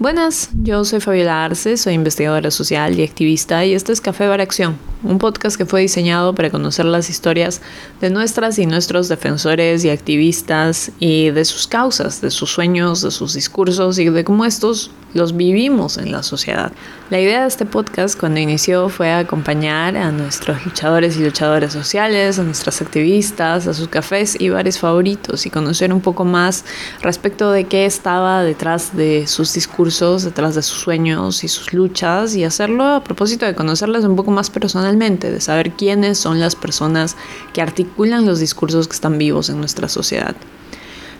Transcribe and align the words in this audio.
Buenas, 0.00 0.48
yo 0.62 0.82
soy 0.86 1.00
Fabiola 1.00 1.44
Arce, 1.44 1.76
soy 1.76 1.92
investigadora 1.92 2.50
social 2.50 2.98
y 2.98 3.02
activista 3.02 3.66
y 3.66 3.74
esto 3.74 3.92
es 3.92 4.00
Café 4.00 4.26
Bar 4.28 4.40
Acción, 4.40 4.78
un 5.02 5.18
podcast 5.18 5.58
que 5.58 5.66
fue 5.66 5.82
diseñado 5.82 6.34
para 6.34 6.48
conocer 6.48 6.86
las 6.86 7.10
historias 7.10 7.60
de 8.00 8.08
nuestras 8.08 8.58
y 8.58 8.64
nuestros 8.64 9.10
defensores 9.10 9.84
y 9.84 9.90
activistas 9.90 10.90
y 11.00 11.28
de 11.28 11.44
sus 11.44 11.66
causas, 11.66 12.22
de 12.22 12.30
sus 12.30 12.50
sueños, 12.50 13.02
de 13.02 13.10
sus 13.10 13.34
discursos 13.34 13.98
y 13.98 14.08
de 14.08 14.24
cómo 14.24 14.46
estos 14.46 14.90
los 15.12 15.36
vivimos 15.36 15.98
en 15.98 16.12
la 16.12 16.22
sociedad. 16.22 16.72
La 17.10 17.20
idea 17.20 17.42
de 17.42 17.48
este 17.48 17.66
podcast 17.66 18.18
cuando 18.18 18.38
inició 18.38 18.88
fue 18.88 19.12
acompañar 19.12 19.96
a 19.96 20.12
nuestros 20.12 20.64
luchadores 20.64 21.16
y 21.16 21.24
luchadoras 21.24 21.72
sociales, 21.72 22.38
a 22.38 22.44
nuestras 22.44 22.80
activistas, 22.80 23.66
a 23.66 23.74
sus 23.74 23.88
cafés 23.88 24.40
y 24.40 24.48
bares 24.50 24.78
favoritos 24.78 25.46
y 25.46 25.50
conocer 25.50 25.92
un 25.92 26.00
poco 26.00 26.24
más 26.24 26.64
respecto 27.02 27.50
de 27.50 27.64
qué 27.64 27.86
estaba 27.86 28.44
detrás 28.44 28.96
de 28.96 29.26
sus 29.26 29.52
discursos, 29.52 29.89
detrás 29.98 30.54
de 30.54 30.62
sus 30.62 30.78
sueños 30.78 31.42
y 31.42 31.48
sus 31.48 31.72
luchas 31.72 32.36
y 32.36 32.44
hacerlo 32.44 32.84
a 32.84 33.02
propósito 33.02 33.44
de 33.44 33.56
conocerlas 33.56 34.04
un 34.04 34.14
poco 34.14 34.30
más 34.30 34.48
personalmente, 34.48 35.32
de 35.32 35.40
saber 35.40 35.72
quiénes 35.72 36.16
son 36.16 36.38
las 36.38 36.54
personas 36.54 37.16
que 37.52 37.60
articulan 37.60 38.24
los 38.24 38.38
discursos 38.38 38.86
que 38.86 38.94
están 38.94 39.18
vivos 39.18 39.50
en 39.50 39.58
nuestra 39.58 39.88
sociedad. 39.88 40.36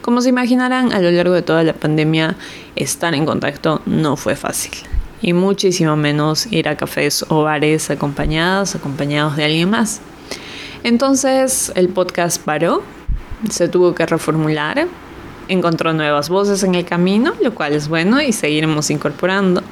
Como 0.03 0.23
se 0.23 0.29
imaginarán, 0.29 0.93
a 0.93 1.01
lo 1.01 1.11
largo 1.11 1.35
de 1.35 1.43
toda 1.43 1.65
la 1.65 1.73
pandemia, 1.73 2.37
estar 2.77 3.13
en 3.15 3.27
contacto 3.27 3.83
no 3.87 4.17
fue 4.17 4.37
fácil. 4.37 4.73
Y 5.21 5.33
muchísimo 5.33 5.97
menos 5.97 6.47
ir 6.53 6.69
a 6.69 6.77
cafés 6.77 7.25
o 7.29 7.43
bares 7.43 7.91
acompañados, 7.91 8.77
acompañados 8.77 9.37
de 9.37 9.45
alguien 9.47 9.69
más. 9.69 10.01
Entonces 10.85 11.73
el 11.75 11.89
podcast 11.89 12.41
paró, 12.41 12.83
se 13.51 13.69
tuvo 13.69 13.97
que 13.97 14.07
reformular, 14.07 14.87
encontró 15.51 15.93
nuevas 15.93 16.29
voces 16.29 16.63
en 16.63 16.75
el 16.75 16.85
camino, 16.85 17.35
lo 17.43 17.55
cual 17.55 17.73
es 17.73 17.89
bueno 17.89 18.23
y 18.23 18.33
seguiremos 18.33 18.91
incorporando 18.91 19.63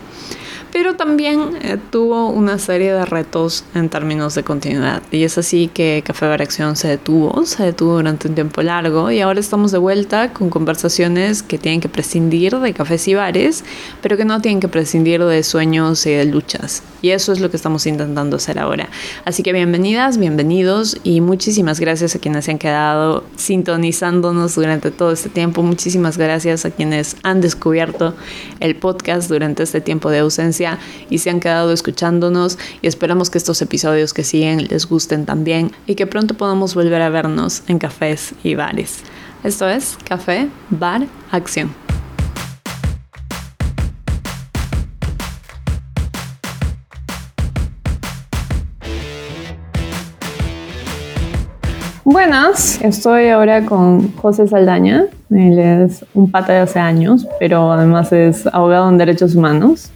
pero 0.72 0.94
también 0.94 1.56
eh, 1.62 1.78
tuvo 1.90 2.28
una 2.28 2.58
serie 2.58 2.92
de 2.92 3.04
retos 3.04 3.64
en 3.74 3.88
términos 3.88 4.34
de 4.34 4.42
continuidad. 4.42 5.02
Y 5.10 5.24
es 5.24 5.38
así 5.38 5.68
que 5.72 6.02
Café 6.04 6.26
Acción 6.26 6.76
se 6.76 6.88
detuvo, 6.88 7.44
se 7.46 7.64
detuvo 7.64 7.94
durante 7.94 8.28
un 8.28 8.34
tiempo 8.34 8.62
largo 8.62 9.10
y 9.10 9.20
ahora 9.20 9.40
estamos 9.40 9.72
de 9.72 9.78
vuelta 9.78 10.32
con 10.32 10.50
conversaciones 10.50 11.42
que 11.42 11.58
tienen 11.58 11.80
que 11.80 11.88
prescindir 11.88 12.58
de 12.58 12.72
cafés 12.72 13.08
y 13.08 13.14
bares, 13.14 13.64
pero 14.02 14.16
que 14.16 14.24
no 14.24 14.40
tienen 14.40 14.60
que 14.60 14.68
prescindir 14.68 15.24
de 15.24 15.42
sueños 15.42 16.04
y 16.06 16.10
de 16.10 16.24
luchas. 16.26 16.82
Y 17.00 17.10
eso 17.10 17.32
es 17.32 17.40
lo 17.40 17.50
que 17.50 17.56
estamos 17.56 17.86
intentando 17.86 18.36
hacer 18.36 18.58
ahora. 18.58 18.88
Así 19.24 19.42
que 19.42 19.52
bienvenidas, 19.52 20.18
bienvenidos 20.18 20.98
y 21.02 21.20
muchísimas 21.20 21.80
gracias 21.80 22.14
a 22.14 22.18
quienes 22.18 22.44
se 22.44 22.52
han 22.52 22.58
quedado 22.58 23.24
sintonizándonos 23.36 24.54
durante 24.54 24.90
todo 24.90 25.12
este 25.12 25.28
tiempo. 25.28 25.62
Muchísimas 25.62 26.18
gracias 26.18 26.64
a 26.64 26.70
quienes 26.70 27.16
han 27.22 27.40
descubierto 27.40 28.14
el 28.60 28.76
podcast 28.76 29.28
durante 29.28 29.62
este 29.62 29.80
tiempo 29.80 30.10
de 30.10 30.18
ausencia 30.18 30.57
y 31.10 31.18
se 31.18 31.30
han 31.30 31.40
quedado 31.40 31.72
escuchándonos 31.72 32.58
y 32.82 32.86
esperamos 32.86 33.30
que 33.30 33.38
estos 33.38 33.62
episodios 33.62 34.12
que 34.12 34.24
siguen 34.24 34.66
les 34.68 34.86
gusten 34.86 35.26
también 35.26 35.72
y 35.86 35.94
que 35.94 36.06
pronto 36.06 36.34
podamos 36.34 36.74
volver 36.74 37.02
a 37.02 37.10
vernos 37.10 37.62
en 37.68 37.78
cafés 37.78 38.34
y 38.42 38.54
bares. 38.54 39.02
Esto 39.44 39.68
es 39.68 39.96
Café, 40.04 40.48
Bar, 40.70 41.06
Acción. 41.30 41.70
Buenas, 52.10 52.80
estoy 52.80 53.28
ahora 53.28 53.66
con 53.66 54.12
José 54.16 54.48
Saldaña. 54.48 55.04
Él 55.30 55.58
es 55.58 56.06
un 56.14 56.30
pata 56.30 56.54
de 56.54 56.60
hace 56.60 56.78
años, 56.78 57.28
pero 57.38 57.70
además 57.70 58.10
es 58.12 58.46
abogado 58.46 58.88
en 58.88 58.96
derechos 58.96 59.34
humanos. 59.34 59.92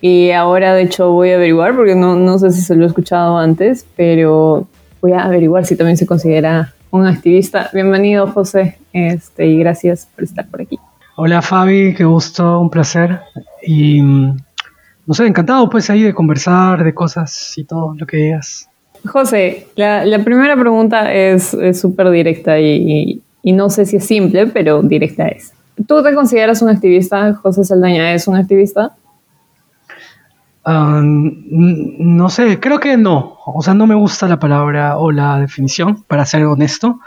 Y 0.00 0.30
ahora, 0.30 0.74
de 0.74 0.82
hecho, 0.82 1.10
voy 1.10 1.30
a 1.30 1.34
averiguar, 1.34 1.74
porque 1.74 1.94
no, 1.94 2.14
no 2.16 2.38
sé 2.38 2.50
si 2.52 2.60
se 2.60 2.76
lo 2.76 2.84
he 2.84 2.86
escuchado 2.86 3.38
antes, 3.38 3.84
pero 3.96 4.68
voy 5.00 5.12
a 5.12 5.24
averiguar 5.24 5.64
si 5.66 5.76
también 5.76 5.96
se 5.96 6.06
considera 6.06 6.72
un 6.90 7.06
activista. 7.06 7.68
Bienvenido, 7.72 8.26
José, 8.28 8.78
este, 8.92 9.46
y 9.46 9.58
gracias 9.58 10.08
por 10.14 10.24
estar 10.24 10.46
por 10.48 10.62
aquí. 10.62 10.78
Hola, 11.16 11.42
Fabi, 11.42 11.94
qué 11.94 12.04
gusto, 12.04 12.60
un 12.60 12.70
placer. 12.70 13.20
Y 13.66 14.00
no 14.00 15.14
sé, 15.14 15.26
encantado 15.26 15.68
pues 15.68 15.90
ahí 15.90 16.02
de 16.02 16.14
conversar, 16.14 16.84
de 16.84 16.94
cosas 16.94 17.56
y 17.56 17.64
todo 17.64 17.94
lo 17.98 18.06
que 18.06 18.18
digas. 18.18 18.68
José, 19.04 19.66
la, 19.74 20.04
la 20.04 20.22
primera 20.22 20.56
pregunta 20.56 21.12
es 21.12 21.56
súper 21.74 22.10
directa 22.10 22.60
y, 22.60 23.22
y, 23.42 23.52
no 23.52 23.70
sé 23.70 23.86
si 23.86 23.96
es 23.96 24.06
simple, 24.06 24.46
pero 24.46 24.82
directa 24.82 25.28
es. 25.28 25.52
¿Tú 25.86 26.02
te 26.02 26.14
consideras 26.14 26.60
un 26.62 26.68
activista? 26.68 27.34
José 27.34 27.64
Saldaña 27.64 28.12
es 28.12 28.28
un 28.28 28.36
activista. 28.36 28.96
Ah, 30.70 31.00
no 31.02 32.28
sé, 32.28 32.60
creo 32.60 32.78
que 32.78 32.98
no. 32.98 33.38
O 33.46 33.62
sea, 33.62 33.72
no 33.72 33.86
me 33.86 33.94
gusta 33.94 34.28
la 34.28 34.38
palabra 34.38 34.98
o 34.98 35.10
la 35.10 35.38
definición, 35.40 36.02
para 36.02 36.26
ser 36.26 36.44
honesto. 36.44 37.00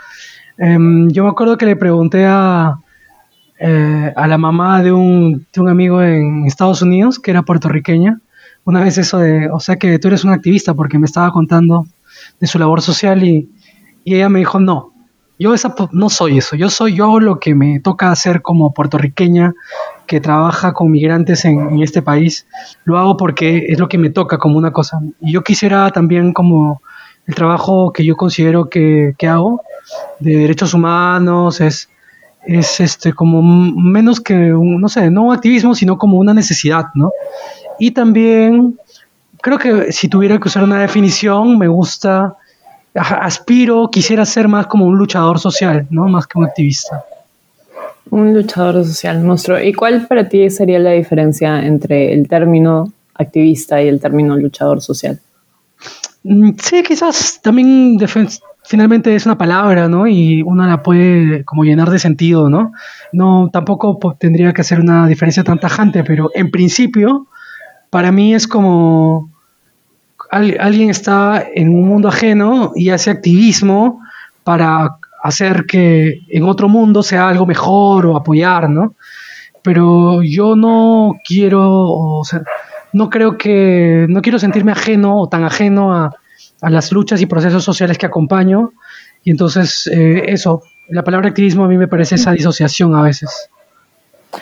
Em, 0.57 1.11
yo 1.11 1.23
me 1.23 1.29
acuerdo 1.29 1.59
que 1.59 1.67
le 1.67 1.75
pregunté 1.75 2.25
a, 2.25 2.79
eh, 3.59 4.13
a 4.15 4.27
la 4.27 4.39
mamá 4.39 4.81
de 4.81 4.91
un, 4.91 5.45
de 5.53 5.61
un, 5.61 5.69
amigo 5.69 6.01
en 6.01 6.47
Estados 6.47 6.81
Unidos, 6.81 7.19
que 7.19 7.29
era 7.29 7.43
puertorriqueña, 7.43 8.19
una 8.63 8.83
vez 8.83 8.97
eso 8.97 9.19
de, 9.19 9.47
o 9.51 9.59
sea, 9.59 9.75
que 9.75 9.99
tú 9.99 10.07
eres 10.07 10.23
un 10.23 10.31
activista, 10.31 10.73
porque 10.73 10.97
me 10.97 11.05
estaba 11.05 11.29
contando 11.29 11.85
de 12.39 12.47
su 12.47 12.57
labor 12.57 12.81
social 12.81 13.23
y, 13.23 13.47
y 14.03 14.15
ella 14.15 14.29
me 14.29 14.39
dijo, 14.39 14.59
no, 14.59 14.91
yo 15.37 15.53
esa, 15.53 15.75
no 15.91 16.09
soy 16.09 16.39
eso, 16.39 16.55
yo 16.55 16.71
soy 16.71 16.95
yo 16.95 17.19
lo 17.19 17.39
que 17.39 17.53
me 17.53 17.79
toca 17.79 18.11
hacer 18.11 18.41
como 18.41 18.73
puertorriqueña 18.73 19.53
que 20.11 20.19
trabaja 20.19 20.73
con 20.73 20.91
migrantes 20.91 21.45
en, 21.45 21.81
este 21.81 22.01
país, 22.01 22.45
lo 22.83 22.97
hago 22.97 23.15
porque 23.15 23.67
es 23.69 23.79
lo 23.79 23.87
que 23.87 23.97
me 23.97 24.09
toca 24.09 24.37
como 24.37 24.57
una 24.57 24.73
cosa. 24.73 24.99
Y 25.21 25.31
yo 25.31 25.41
quisiera 25.41 25.89
también 25.91 26.33
como 26.33 26.81
el 27.27 27.33
trabajo 27.33 27.93
que 27.93 28.03
yo 28.03 28.17
considero 28.17 28.69
que, 28.69 29.15
que 29.17 29.29
hago 29.29 29.61
de 30.19 30.35
derechos 30.35 30.73
humanos 30.73 31.61
es, 31.61 31.87
es 32.45 32.81
este 32.81 33.13
como 33.13 33.41
menos 33.41 34.19
que 34.19 34.53
un, 34.53 34.81
no 34.81 34.89
sé, 34.89 35.09
no 35.09 35.27
un 35.27 35.33
activismo, 35.33 35.75
sino 35.75 35.97
como 35.97 36.17
una 36.17 36.33
necesidad, 36.33 36.87
¿no? 36.93 37.13
Y 37.79 37.91
también 37.91 38.77
creo 39.41 39.57
que 39.57 39.93
si 39.93 40.09
tuviera 40.09 40.37
que 40.39 40.49
usar 40.49 40.65
una 40.65 40.81
definición, 40.81 41.57
me 41.57 41.69
gusta 41.69 42.35
aspiro, 42.93 43.89
quisiera 43.89 44.25
ser 44.25 44.49
más 44.49 44.67
como 44.67 44.87
un 44.87 44.97
luchador 44.97 45.39
social, 45.39 45.87
¿no? 45.89 46.09
Más 46.09 46.27
que 46.27 46.37
un 46.37 46.43
activista. 46.43 47.05
Un 48.11 48.33
luchador 48.33 48.85
social, 48.85 49.23
monstruo. 49.23 49.59
¿Y 49.59 49.73
cuál 49.73 50.05
para 50.05 50.27
ti 50.27 50.49
sería 50.49 50.79
la 50.79 50.91
diferencia 50.91 51.65
entre 51.65 52.13
el 52.13 52.27
término 52.27 52.91
activista 53.15 53.81
y 53.81 53.87
el 53.87 54.01
término 54.01 54.35
luchador 54.35 54.81
social? 54.81 55.17
Mm, 56.23 56.51
sí, 56.61 56.83
quizás 56.83 57.39
también 57.41 57.97
finalmente 58.63 59.15
es 59.15 59.25
una 59.25 59.37
palabra, 59.37 59.87
¿no? 59.87 60.07
Y 60.07 60.41
uno 60.41 60.67
la 60.67 60.83
puede 60.83 61.45
como 61.45 61.63
llenar 61.63 61.89
de 61.89 61.99
sentido, 61.99 62.49
¿no? 62.49 62.73
No, 63.13 63.49
tampoco 63.51 63.97
tendría 64.19 64.51
que 64.51 64.65
ser 64.65 64.81
una 64.81 65.07
diferencia 65.07 65.45
tan 65.45 65.61
tajante, 65.61 66.03
pero 66.03 66.31
en 66.35 66.51
principio, 66.51 67.27
para 67.89 68.11
mí 68.11 68.35
es 68.35 68.45
como 68.45 69.29
alguien 70.29 70.89
está 70.89 71.45
en 71.55 71.69
un 71.69 71.87
mundo 71.87 72.09
ajeno 72.09 72.73
y 72.75 72.89
hace 72.89 73.09
activismo 73.09 74.01
para 74.43 74.97
hacer 75.21 75.65
que 75.65 76.21
en 76.29 76.43
otro 76.43 76.67
mundo 76.67 77.03
sea 77.03 77.29
algo 77.29 77.45
mejor 77.45 78.05
o 78.05 78.17
apoyar, 78.17 78.69
¿no? 78.69 78.95
Pero 79.63 80.23
yo 80.23 80.55
no 80.55 81.15
quiero, 81.23 81.89
o 81.89 82.23
sea, 82.23 82.41
no 82.93 83.09
creo 83.09 83.37
que, 83.37 84.07
no 84.09 84.21
quiero 84.21 84.39
sentirme 84.39 84.71
ajeno 84.71 85.17
o 85.17 85.29
tan 85.29 85.43
ajeno 85.43 85.93
a, 85.93 86.15
a 86.61 86.69
las 86.69 86.91
luchas 86.91 87.21
y 87.21 87.25
procesos 87.25 87.63
sociales 87.63 87.97
que 87.97 88.05
acompaño. 88.05 88.71
Y 89.23 89.31
entonces, 89.31 89.87
eh, 89.87 90.25
eso, 90.27 90.63
la 90.89 91.03
palabra 91.03 91.29
activismo 91.29 91.65
a 91.65 91.67
mí 91.67 91.77
me 91.77 91.87
parece 91.87 92.15
esa 92.15 92.31
disociación 92.31 92.95
a 92.95 93.01
veces. 93.01 93.49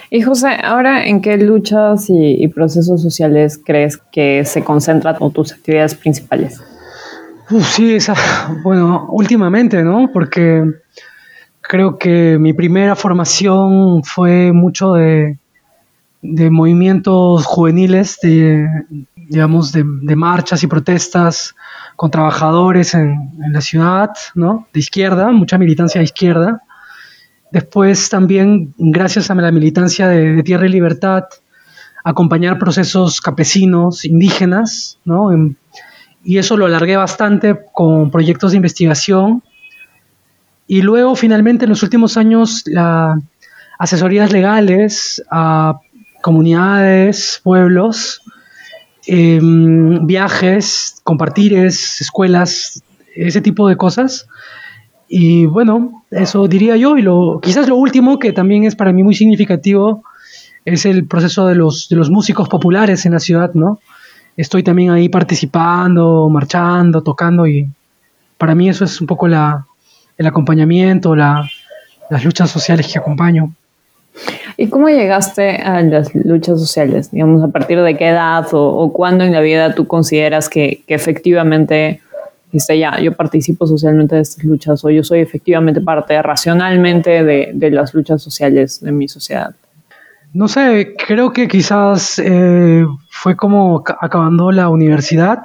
Y 0.10 0.22
José, 0.22 0.50
ahora 0.64 1.06
en 1.06 1.22
qué 1.22 1.38
luchas 1.38 2.06
y, 2.10 2.48
procesos 2.50 3.02
sociales 3.02 3.60
crees 3.64 3.98
que 3.98 4.46
se 4.46 4.64
concentran 4.64 5.18
tus 5.32 5.52
actividades 5.52 5.96
principales? 5.96 6.62
Sí, 7.62 7.96
esa, 7.96 8.16
bueno, 8.64 9.08
últimamente, 9.10 9.84
¿no? 9.84 10.10
Porque 10.14 10.64
creo 11.62 11.98
que 11.98 12.38
mi 12.40 12.54
primera 12.54 12.96
formación 12.96 14.04
fue 14.04 14.52
mucho 14.54 14.94
de, 14.94 15.38
de 16.22 16.50
movimientos 16.50 17.46
juveniles, 17.46 18.20
de, 18.22 18.68
digamos, 19.16 19.72
de, 19.72 19.84
marchas 20.16 20.64
y 20.64 20.68
protestas 20.68 21.56
con 21.96 22.12
trabajadores 22.12 22.94
en, 22.94 23.32
en, 23.44 23.54
la 23.54 23.62
ciudad, 23.62 24.10
¿no? 24.36 24.68
De 24.74 24.80
izquierda, 24.80 25.32
mucha 25.32 25.58
militancia 25.58 26.00
de 26.00 26.06
izquierda. 26.06 26.64
Después 27.52 28.10
también, 28.10 28.74
gracias 28.78 29.32
a 29.32 29.36
la 29.36 29.52
militancia 29.52 30.08
de, 30.08 30.44
Tierra 30.44 30.68
y 30.68 30.70
Libertad, 30.70 31.24
acompañar 32.04 32.60
procesos 32.60 33.22
campesinos, 33.22 34.06
indígenas, 34.06 35.00
¿no? 35.04 35.32
Y 36.30 36.38
eso 36.38 36.58
lo 36.58 36.68
alargué 36.68 36.96
bastante 36.96 37.60
con 37.74 38.12
proyectos 38.12 38.52
de 38.52 38.58
investigación. 38.58 39.42
Y 40.68 40.84
luego, 40.84 41.16
finalmente, 41.16 41.66
en 41.66 41.70
los 41.70 41.82
últimos 41.82 42.18
años, 42.18 42.62
las 42.68 43.18
asesorías 43.80 44.32
legales 44.32 45.24
a 45.32 45.80
comunidades, 46.22 47.42
pueblos, 47.44 48.22
em, 49.08 50.06
viajes, 50.06 51.02
compartires, 51.04 52.00
escuelas, 52.00 52.84
ese 53.16 53.42
tipo 53.42 53.68
de 53.68 53.76
cosas. 53.76 54.28
Y 55.08 55.48
bueno, 55.48 56.04
eso 56.12 56.48
diría 56.48 56.78
yo. 56.78 56.96
Y 56.96 57.02
lo, 57.02 57.40
quizás 57.42 57.68
lo 57.68 57.76
último, 57.76 58.20
que 58.20 58.34
también 58.34 58.66
es 58.66 58.76
para 58.76 58.94
mí 58.94 59.02
muy 59.02 59.16
significativo, 59.16 60.04
es 60.64 60.86
el 60.86 61.08
proceso 61.08 61.48
de 61.48 61.56
los, 61.56 61.90
de 61.90 61.96
los 61.96 62.12
músicos 62.12 62.48
populares 62.50 63.08
en 63.08 63.14
la 63.14 63.20
ciudad, 63.20 63.56
¿no? 63.56 63.80
Estoy 64.40 64.64
también 64.64 64.92
ahí 64.92 65.10
participando, 65.10 66.30
marchando, 66.30 67.02
tocando 67.02 67.46
y 67.46 67.68
para 68.38 68.56
mí 68.56 68.70
eso 68.70 68.86
es 68.86 69.02
un 69.02 69.06
poco 69.06 69.28
la, 69.28 69.66
el 70.18 70.28
acompañamiento, 70.28 71.14
la, 71.14 71.46
las 72.10 72.24
luchas 72.24 72.50
sociales 72.50 72.88
que 72.88 72.98
acompaño. 72.98 73.52
¿Y 74.56 74.70
cómo 74.70 74.88
llegaste 74.88 75.58
a 75.58 75.82
las 75.82 76.16
luchas 76.16 76.58
sociales? 76.58 77.12
Digamos, 77.12 77.44
¿a 77.44 77.50
partir 77.50 77.82
de 77.82 77.98
qué 77.98 78.08
edad 78.08 78.48
o, 78.54 78.94
cuándo 78.94 79.26
en 79.26 79.34
la 79.34 79.42
vida 79.42 79.76
tú 79.76 79.88
consideras 79.88 80.48
que, 80.48 80.84
que 80.88 80.94
efectivamente 80.94 82.00
dice 82.50 82.80
ya, 82.80 82.98
yo 83.02 83.12
participo 83.12 83.68
socialmente 83.68 84.16
de 84.16 84.22
estas 84.22 84.46
luchas 84.46 84.86
o 84.86 84.90
yo 84.90 85.04
soy 85.04 85.20
efectivamente 85.20 85.82
parte 85.82 86.22
racionalmente 86.22 87.26
de, 87.26 87.52
de 87.54 87.72
las 87.72 87.94
luchas 87.94 88.22
sociales 88.22 88.80
de 88.80 88.94
mi 88.94 89.10
sociedad? 89.10 89.54
No 90.34 90.48
sé, 90.48 90.94
creo 91.08 91.32
que 91.34 91.48
quizás 91.48 92.20
eh, 92.20 92.86
fue 93.10 93.36
como 93.36 93.84
acabando 94.00 94.52
la 94.52 94.70
universidad, 94.70 95.42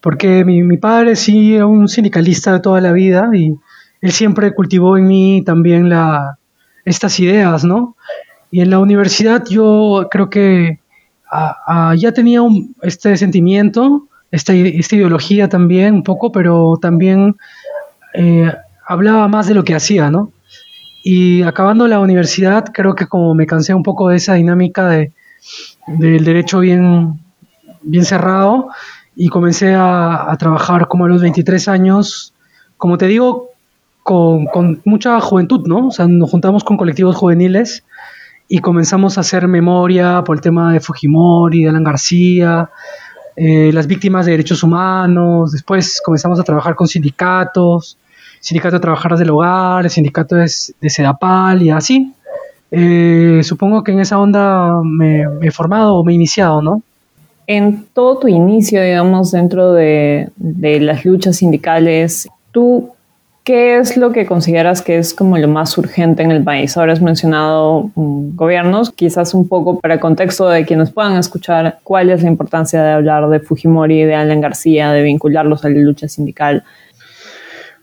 porque 0.00 0.44
mi, 0.44 0.62
mi, 0.62 0.78
padre 0.78 1.16
sí 1.16 1.54
era 1.54 1.66
un 1.66 1.86
sindicalista 1.88 2.52
de 2.54 2.60
toda 2.60 2.80
la 2.80 2.92
vida 2.92 3.28
y 3.34 3.54
él 4.00 4.12
siempre 4.12 4.54
cultivó 4.54 4.96
en 4.96 5.06
mí 5.06 5.42
también 5.44 5.88
la, 5.90 6.38
estas 6.84 7.20
ideas, 7.20 7.64
¿no? 7.64 7.96
Y 8.50 8.60
en 8.62 8.70
la 8.70 8.78
universidad 8.78 9.44
yo 9.46 10.08
creo 10.10 10.30
que 10.30 10.78
ya 11.96 12.12
tenía 12.12 12.40
este 12.82 13.16
sentimiento, 13.16 14.06
esta, 14.30 14.54
esta, 14.54 14.96
ideología 14.96 15.48
también 15.48 15.94
un 15.94 16.02
poco, 16.02 16.32
pero 16.32 16.78
también 16.80 17.36
eh, 18.14 18.52
hablaba 18.86 19.28
más 19.28 19.46
de 19.46 19.54
lo 19.54 19.64
que 19.64 19.74
hacía, 19.74 20.10
¿no? 20.10 20.30
Y 21.08 21.44
acabando 21.44 21.86
la 21.86 22.00
universidad, 22.00 22.64
creo 22.74 22.96
que 22.96 23.06
como 23.06 23.32
me 23.32 23.46
cansé 23.46 23.72
un 23.72 23.84
poco 23.84 24.08
de 24.08 24.16
esa 24.16 24.34
dinámica 24.34 24.88
de, 24.88 25.12
del 25.86 26.24
derecho 26.24 26.58
bien, 26.58 27.20
bien 27.80 28.04
cerrado 28.04 28.70
y 29.14 29.28
comencé 29.28 29.72
a, 29.72 30.28
a 30.28 30.36
trabajar 30.36 30.88
como 30.88 31.04
a 31.04 31.08
los 31.08 31.22
23 31.22 31.68
años, 31.68 32.34
como 32.76 32.98
te 32.98 33.06
digo, 33.06 33.50
con, 34.02 34.46
con, 34.46 34.82
mucha 34.84 35.20
juventud, 35.20 35.64
¿no? 35.68 35.86
O 35.86 35.90
sea, 35.92 36.08
nos 36.08 36.28
juntamos 36.28 36.64
con 36.64 36.76
colectivos 36.76 37.14
juveniles 37.14 37.84
y 38.48 38.58
comenzamos 38.58 39.16
a 39.16 39.20
hacer 39.20 39.46
memoria 39.46 40.24
por 40.24 40.34
el 40.34 40.42
tema 40.42 40.72
de 40.72 40.80
Fujimori, 40.80 41.62
de 41.62 41.68
Alan 41.68 41.84
García, 41.84 42.68
eh, 43.36 43.70
las 43.72 43.86
víctimas 43.86 44.26
de 44.26 44.32
derechos 44.32 44.64
humanos, 44.64 45.52
después 45.52 46.02
comenzamos 46.04 46.40
a 46.40 46.42
trabajar 46.42 46.74
con 46.74 46.88
sindicatos, 46.88 47.96
sindicato 48.40 48.76
de 48.76 48.80
trabajadoras 48.80 49.18
del 49.18 49.30
hogar, 49.30 49.84
el 49.84 49.90
sindicato 49.90 50.36
de, 50.36 50.50
de 50.80 50.90
Sedapal 50.90 51.62
y 51.62 51.70
así. 51.70 52.12
Eh, 52.70 53.40
supongo 53.42 53.84
que 53.84 53.92
en 53.92 54.00
esa 54.00 54.18
onda 54.18 54.80
me, 54.82 55.24
he 55.42 55.50
formado 55.50 55.96
o 55.96 56.04
me 56.04 56.12
he 56.12 56.14
iniciado, 56.14 56.62
¿no? 56.62 56.82
En 57.46 57.86
todo 57.92 58.18
tu 58.18 58.28
inicio, 58.28 58.82
digamos, 58.82 59.30
dentro 59.30 59.72
de, 59.72 60.30
de 60.36 60.80
las 60.80 61.04
luchas 61.04 61.36
sindicales, 61.36 62.28
¿tú 62.50 62.90
¿Qué 63.46 63.78
es 63.78 63.96
lo 63.96 64.10
que 64.10 64.26
consideras 64.26 64.82
que 64.82 64.98
es 64.98 65.14
como 65.14 65.38
lo 65.38 65.46
más 65.46 65.78
urgente 65.78 66.24
en 66.24 66.32
el 66.32 66.42
país? 66.42 66.76
Ahora 66.76 66.94
has 66.94 67.00
mencionado 67.00 67.92
um, 67.94 68.34
gobiernos, 68.34 68.90
quizás 68.90 69.34
un 69.34 69.46
poco 69.46 69.78
para 69.78 69.94
el 69.94 70.00
contexto 70.00 70.48
de 70.48 70.66
quienes 70.66 70.90
puedan 70.90 71.16
escuchar 71.16 71.78
cuál 71.84 72.10
es 72.10 72.24
la 72.24 72.28
importancia 72.28 72.82
de 72.82 72.90
hablar 72.90 73.28
de 73.28 73.38
Fujimori, 73.38 74.02
de 74.02 74.16
Alan 74.16 74.40
García, 74.40 74.90
de 74.90 75.00
vincularlos 75.04 75.64
a 75.64 75.68
la 75.68 75.78
lucha 75.78 76.08
sindical. 76.08 76.64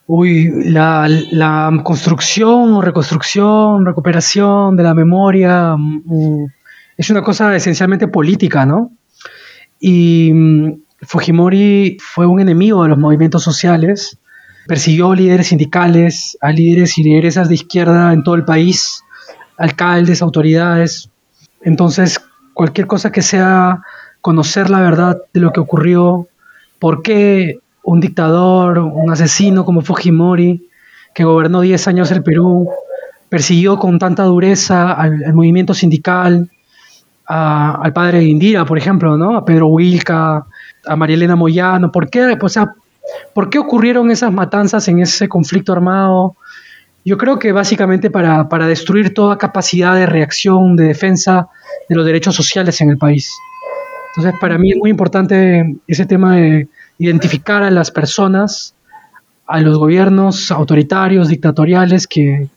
Uy, 0.05 0.51
la, 0.65 1.07
la 1.31 1.81
construcción, 1.83 2.81
reconstrucción, 2.81 3.85
recuperación 3.85 4.75
de 4.75 4.83
la 4.83 4.93
memoria 4.93 5.75
um, 5.75 6.47
es 6.97 7.09
una 7.09 7.21
cosa 7.21 7.55
esencialmente 7.55 8.07
política, 8.07 8.65
¿no? 8.65 8.91
Y 9.79 10.31
um, 10.31 10.81
Fujimori 11.01 11.97
fue 12.01 12.25
un 12.25 12.39
enemigo 12.39 12.83
de 12.83 12.89
los 12.89 12.97
movimientos 12.97 13.43
sociales 13.43 14.17
persiguió 14.67 15.13
líderes 15.13 15.47
sindicales, 15.47 16.37
a 16.41 16.51
líderes 16.51 16.97
y 16.97 17.03
lideresas 17.03 17.49
de 17.49 17.55
izquierda 17.55 18.13
en 18.13 18.23
todo 18.23 18.35
el 18.35 18.45
país, 18.45 19.03
alcaldes, 19.57 20.21
autoridades. 20.21 21.09
Entonces, 21.61 22.21
cualquier 22.53 22.87
cosa 22.87 23.11
que 23.11 23.21
sea 23.21 23.81
conocer 24.21 24.69
la 24.69 24.79
verdad 24.79 25.17
de 25.33 25.39
lo 25.39 25.51
que 25.51 25.59
ocurrió, 25.59 26.27
por 26.79 27.01
qué 27.01 27.59
un 27.83 27.99
dictador, 27.99 28.79
un 28.79 29.11
asesino 29.11 29.65
como 29.65 29.81
Fujimori, 29.81 30.69
que 31.13 31.23
gobernó 31.23 31.61
10 31.61 31.87
años 31.87 32.11
el 32.11 32.23
Perú, 32.23 32.69
persiguió 33.29 33.77
con 33.77 33.99
tanta 33.99 34.23
dureza 34.23 34.93
al, 34.93 35.33
movimiento 35.33 35.73
sindical, 35.73 36.49
al 37.25 37.93
padre 37.93 38.19
de 38.19 38.25
Indira, 38.25 38.65
por 38.65 38.77
ejemplo, 38.77 39.17
¿no? 39.17 39.37
a 39.37 39.45
Pedro 39.45 39.67
Wilca, 39.67 40.45
a 40.85 40.95
María 40.95 41.15
Elena 41.15 41.35
Moyano, 41.35 41.91
¿por 41.91 42.09
qué? 42.09 42.37
¿Por 43.33 43.49
qué 43.49 43.59
ocurrieron 43.59 44.11
esas 44.11 44.31
matanzas 44.31 44.87
en 44.87 44.99
ese 44.99 45.27
conflicto 45.27 45.73
armado? 45.73 46.35
Yo 47.05 47.17
creo 47.17 47.37
que 47.37 47.51
básicamente 47.51 48.09
para, 48.09 48.67
destruir 48.67 49.13
toda 49.13 49.37
capacidad 49.37 49.95
de 49.95 50.05
reacción, 50.05 50.75
de 50.75 50.85
defensa 50.85 51.47
de 51.89 51.95
los 51.95 52.05
derechos 52.05 52.35
sociales 52.35 52.79
en 52.81 52.89
el 52.89 52.97
país. 52.97 53.31
Entonces, 54.15 54.39
para 54.39 54.57
mí 54.57 54.71
es 54.71 54.77
muy 54.77 54.89
importante 54.89 55.75
ese 55.87 56.05
tema 56.05 56.35
de 56.35 56.67
identificar 56.97 57.63
a 57.63 57.71
las 57.71 57.91
personas, 57.91 58.75
a 59.47 59.59
los 59.59 59.77
gobiernos 59.77 60.51
autoritarios, 60.51 61.27
dictatoriales 61.27 62.07
que, 62.07 62.47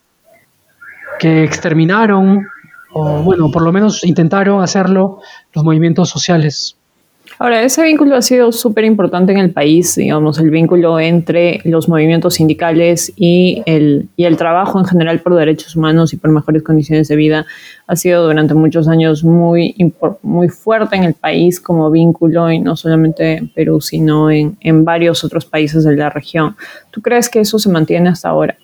que 1.18 1.44
exterminaron, 1.44 2.46
o 2.92 3.22
bueno, 3.22 3.50
por 3.50 3.62
lo 3.62 3.72
menos 3.72 4.04
intentaron 4.04 4.62
hacerlo 4.62 5.20
los 5.52 5.64
movimientos 5.64 6.08
sociales. 6.08 6.76
Ahora, 7.38 7.62
ese 7.62 7.82
vínculo 7.82 8.16
ha 8.16 8.22
sido 8.22 8.50
súper 8.50 8.84
importante 8.84 9.30
en 9.30 9.38
el 9.38 9.50
país, 9.50 9.94
digamos, 9.94 10.38
el 10.38 10.48
vínculo 10.48 10.98
entre 10.98 11.60
los 11.64 11.86
movimientos 11.86 12.34
sindicales 12.34 13.12
y 13.14 13.62
el, 13.66 14.08
y 14.16 14.24
el 14.24 14.38
trabajo 14.38 14.78
en 14.78 14.86
general 14.86 15.20
por 15.20 15.34
derechos 15.34 15.76
humanos 15.76 16.14
y 16.14 16.16
por 16.16 16.30
mejores 16.30 16.62
condiciones 16.62 17.08
de 17.08 17.16
vida 17.16 17.46
ha 17.86 17.94
sido 17.94 18.26
durante 18.26 18.54
muchos 18.54 18.88
años 18.88 19.22
muy, 19.22 19.74
muy 20.22 20.48
fuerte 20.48 20.96
en 20.96 21.04
el 21.04 21.12
país 21.12 21.60
como 21.60 21.90
vínculo 21.90 22.50
y 22.50 22.58
no 22.58 22.74
solamente 22.74 23.36
en 23.36 23.48
Perú, 23.48 23.82
sino 23.82 24.30
en, 24.30 24.56
en 24.60 24.86
varios 24.86 25.22
otros 25.22 25.44
países 25.44 25.84
de 25.84 25.94
la 25.94 26.08
región. 26.08 26.56
¿Tú 26.90 27.02
crees 27.02 27.28
que 27.28 27.40
eso 27.40 27.58
se 27.58 27.68
mantiene 27.68 28.08
hasta 28.08 28.30
ahora? 28.30 28.56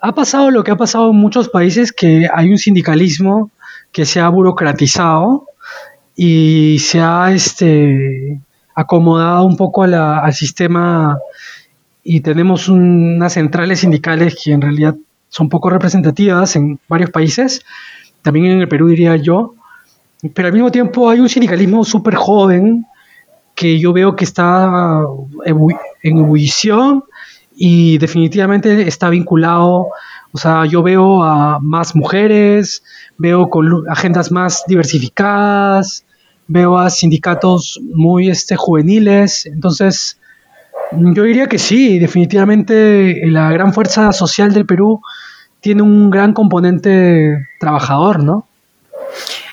Ha 0.00 0.14
pasado 0.14 0.52
lo 0.52 0.62
que 0.62 0.70
ha 0.70 0.76
pasado 0.76 1.10
en 1.10 1.16
muchos 1.16 1.48
países, 1.48 1.92
que 1.92 2.28
hay 2.32 2.48
un 2.48 2.58
sindicalismo 2.58 3.50
que 3.90 4.06
se 4.06 4.20
ha 4.20 4.28
burocratizado 4.28 5.46
y 6.22 6.78
se 6.80 7.00
ha 7.00 7.32
este, 7.32 8.38
acomodado 8.74 9.46
un 9.46 9.56
poco 9.56 9.84
al 9.84 10.34
sistema 10.34 11.16
y 12.04 12.20
tenemos 12.20 12.68
unas 12.68 13.32
centrales 13.32 13.80
sindicales 13.80 14.38
que 14.38 14.52
en 14.52 14.60
realidad 14.60 14.96
son 15.30 15.48
poco 15.48 15.70
representativas 15.70 16.56
en 16.56 16.78
varios 16.88 17.08
países, 17.08 17.64
también 18.20 18.44
en 18.44 18.60
el 18.60 18.68
Perú 18.68 18.88
diría 18.88 19.16
yo, 19.16 19.54
pero 20.34 20.48
al 20.48 20.52
mismo 20.52 20.70
tiempo 20.70 21.08
hay 21.08 21.20
un 21.20 21.28
sindicalismo 21.30 21.84
súper 21.84 22.16
joven 22.16 22.84
que 23.54 23.78
yo 23.78 23.94
veo 23.94 24.14
que 24.14 24.24
está 24.24 25.02
en 25.46 26.18
ebullición 26.18 27.02
y 27.56 27.96
definitivamente 27.96 28.86
está 28.86 29.08
vinculado, 29.08 29.88
o 30.32 30.38
sea, 30.38 30.66
yo 30.66 30.82
veo 30.82 31.22
a 31.22 31.60
más 31.60 31.96
mujeres, 31.96 32.82
veo 33.16 33.48
con 33.48 33.88
agendas 33.88 34.30
más 34.30 34.64
diversificadas, 34.66 36.04
veo 36.50 36.76
a 36.78 36.90
sindicatos 36.90 37.80
muy 37.94 38.28
este, 38.28 38.56
juveniles, 38.56 39.46
entonces 39.46 40.18
yo 40.92 41.22
diría 41.22 41.46
que 41.46 41.58
sí, 41.58 42.00
definitivamente 42.00 43.20
la 43.26 43.52
gran 43.52 43.72
fuerza 43.72 44.12
social 44.12 44.52
del 44.52 44.66
Perú 44.66 45.00
tiene 45.60 45.82
un 45.82 46.10
gran 46.10 46.32
componente 46.32 47.46
trabajador, 47.60 48.24
¿no? 48.24 48.46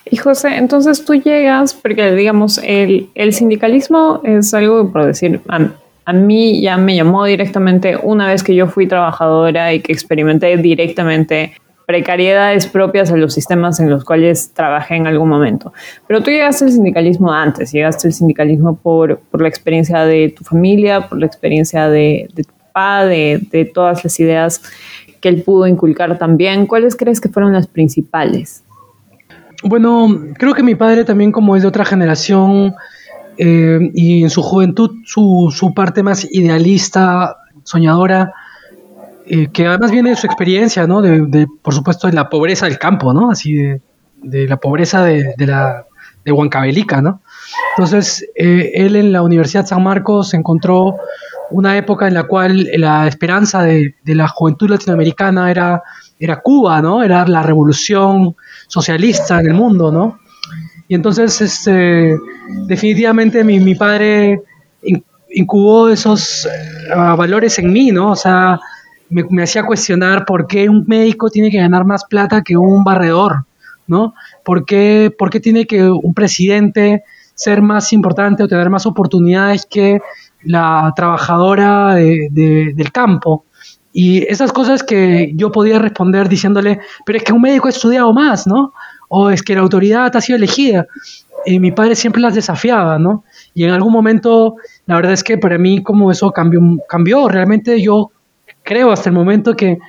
Y 0.09 0.17
José, 0.17 0.55
entonces 0.57 1.05
tú 1.05 1.13
llegas, 1.13 1.75
porque 1.75 2.15
digamos, 2.15 2.59
el, 2.63 3.09
el 3.13 3.33
sindicalismo 3.33 4.21
es 4.23 4.53
algo, 4.55 4.91
por 4.91 5.05
decir, 5.05 5.41
a, 5.49 5.69
a, 6.05 6.13
mí 6.13 6.61
ya 6.61 6.77
me 6.77 6.95
llamó 6.95 7.25
directamente 7.25 7.95
una 8.01 8.27
vez 8.27 8.41
que 8.41 8.55
yo 8.55 8.67
fui 8.67 8.87
trabajadora 8.87 9.73
y 9.73 9.81
que 9.81 9.91
experimenté 9.91 10.57
directamente 10.57 11.53
precariedades 11.88 12.67
propias 12.67 13.12
a 13.12 13.17
los 13.17 13.34
sistemas 13.34 13.79
en 13.79 13.89
los 13.89 14.03
cuales 14.03 14.51
trabajé 14.53 14.96
en 14.96 15.08
algún 15.08 15.29
momento. 15.29 15.74
Pero 16.06 16.22
tú 16.22 16.29
llegaste 16.29 16.65
al 16.65 16.72
sindicalismo 16.72 17.34
antes, 17.34 17.72
llegaste 17.72 18.10
al 18.10 18.13
sindicalismo 18.13 18.75
por, 18.75 19.20
por 19.32 19.41
la 19.41 19.48
experiencia 19.48 20.03
de 20.03 20.29
tu 20.38 20.44
familia, 20.44 21.08
por 21.08 21.17
la 21.17 21.25
experiencia 21.25 21.89
de, 21.89 22.29
de 22.36 22.44
tu 22.44 22.53
papá, 22.53 23.06
de, 23.06 23.41
de 23.51 23.65
todas 23.65 24.03
las 24.03 24.20
ideas 24.20 24.62
que 25.22 25.29
él 25.29 25.41
pudo 25.41 25.65
inculcar 25.65 26.20
también. 26.20 26.67
¿Cuáles 26.67 26.96
crees 26.96 27.20
que 27.20 27.29
fueron 27.29 27.53
las 27.53 27.67
principales? 27.67 28.63
bueno, 29.63 30.08
creo 30.38 30.53
que 30.53 30.63
mi 30.63 30.75
padre 30.75 31.03
también 31.03 31.32
como 31.32 31.56
es 31.56 31.63
de 31.63 31.67
otra 31.67 31.86
generación 31.86 32.75
eh, 33.38 33.91
y 33.94 34.24
en 34.24 34.29
su 34.29 34.41
juventud 34.41 34.91
su, 35.03 35.53
su 35.56 35.74
parte 35.74 36.03
más 36.03 36.27
idealista, 36.29 37.38
soñadora, 37.63 38.34
eh, 39.29 39.50
que 39.51 39.67
además 39.67 39.91
viene 39.91 40.12
de 40.12 40.15
su 40.15 40.25
experiencia, 40.25 40.88
¿no? 40.88 41.01
De, 41.01 41.48
por 41.62 41.74
supuesto, 41.74 42.07
de 42.07 42.13
la 42.13 42.29
pobreza 42.29 42.65
del 42.65 42.79
campo, 42.79 43.13
¿no? 43.13 43.29
Así 43.29 43.55
de, 43.55 43.81
de 44.22 44.48
la 44.48 44.57
pobreza 44.57 45.03
de, 45.03 45.34
de, 45.38 45.46
la 45.46 45.86
de 46.24 46.31
Huancavelica, 46.31 47.01
¿no? 47.01 47.22
Entonces, 47.75 48.25
eh, 48.36 48.72
él 48.75 48.96
en 48.96 49.12
la 49.12 49.22
Universidad 49.22 49.65
San 49.65 49.84
Marcos 49.84 50.34
encontró 50.34 50.98
una 51.50 51.77
época 51.77 52.07
en 52.07 52.13
la 52.13 52.24
cual 52.24 52.69
la 52.75 53.07
esperanza 53.07 53.63
de, 53.63 53.96
de 54.03 54.15
la 54.15 54.27
juventud 54.27 54.69
latinoamericana 54.69 55.50
era, 55.51 55.84
era 56.19 56.41
Cuba, 56.41 56.81
¿no? 56.81 57.03
Era 57.03 57.25
la 57.27 57.43
revolución 57.43 58.36
socialista 58.67 59.39
en 59.39 59.48
el 59.48 59.53
mundo, 59.53 59.91
¿no? 59.91 60.19
Y 60.88 60.96
entonces, 60.96 61.41
este, 61.41 62.15
definitivamente 62.65 63.43
mi, 63.43 63.60
mi 63.60 63.75
padre 63.75 64.41
incubó 65.29 65.89
esos 65.89 66.46
eh, 66.46 66.96
valores 66.96 67.60
en 67.60 67.72
mí, 67.72 67.91
¿no? 67.91 68.12
O 68.12 68.15
sea, 68.15 68.60
me, 69.09 69.23
me, 69.29 69.43
hacía 69.43 69.65
cuestionar 69.65 70.25
por 70.25 70.47
qué 70.47 70.69
un 70.69 70.85
médico 70.87 71.29
tiene 71.29 71.49
que 71.49 71.57
ganar 71.57 71.85
más 71.85 72.05
plata 72.05 72.41
que 72.41 72.57
un 72.57 72.83
barredor, 72.83 73.45
¿no? 73.87 74.13
¿Por 74.43 74.65
qué, 74.65 75.13
por 75.17 75.29
qué 75.29 75.39
tiene 75.39 75.65
que 75.65 75.89
un 75.89 76.13
presidente 76.13 77.03
ser 77.35 77.61
más 77.61 77.93
importante 77.93 78.43
o 78.43 78.47
tener 78.47 78.69
más 78.69 78.85
oportunidades 78.85 79.65
que 79.69 79.99
la 80.43 80.91
trabajadora 80.95 81.95
de, 81.95 82.29
de, 82.31 82.73
del 82.75 82.91
campo? 82.91 83.45
Y 83.93 84.31
esas 84.31 84.51
cosas 84.51 84.83
que 84.83 85.31
yo 85.35 85.51
podía 85.51 85.79
responder 85.79 86.29
diciéndole, 86.29 86.79
pero 87.05 87.17
es 87.17 87.23
que 87.23 87.33
un 87.33 87.41
médico 87.41 87.67
ha 87.67 87.71
estudiado 87.71 88.13
más, 88.13 88.45
¿no? 88.45 88.73
O 89.09 89.29
es 89.31 89.41
que 89.41 89.55
la 89.55 89.61
autoridad 89.61 90.15
ha 90.15 90.21
sido 90.21 90.37
elegida. 90.37 90.85
Y 91.45 91.59
mi 91.59 91.71
padre 91.71 91.95
siempre 91.95 92.21
las 92.21 92.35
desafiaba, 92.35 92.99
¿no? 92.99 93.23
Y 93.53 93.63
en 93.63 93.71
algún 93.71 93.91
momento, 93.91 94.55
la 94.85 94.97
verdad 94.97 95.13
es 95.13 95.23
que 95.23 95.37
para 95.37 95.57
mí 95.57 95.81
como 95.81 96.11
eso 96.11 96.31
cambió, 96.31 96.59
cambió. 96.87 97.27
Realmente 97.27 97.81
yo 97.81 98.11
creo 98.67 98.91
hasta 98.91 99.09
el 99.09 99.15
momento 99.15 99.55
que 99.55 99.79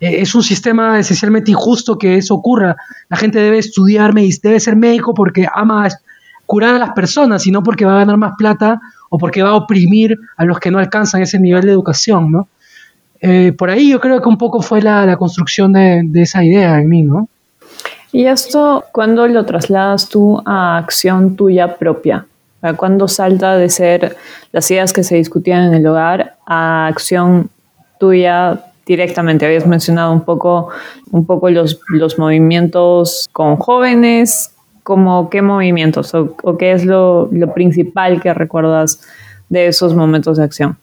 eh, 0.00 0.20
es 0.20 0.34
un 0.34 0.42
sistema 0.42 0.98
esencialmente 0.98 1.52
injusto 1.52 1.96
que 1.96 2.16
eso 2.16 2.34
ocurra. 2.34 2.76
La 3.08 3.16
gente 3.16 3.38
debe 3.38 3.58
estudiar, 3.58 4.12
debe 4.12 4.60
ser 4.60 4.76
médico 4.76 5.14
porque 5.14 5.46
ama 5.52 5.88
curar 6.44 6.74
a 6.74 6.78
las 6.78 6.90
personas 6.90 7.46
y 7.46 7.50
no 7.50 7.62
porque 7.62 7.84
va 7.84 7.92
a 7.94 7.98
ganar 7.98 8.16
más 8.16 8.32
plata 8.36 8.80
o 9.10 9.18
porque 9.18 9.42
va 9.42 9.50
a 9.50 9.54
oprimir 9.54 10.16
a 10.36 10.44
los 10.44 10.58
que 10.58 10.70
no 10.70 10.78
alcanzan 10.78 11.22
ese 11.22 11.38
nivel 11.38 11.62
de 11.62 11.72
educación, 11.72 12.32
¿no? 12.32 12.48
Eh, 13.20 13.52
por 13.52 13.70
ahí 13.70 13.90
yo 13.90 14.00
creo 14.00 14.20
que 14.22 14.28
un 14.28 14.38
poco 14.38 14.62
fue 14.62 14.80
la, 14.80 15.04
la 15.04 15.16
construcción 15.16 15.72
de, 15.72 16.08
esa 16.14 16.44
idea 16.44 16.80
en 16.80 16.88
mí, 16.88 17.02
¿no? 17.02 17.28
¿Y 18.12 18.24
esto 18.24 18.84
cuándo 18.92 19.26
lo 19.28 19.44
trasladas 19.44 20.08
tú 20.08 20.40
a 20.46 20.78
acción 20.78 21.36
tuya 21.36 21.76
propia? 21.76 22.26
¿Cuándo 22.76 23.06
salta 23.06 23.56
de 23.56 23.68
ser 23.68 24.16
las 24.50 24.68
ideas 24.70 24.92
que 24.92 25.04
se 25.04 25.16
discutían 25.16 25.64
en 25.64 25.74
el 25.74 25.86
hogar 25.86 26.36
a 26.46 26.86
acción 26.88 27.50
tuya 27.98 28.60
directamente? 28.86 29.46
Habías 29.46 29.66
mencionado 29.66 30.12
un 30.12 30.22
poco, 30.22 30.68
un 31.10 31.26
poco 31.26 31.50
los, 31.50 31.80
los 31.88 32.18
movimientos 32.18 33.28
con 33.32 33.56
jóvenes, 33.56 34.54
como 34.82 35.28
qué 35.30 35.42
movimientos 35.42 36.14
o, 36.14 36.34
o 36.42 36.56
qué 36.56 36.72
es 36.72 36.84
lo, 36.84 37.28
lo 37.30 37.52
principal 37.52 38.20
que 38.20 38.32
recuerdas 38.32 39.00
de 39.48 39.66
esos 39.66 39.94
momentos 39.94 40.38
de 40.38 40.44
acción. 40.44 40.78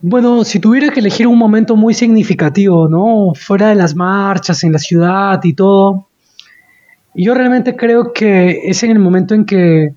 Bueno, 0.00 0.44
si 0.44 0.60
tuviera 0.60 0.88
que 0.90 1.00
elegir 1.00 1.26
un 1.26 1.38
momento 1.38 1.76
muy 1.76 1.92
significativo, 1.92 2.88
¿no? 2.88 3.34
Fuera 3.34 3.68
de 3.68 3.74
las 3.74 3.94
marchas 3.94 4.64
en 4.64 4.72
la 4.72 4.78
ciudad 4.78 5.40
y 5.44 5.52
todo, 5.52 6.08
yo 7.14 7.34
realmente 7.34 7.76
creo 7.76 8.12
que 8.12 8.62
es 8.64 8.82
en 8.82 8.90
el 8.90 8.98
momento 8.98 9.34
en 9.34 9.44
que 9.44 9.94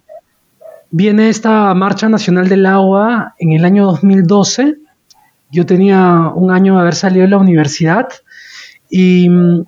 viene 0.91 1.29
esta 1.29 1.73
Marcha 1.73 2.09
Nacional 2.09 2.49
del 2.49 2.65
Agua 2.65 3.33
en 3.39 3.53
el 3.53 3.65
año 3.65 3.85
2012. 3.85 4.75
Yo 5.51 5.65
tenía 5.65 6.31
un 6.35 6.51
año 6.51 6.75
de 6.75 6.81
haber 6.81 6.95
salido 6.95 7.23
de 7.23 7.29
la 7.29 7.37
universidad 7.37 8.07
y 8.89 9.29
mm, 9.29 9.65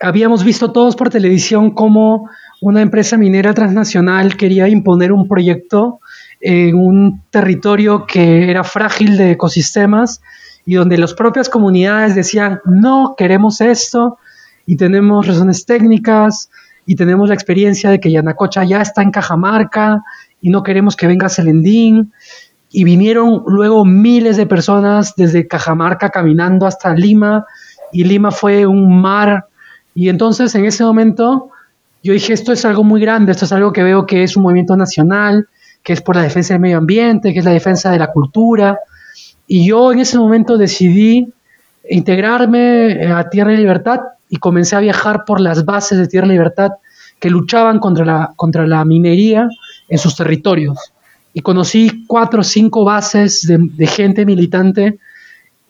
habíamos 0.00 0.44
visto 0.44 0.72
todos 0.72 0.96
por 0.96 1.10
televisión 1.10 1.72
cómo 1.72 2.28
una 2.60 2.82
empresa 2.82 3.16
minera 3.16 3.54
transnacional 3.54 4.36
quería 4.36 4.68
imponer 4.68 5.12
un 5.12 5.28
proyecto 5.28 6.00
en 6.40 6.76
un 6.76 7.22
territorio 7.30 8.06
que 8.06 8.50
era 8.50 8.64
frágil 8.64 9.16
de 9.16 9.32
ecosistemas 9.32 10.20
y 10.64 10.74
donde 10.74 10.98
las 10.98 11.14
propias 11.14 11.48
comunidades 11.48 12.14
decían, 12.14 12.60
no, 12.64 13.14
queremos 13.16 13.60
esto 13.60 14.18
y 14.66 14.76
tenemos 14.76 15.26
razones 15.26 15.64
técnicas 15.64 16.50
y 16.84 16.94
tenemos 16.94 17.28
la 17.28 17.34
experiencia 17.34 17.90
de 17.90 18.00
que 18.00 18.10
Yanacocha 18.10 18.64
ya 18.64 18.80
está 18.80 19.02
en 19.02 19.10
Cajamarca 19.10 20.02
y 20.40 20.50
no 20.50 20.62
queremos 20.62 20.96
que 20.96 21.06
venga 21.06 21.28
Selendín. 21.28 22.12
Y 22.70 22.84
vinieron 22.84 23.44
luego 23.46 23.84
miles 23.84 24.36
de 24.36 24.46
personas 24.46 25.14
desde 25.16 25.46
Cajamarca 25.46 26.10
caminando 26.10 26.66
hasta 26.66 26.94
Lima 26.94 27.46
y 27.92 28.04
Lima 28.04 28.30
fue 28.30 28.66
un 28.66 29.00
mar. 29.00 29.46
Y 29.94 30.08
entonces 30.08 30.54
en 30.54 30.66
ese 30.66 30.84
momento 30.84 31.50
yo 32.02 32.12
dije, 32.12 32.32
esto 32.32 32.52
es 32.52 32.64
algo 32.64 32.84
muy 32.84 33.00
grande, 33.00 33.32
esto 33.32 33.44
es 33.44 33.52
algo 33.52 33.72
que 33.72 33.82
veo 33.82 34.06
que 34.06 34.22
es 34.22 34.36
un 34.36 34.42
movimiento 34.42 34.76
nacional, 34.76 35.48
que 35.82 35.92
es 35.92 36.00
por 36.00 36.16
la 36.16 36.22
defensa 36.22 36.54
del 36.54 36.60
medio 36.60 36.78
ambiente, 36.78 37.32
que 37.32 37.40
es 37.40 37.44
la 37.44 37.52
defensa 37.52 37.90
de 37.90 37.98
la 37.98 38.12
cultura. 38.12 38.78
Y 39.46 39.66
yo 39.66 39.92
en 39.92 40.00
ese 40.00 40.18
momento 40.18 40.58
decidí 40.58 41.32
integrarme 41.88 43.06
a 43.12 43.28
Tierra 43.30 43.54
y 43.54 43.56
Libertad 43.56 44.00
y 44.28 44.36
comencé 44.36 44.76
a 44.76 44.80
viajar 44.80 45.24
por 45.24 45.40
las 45.40 45.64
bases 45.64 45.98
de 45.98 46.06
Tierra 46.06 46.26
y 46.26 46.32
Libertad 46.32 46.72
que 47.18 47.30
luchaban 47.30 47.80
contra 47.80 48.04
la, 48.04 48.32
contra 48.36 48.66
la 48.66 48.84
minería 48.84 49.48
en 49.88 49.98
sus 49.98 50.14
territorios. 50.14 50.92
Y 51.38 51.40
conocí 51.40 52.02
cuatro 52.08 52.40
o 52.40 52.42
cinco 52.42 52.84
bases 52.84 53.46
de, 53.46 53.86
gente 53.86 54.26
militante 54.26 54.98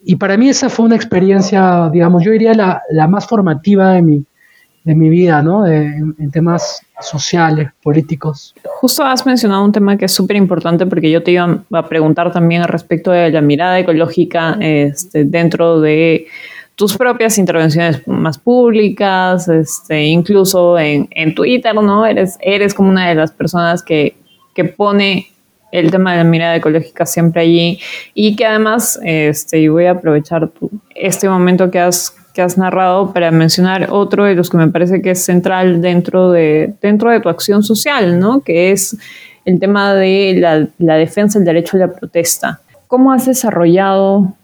y 0.02 0.16
para 0.16 0.38
mí 0.38 0.48
esa 0.48 0.70
fue 0.70 0.86
una 0.86 0.96
experiencia, 0.96 1.90
digamos, 1.92 2.24
yo 2.24 2.30
diría 2.30 2.54
la, 2.54 2.80
la 2.90 3.06
más 3.06 3.26
formativa 3.26 3.92
de 3.92 4.00
mi, 4.00 4.24
de 4.84 4.94
mi 4.94 5.10
vida, 5.10 5.42
¿no? 5.42 5.66
En, 5.66 6.30
temas 6.32 6.80
sociales, 7.02 7.68
políticos. 7.82 8.54
Justo 8.80 9.04
has 9.04 9.26
mencionado 9.26 9.62
un 9.62 9.70
tema 9.70 9.98
que 9.98 10.06
es 10.06 10.12
súper 10.12 10.36
importante 10.36 10.86
porque 10.86 11.10
yo 11.10 11.22
te 11.22 11.32
iba 11.32 11.62
a 11.70 11.86
preguntar 11.86 12.32
también 12.32 12.62
al 12.62 12.68
respecto 12.68 13.10
de 13.10 13.30
la 13.30 13.42
mirada 13.42 13.78
ecológica 13.78 14.56
este, 14.60 15.26
dentro 15.26 15.82
de 15.82 16.28
tus 16.76 16.96
propias 16.96 17.36
intervenciones 17.36 18.08
más 18.08 18.38
públicas, 18.38 19.46
este, 19.48 20.04
incluso 20.04 20.78
en, 20.78 21.08
en, 21.10 21.34
Twitter, 21.34 21.74
¿no? 21.74 22.06
Eres, 22.06 22.38
eres 22.40 22.72
como 22.72 22.88
una 22.88 23.10
de 23.10 23.16
las 23.16 23.32
personas 23.32 23.82
que, 23.82 24.16
que 24.54 24.64
pone 24.64 25.26
el 25.72 25.90
tema 25.90 26.12
de 26.12 26.18
la 26.18 26.24
mirada 26.24 26.56
ecológica 26.56 27.06
siempre 27.06 27.42
allí 27.42 27.80
y 28.14 28.36
que 28.36 28.46
además, 28.46 28.98
este, 29.02 29.58
y 29.58 29.68
voy 29.68 29.86
a 29.86 29.92
aprovechar 29.92 30.50
este 30.94 31.28
momento 31.28 31.70
que 31.70 31.80
has 31.80 32.14
que 32.38 32.42
has 32.42 32.56
narrado 32.56 33.12
para 33.12 33.32
mencionar 33.32 33.88
otro 33.90 34.24
de 34.24 34.36
los 34.36 34.48
que 34.48 34.58
me 34.58 34.68
parece 34.68 35.02
que 35.02 35.10
es 35.10 35.24
central 35.24 35.80
dentro 35.80 36.30
de, 36.30 36.72
dentro 36.80 37.10
de 37.10 37.18
tu 37.18 37.28
acción 37.28 37.64
social, 37.64 38.20
¿no? 38.20 38.42
que 38.42 38.70
es 38.70 38.96
el 39.44 39.58
tema 39.58 39.92
de 39.92 40.36
la, 40.38 40.68
la 40.78 40.94
defensa 40.94 41.40
del 41.40 41.46
derecho 41.46 41.76
a 41.76 41.80
la 41.80 41.92
protesta. 41.92 42.60
¿Cómo 42.86 43.12
has 43.12 43.26
desarrollado 43.26 44.34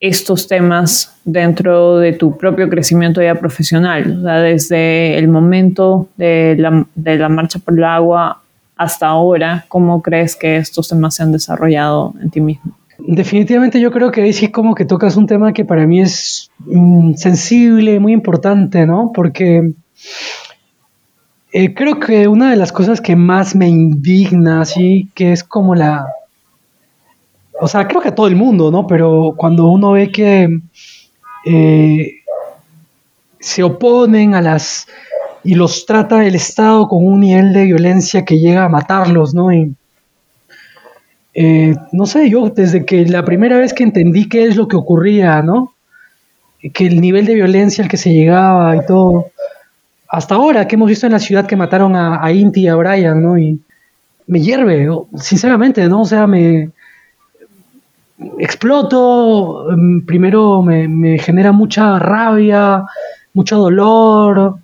estos 0.00 0.48
temas 0.48 1.14
dentro 1.26 1.98
de 1.98 2.14
tu 2.14 2.38
propio 2.38 2.70
crecimiento 2.70 3.20
ya 3.20 3.34
profesional? 3.34 4.22
Desde 4.22 5.18
el 5.18 5.28
momento 5.28 6.08
de 6.16 6.56
la, 6.58 6.86
de 6.94 7.18
la 7.18 7.28
marcha 7.28 7.58
por 7.58 7.74
el 7.74 7.84
agua 7.84 8.41
hasta 8.82 9.06
ahora, 9.06 9.64
¿cómo 9.68 10.02
crees 10.02 10.36
que 10.36 10.56
estos 10.56 10.88
temas 10.88 11.14
se 11.14 11.22
han 11.22 11.32
desarrollado 11.32 12.14
en 12.20 12.30
ti 12.30 12.40
mismo? 12.40 12.72
Definitivamente 12.98 13.80
yo 13.80 13.90
creo 13.90 14.10
que 14.10 14.22
ahí 14.22 14.32
sí 14.32 14.48
como 14.48 14.74
que 14.74 14.84
tocas 14.84 15.16
un 15.16 15.26
tema 15.26 15.52
que 15.52 15.64
para 15.64 15.86
mí 15.86 16.00
es 16.00 16.50
mm, 16.66 17.14
sensible, 17.14 17.98
muy 17.98 18.12
importante, 18.12 18.86
¿no? 18.86 19.10
Porque 19.12 19.72
eh, 21.52 21.74
creo 21.74 22.00
que 22.00 22.28
una 22.28 22.50
de 22.50 22.56
las 22.56 22.72
cosas 22.72 23.00
que 23.00 23.16
más 23.16 23.54
me 23.54 23.68
indigna, 23.68 24.62
así, 24.62 25.10
que 25.14 25.32
es 25.32 25.44
como 25.44 25.74
la... 25.74 26.06
O 27.60 27.68
sea, 27.68 27.86
creo 27.86 28.00
que 28.00 28.08
a 28.08 28.14
todo 28.14 28.26
el 28.26 28.36
mundo, 28.36 28.70
¿no? 28.70 28.86
Pero 28.86 29.34
cuando 29.36 29.68
uno 29.68 29.92
ve 29.92 30.10
que 30.10 30.48
eh, 31.44 32.14
se 33.38 33.62
oponen 33.62 34.34
a 34.34 34.40
las... 34.40 34.86
y 35.44 35.54
los 35.54 35.86
trata 35.86 36.24
el 36.24 36.34
Estado 36.34 36.88
con 36.88 37.04
un 37.04 37.20
nivel 37.20 37.52
de 37.52 37.64
violencia 37.64 38.24
que 38.24 38.38
llega 38.38 38.64
a 38.64 38.68
matarlos, 38.68 39.34
¿no? 39.34 39.52
Y, 39.52 39.74
eh, 41.34 41.74
no 41.92 42.06
sé, 42.06 42.28
yo 42.28 42.50
desde 42.50 42.84
que 42.84 43.06
la 43.06 43.24
primera 43.24 43.58
vez 43.58 43.72
que 43.72 43.82
entendí 43.82 44.28
qué 44.28 44.44
es 44.44 44.56
lo 44.56 44.68
que 44.68 44.76
ocurría, 44.76 45.42
¿no? 45.42 45.74
Que 46.72 46.86
el 46.86 47.00
nivel 47.00 47.26
de 47.26 47.34
violencia 47.34 47.82
al 47.82 47.90
que 47.90 47.96
se 47.96 48.12
llegaba 48.12 48.76
y 48.76 48.86
todo, 48.86 49.26
hasta 50.08 50.34
ahora 50.36 50.68
que 50.68 50.76
hemos 50.76 50.88
visto 50.88 51.06
en 51.06 51.12
la 51.12 51.18
ciudad 51.18 51.46
que 51.46 51.56
mataron 51.56 51.96
a, 51.96 52.30
Inti 52.32 52.62
y 52.62 52.68
a 52.68 52.76
Brian, 52.76 53.22
¿no? 53.22 53.38
Y 53.38 53.60
me 54.26 54.40
hierve, 54.40 54.88
sinceramente, 55.16 55.88
¿no? 55.88 56.02
O 56.02 56.04
sea, 56.04 56.26
me 56.26 56.70
exploto, 58.38 59.66
mm, 59.76 60.02
primero 60.02 60.62
me, 60.62 60.86
me 60.86 61.18
genera 61.18 61.50
mucha 61.50 61.98
rabia, 61.98 62.84
mucho 63.34 63.56
dolor, 63.58 64.61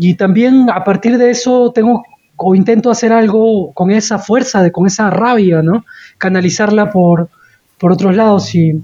y 0.00 0.14
también 0.14 0.70
a 0.70 0.82
partir 0.82 1.18
de 1.18 1.30
eso 1.30 1.72
tengo 1.74 2.02
o 2.36 2.54
intento 2.54 2.90
hacer 2.90 3.12
algo 3.12 3.70
con 3.74 3.90
esa 3.90 4.18
fuerza, 4.18 4.62
de, 4.62 4.72
con 4.72 4.86
esa 4.86 5.10
rabia, 5.10 5.60
¿no? 5.60 5.84
Canalizarla 6.16 6.90
por, 6.90 7.28
por 7.78 7.92
otros 7.92 8.16
lados 8.16 8.54
y 8.54 8.80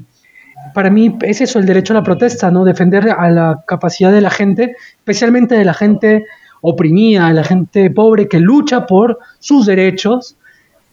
para 0.74 0.90
mí 0.90 1.16
es 1.22 1.40
eso, 1.40 1.58
el 1.58 1.64
derecho 1.64 1.94
a 1.94 1.96
la 1.96 2.02
protesta, 2.02 2.50
¿no? 2.50 2.66
Defender 2.66 3.08
a 3.08 3.30
la 3.30 3.62
capacidad 3.66 4.12
de 4.12 4.20
la 4.20 4.28
gente, 4.28 4.76
especialmente 4.98 5.54
de 5.54 5.64
la 5.64 5.72
gente 5.72 6.26
oprimida, 6.60 7.28
de 7.28 7.34
la 7.34 7.44
gente 7.44 7.90
pobre 7.90 8.28
que 8.28 8.38
lucha 8.38 8.84
por 8.84 9.18
sus 9.38 9.64
derechos, 9.64 10.36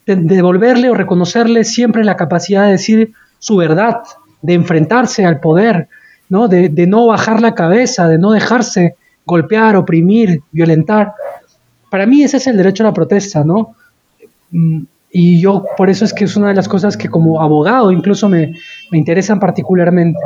de 0.06 0.16
devolverle 0.16 0.90
o 0.90 0.94
reconocerle 0.94 1.66
siempre 1.66 2.06
la 2.06 2.16
capacidad 2.16 2.64
de 2.64 2.72
decir 2.72 3.12
su 3.40 3.58
verdad, 3.58 4.04
de 4.42 4.54
enfrentarse 4.54 5.26
al 5.26 5.42
poder, 5.42 5.90
¿no? 6.30 6.48
De, 6.48 6.70
de 6.70 6.88
no 6.88 7.08
bajar 7.08 7.42
la 7.42 7.56
cabeza, 7.56 8.08
de 8.08 8.20
no 8.20 8.32
dejarse 8.32 8.96
golpear, 9.26 9.76
oprimir, 9.76 10.42
violentar. 10.52 11.14
Para 11.90 12.06
mí 12.06 12.24
ese 12.24 12.38
es 12.38 12.48
el 12.48 12.58
derecho 12.58 12.84
a 12.84 12.88
la 12.88 12.94
protesta, 12.94 13.44
¿no? 13.44 13.76
Mm, 14.52 14.84
y 15.12 15.40
yo 15.40 15.66
por 15.78 15.90
eso 15.90 16.06
es 16.06 16.14
que 16.14 16.26
es 16.26 16.36
una 16.36 16.50
de 16.50 16.56
las 16.56 16.68
cosas 16.68 16.98
que 16.98 17.08
como 17.08 17.40
abogado 17.40 17.92
incluso 17.92 18.28
me, 18.28 18.56
me 18.92 18.98
interesan 18.98 19.40
particularmente. 19.40 20.20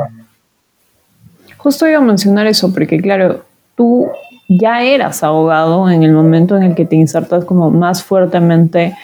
Justo 1.58 1.86
iba 1.86 1.98
a 1.98 2.02
mencionar 2.02 2.46
eso, 2.46 2.72
porque 2.72 2.98
claro, 2.98 3.44
tú 3.76 4.08
ya 4.48 4.82
eras 4.82 5.22
abogado 5.22 5.90
en 5.90 6.02
el 6.02 6.12
momento 6.12 6.56
en 6.56 6.62
el 6.62 6.74
que 6.74 6.86
te 6.86 6.96
insertas 6.96 7.44
como 7.44 7.70
más 7.70 8.02
fuertemente 8.02 8.94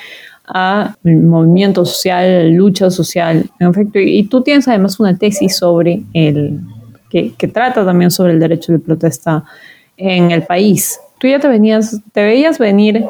a 0.46 0.94
movimiento 1.02 1.84
social, 1.84 2.52
lucha 2.52 2.90
social, 2.90 3.50
en 3.58 3.68
efecto, 3.68 3.98
y 3.98 4.24
tú 4.24 4.42
tienes 4.42 4.68
además 4.68 5.00
una 5.00 5.16
tesis 5.16 5.56
sobre 5.56 6.02
el, 6.12 6.60
que, 7.10 7.32
que 7.32 7.48
trata 7.48 7.84
también 7.84 8.10
sobre 8.10 8.32
el 8.32 8.40
derecho 8.40 8.72
de 8.72 8.78
protesta 8.78 9.44
en 9.96 10.30
el 10.30 10.42
país. 10.42 11.00
Tú 11.18 11.28
ya 11.28 11.38
te 11.38 11.48
venías, 11.48 12.00
te 12.12 12.22
veías 12.22 12.58
venir 12.58 13.04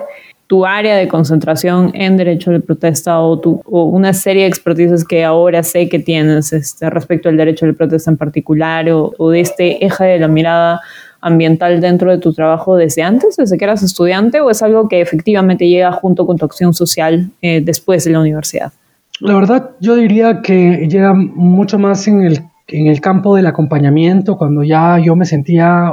tu 0.47 0.67
área 0.67 0.97
de 0.97 1.09
concentración 1.09 1.91
en 1.95 2.17
derecho 2.17 2.51
de 2.51 2.61
protesta 2.61 3.19
o, 3.21 3.39
tu, 3.41 3.63
o 3.65 3.85
una 3.85 4.13
serie 4.13 4.43
de 4.43 4.49
expertices 4.49 5.05
que 5.05 5.25
ahora 5.25 5.63
sé 5.63 5.89
que 5.89 5.99
tienes 5.99 6.53
este, 6.53 6.91
respecto 6.91 7.29
al 7.29 7.37
derecho 7.37 7.67
de 7.67 7.73
protesta 7.73 8.11
en 8.11 8.19
particular 8.19 8.89
o, 8.91 9.13
o, 9.17 9.31
de 9.31 9.41
este 9.41 9.85
eje 9.85 10.05
de 10.05 10.19
la 10.19 10.29
mirada 10.29 10.81
ambiental 11.25 11.81
dentro 11.81 12.11
de 12.11 12.19
tu 12.19 12.35
trabajo 12.35 12.77
desde 12.77 13.03
antes, 13.03 13.37
desde 13.37 13.57
que 13.57 13.65
eras 13.65 13.83
estudiante, 13.83 14.41
o 14.43 14.51
es 14.51 14.63
algo 14.63 14.89
que 14.89 15.01
efectivamente 15.01 15.67
llega 15.67 15.91
junto 15.91 16.27
con 16.27 16.37
tu 16.37 16.45
acción 16.45 16.75
social 16.75 17.31
eh, 17.41 17.63
después 17.65 18.05
de 18.05 18.11
la 18.11 18.21
universidad? 18.21 18.73
La 19.21 19.35
verdad, 19.35 19.71
yo 19.81 19.95
diría 19.95 20.43
que 20.43 20.87
llega 20.87 21.15
mucho 21.15 21.79
más 21.79 22.07
en 22.09 22.23
el, 22.23 22.41
en 22.69 22.89
el 22.89 23.01
campo 23.01 23.37
del 23.37 23.47
acompañamiento, 23.47 24.37
cuando 24.37 24.63
ya 24.65 24.99
yo 24.99 25.17
me 25.17 25.25
sentía 25.25 25.93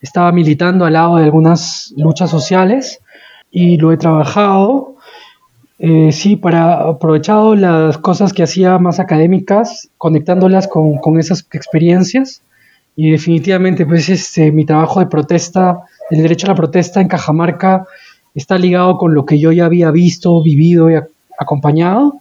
estaba 0.00 0.32
militando 0.32 0.84
al 0.84 0.94
lado 0.94 1.16
de 1.16 1.24
algunas 1.24 1.92
luchas 1.96 2.30
sociales 2.30 3.00
y 3.50 3.76
lo 3.76 3.92
he 3.92 3.96
trabajado. 3.96 4.96
Eh, 5.78 6.12
sí, 6.12 6.36
para 6.36 6.88
aprovechado 6.88 7.54
las 7.54 7.98
cosas 7.98 8.32
que 8.32 8.42
hacía 8.42 8.78
más 8.78 9.00
académicas, 9.00 9.90
conectándolas 9.96 10.68
con, 10.68 10.98
con 10.98 11.18
esas 11.18 11.46
experiencias. 11.52 12.42
Y 12.96 13.10
definitivamente, 13.10 13.86
pues 13.86 14.08
este, 14.08 14.52
mi 14.52 14.64
trabajo 14.64 15.00
de 15.00 15.06
protesta, 15.06 15.80
el 16.10 16.22
derecho 16.22 16.46
a 16.46 16.50
la 16.50 16.54
protesta 16.54 17.00
en 17.00 17.08
Cajamarca, 17.08 17.86
está 18.34 18.58
ligado 18.58 18.98
con 18.98 19.14
lo 19.14 19.24
que 19.24 19.38
yo 19.38 19.52
ya 19.52 19.66
había 19.66 19.90
visto, 19.90 20.42
vivido 20.42 20.90
y 20.90 20.96
acompañado. 21.38 22.20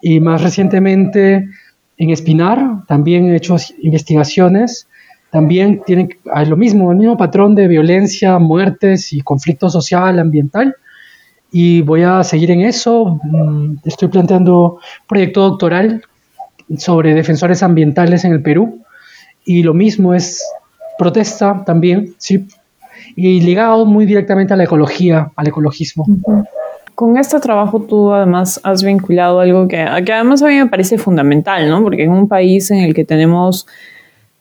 Y 0.00 0.20
más 0.20 0.42
recientemente 0.42 1.48
en 1.96 2.10
Espinar, 2.10 2.84
también 2.86 3.26
he 3.26 3.36
hecho 3.36 3.56
investigaciones 3.80 4.88
también 5.30 5.82
tienen 5.84 6.08
lo 6.46 6.56
mismo, 6.56 6.90
el 6.90 6.98
mismo 6.98 7.16
patrón 7.16 7.54
de 7.54 7.68
violencia, 7.68 8.38
muertes 8.38 9.12
y 9.12 9.20
conflicto 9.20 9.68
social, 9.68 10.18
ambiental. 10.18 10.76
Y 11.50 11.82
voy 11.82 12.02
a 12.02 12.22
seguir 12.24 12.50
en 12.50 12.62
eso. 12.62 13.20
Mm, 13.22 13.76
estoy 13.84 14.08
planteando 14.08 14.78
proyecto 15.08 15.42
doctoral 15.42 16.02
sobre 16.78 17.14
defensores 17.14 17.62
ambientales 17.62 18.24
en 18.24 18.32
el 18.32 18.42
Perú. 18.42 18.82
Y 19.44 19.62
lo 19.62 19.74
mismo 19.74 20.14
es 20.14 20.44
protesta 20.98 21.62
también, 21.64 22.14
sí. 22.18 22.46
Y 23.14 23.40
ligado 23.40 23.86
muy 23.86 24.06
directamente 24.06 24.54
a 24.54 24.56
la 24.56 24.64
ecología, 24.64 25.30
al 25.36 25.48
ecologismo. 25.48 26.04
Con 26.94 27.18
este 27.18 27.38
trabajo 27.40 27.80
tú 27.82 28.12
además 28.12 28.58
has 28.62 28.82
vinculado 28.82 29.40
algo 29.40 29.68
que, 29.68 29.86
que 30.04 30.12
además 30.12 30.42
a 30.42 30.48
mí 30.48 30.56
me 30.56 30.66
parece 30.66 30.98
fundamental, 30.98 31.68
¿no? 31.68 31.82
Porque 31.82 32.04
en 32.04 32.10
un 32.10 32.26
país 32.26 32.70
en 32.70 32.78
el 32.78 32.94
que 32.94 33.04
tenemos 33.04 33.66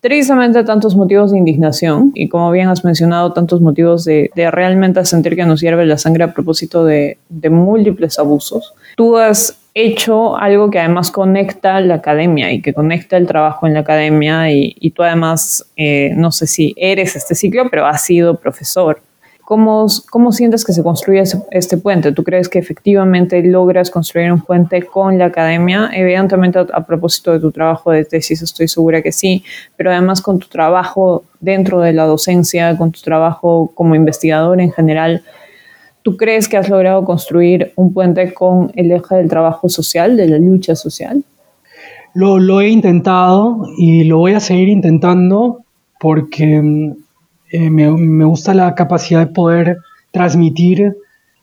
Tristemente 0.05 0.63
tantos 0.63 0.95
motivos 0.95 1.31
de 1.31 1.39
indignación 1.39 2.11
y 2.13 2.29
como 2.29 2.51
bien 2.51 2.67
has 2.67 2.85
mencionado, 2.85 3.33
tantos 3.33 3.59
motivos 3.59 4.05
de, 4.05 4.29
realmente 4.51 5.03
sentir 5.03 5.35
que 5.35 5.47
nos 5.47 5.61
hierve 5.61 5.83
la 5.83 5.97
sangre 5.97 6.25
a 6.25 6.31
propósito 6.31 6.85
de, 6.85 7.17
múltiples 7.49 8.19
abusos. 8.19 8.75
Tú 8.95 9.17
has 9.17 9.57
hecho 9.73 10.37
algo 10.37 10.69
que 10.69 10.77
además 10.77 11.09
conecta 11.09 11.81
la 11.81 11.95
academia 11.95 12.53
y 12.53 12.61
que 12.61 12.71
conecta 12.71 13.17
el 13.17 13.25
trabajo 13.25 13.65
en 13.65 13.73
la 13.73 13.79
academia 13.79 14.51
y, 14.51 14.91
tú 14.91 15.01
además, 15.01 15.65
eh, 15.75 16.13
no 16.15 16.31
sé 16.31 16.45
si 16.45 16.75
eres 16.77 17.15
este 17.15 17.33
ciclo, 17.33 17.67
pero 17.71 17.87
has 17.87 18.03
sido 18.03 18.35
profesor. 18.35 19.01
¿Cómo, 19.45 19.85
¿Cómo 20.09 20.31
sientes 20.31 20.65
que 20.65 20.73
se 20.73 20.81
construye 20.81 21.21
este 21.51 21.77
puente? 21.77 22.11
¿Tú 22.11 22.23
crees 22.23 22.49
que 22.49 22.57
efectivamente 22.57 23.43
logras 23.43 23.91
construir 23.91 24.31
un 24.31 24.41
puente 24.41 24.81
con 24.81 25.19
la 25.19 25.25
academia? 25.25 25.91
Evidentemente, 25.93 26.57
a, 26.57 26.83
propósito 26.83 27.31
de 27.31 27.39
tu 27.39 27.51
trabajo 27.51 27.91
de 27.91 28.05
tesis, 28.05 28.41
estoy 28.41 28.67
segura 28.67 29.03
que 29.03 29.11
sí, 29.11 29.43
pero 29.77 29.91
además 29.91 30.23
con 30.23 30.39
tu 30.39 30.47
trabajo 30.47 31.25
dentro 31.39 31.79
de 31.81 31.93
la 31.93 32.05
docencia, 32.05 32.75
con 32.75 32.91
tu 32.91 33.01
trabajo 33.01 33.71
como 33.75 33.93
investigador 33.93 34.59
en 34.59 34.71
general, 34.71 35.21
¿tú 36.01 36.17
crees 36.17 36.49
que 36.49 36.57
has 36.57 36.67
logrado 36.67 37.05
construir 37.05 37.71
un 37.75 37.93
puente 37.93 38.33
con 38.33 38.71
el 38.75 38.91
eje 38.91 39.13
del 39.13 39.29
trabajo 39.29 39.69
social, 39.69 40.17
de 40.17 40.27
la 40.27 40.39
lucha 40.39 40.75
social? 40.75 41.23
Lo, 42.15 42.39
lo 42.39 42.61
he 42.61 42.69
intentado 42.69 43.67
y 43.77 44.05
lo 44.05 44.17
voy 44.17 44.33
a 44.33 44.39
seguir 44.39 44.69
intentando 44.69 45.59
porque 45.99 46.61
mm, 46.63 47.04
eh, 47.51 47.69
me, 47.69 47.89
me, 47.91 48.25
gusta 48.25 48.53
la 48.53 48.75
capacidad 48.75 49.19
de 49.19 49.33
poder 49.33 49.77
transmitir, 50.11 50.97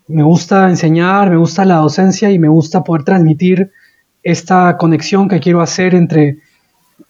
me 0.09 0.23
gusta 0.23 0.69
enseñar, 0.69 1.31
me 1.31 1.37
gusta 1.37 1.65
la 1.65 1.77
docencia 1.77 2.31
y 2.31 2.39
me 2.39 2.49
gusta 2.49 2.83
poder 2.85 3.05
transmitir 3.05 3.71
esta 4.23 4.77
conexión 4.77 5.29
que 5.29 5.41
quiero 5.41 5.61
hacer 5.61 5.95
entre 5.95 6.39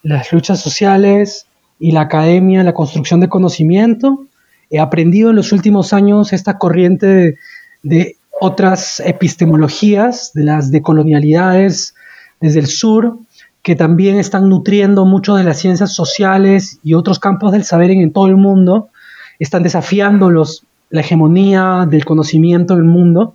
las 0.02 0.32
luchas 0.32 0.60
sociales 0.60 1.46
y 1.78 1.92
la 1.92 2.02
academia, 2.02 2.62
la 2.62 2.74
construcción 2.74 3.20
de 3.20 3.28
conocimiento. 3.28 4.26
He 4.70 4.78
aprendido 4.78 5.30
en 5.30 5.36
los 5.36 5.52
últimos 5.52 5.92
años 5.92 6.32
esta 6.32 6.58
corriente 6.58 7.06
de, 7.06 7.36
de 7.82 8.16
otras 8.40 9.00
epistemologías, 9.00 10.32
de 10.34 10.44
las 10.44 10.70
decolonialidades 10.70 11.94
desde 12.40 12.58
el 12.58 12.66
sur, 12.66 13.18
que 13.62 13.76
también 13.76 14.16
están 14.16 14.48
nutriendo 14.48 15.04
mucho 15.04 15.36
de 15.36 15.44
las 15.44 15.58
ciencias 15.58 15.94
sociales 15.94 16.80
y 16.82 16.94
otros 16.94 17.18
campos 17.18 17.52
del 17.52 17.64
saber 17.64 17.92
en, 17.92 18.12
todo 18.12 18.26
el 18.26 18.36
mundo, 18.36 18.88
están 19.38 19.62
desafiando 19.62 20.30
los, 20.30 20.64
la 20.90 21.00
hegemonía 21.00 21.86
del 21.88 22.04
conocimiento 22.04 22.74
en 22.74 22.80
el 22.80 22.86
mundo. 22.86 23.34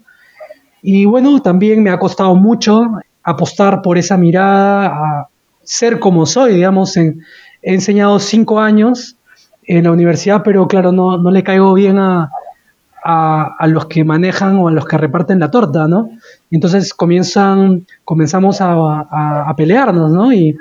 Y 0.82 1.06
bueno, 1.06 1.42
también 1.42 1.82
me 1.82 1.90
ha 1.90 2.00
costado 2.00 2.36
mucho 2.36 2.84
apostar 3.24 3.82
por 3.82 3.98
esa 3.98 4.18
mirada, 4.18 4.88
a 4.88 5.30
ser 5.64 6.00
como 6.00 6.26
soy, 6.26 6.56
digamos, 6.56 6.96
he 6.98 7.16
enseñado 7.62 8.20
cinco 8.20 8.60
años 8.60 9.18
en 9.64 9.84
la 9.84 9.92
universidad, 9.92 10.44
pero 10.44 10.68
claro, 10.68 10.92
no, 10.92 11.18
no 11.18 11.32
le 11.32 11.44
caigo 11.44 11.74
bien 11.74 12.00
a, 12.00 12.32
a, 13.04 13.56
a, 13.60 13.68
los 13.68 13.88
que 13.88 14.06
manejan 14.06 14.58
o 14.58 14.70
a 14.70 14.72
los 14.72 14.86
que 14.86 14.98
reparten 14.98 15.40
la 15.40 15.52
torta, 15.52 15.88
¿no? 15.88 16.10
Entonces 16.52 16.94
comienzan, 16.94 17.86
comenzamos 18.06 18.62
a, 18.62 18.74
a, 18.74 19.50
a 19.50 19.56
pelearnos, 19.56 20.12
¿no? 20.12 20.32
Y 20.32 20.56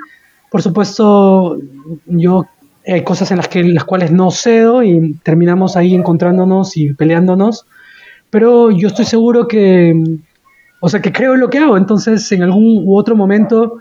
por 0.49 0.61
supuesto, 0.61 1.57
yo 2.05 2.45
hay 2.85 3.03
cosas 3.03 3.31
en 3.31 3.37
las, 3.37 3.47
que, 3.47 3.63
las 3.63 3.83
cuales 3.83 4.11
no 4.11 4.31
cedo 4.31 4.81
y 4.83 5.13
terminamos 5.23 5.75
ahí 5.75 5.93
encontrándonos 5.93 6.77
y 6.77 6.93
peleándonos, 6.93 7.65
pero 8.29 8.71
yo 8.71 8.87
estoy 8.87 9.05
seguro 9.05 9.47
que, 9.47 9.93
o 10.79 10.89
sea, 10.89 11.01
que 11.01 11.11
creo 11.11 11.33
en 11.33 11.41
lo 11.41 11.49
que 11.49 11.59
hago, 11.59 11.77
entonces 11.77 12.31
en 12.31 12.43
algún 12.43 12.83
u 12.85 12.97
otro 12.97 13.15
momento 13.15 13.79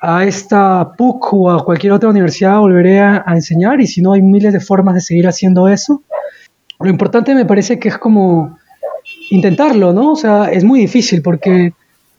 a 0.00 0.24
esta 0.24 0.92
PUC 0.96 1.32
o 1.32 1.50
a 1.50 1.64
cualquier 1.64 1.94
otra 1.94 2.10
universidad 2.10 2.58
volveré 2.58 3.00
a, 3.00 3.24
a 3.26 3.34
enseñar 3.34 3.80
y 3.80 3.86
si 3.86 4.02
no 4.02 4.12
hay 4.12 4.20
miles 4.20 4.52
de 4.52 4.60
formas 4.60 4.94
de 4.94 5.00
seguir 5.00 5.26
haciendo 5.26 5.68
eso. 5.68 6.02
Lo 6.80 6.90
importante 6.90 7.34
me 7.34 7.46
parece 7.46 7.78
que 7.78 7.88
es 7.88 7.96
como 7.96 8.58
intentarlo, 9.30 9.92
¿no? 9.92 10.12
O 10.12 10.16
sea, 10.16 10.46
es 10.46 10.64
muy 10.64 10.80
difícil 10.80 11.22
porque 11.22 11.72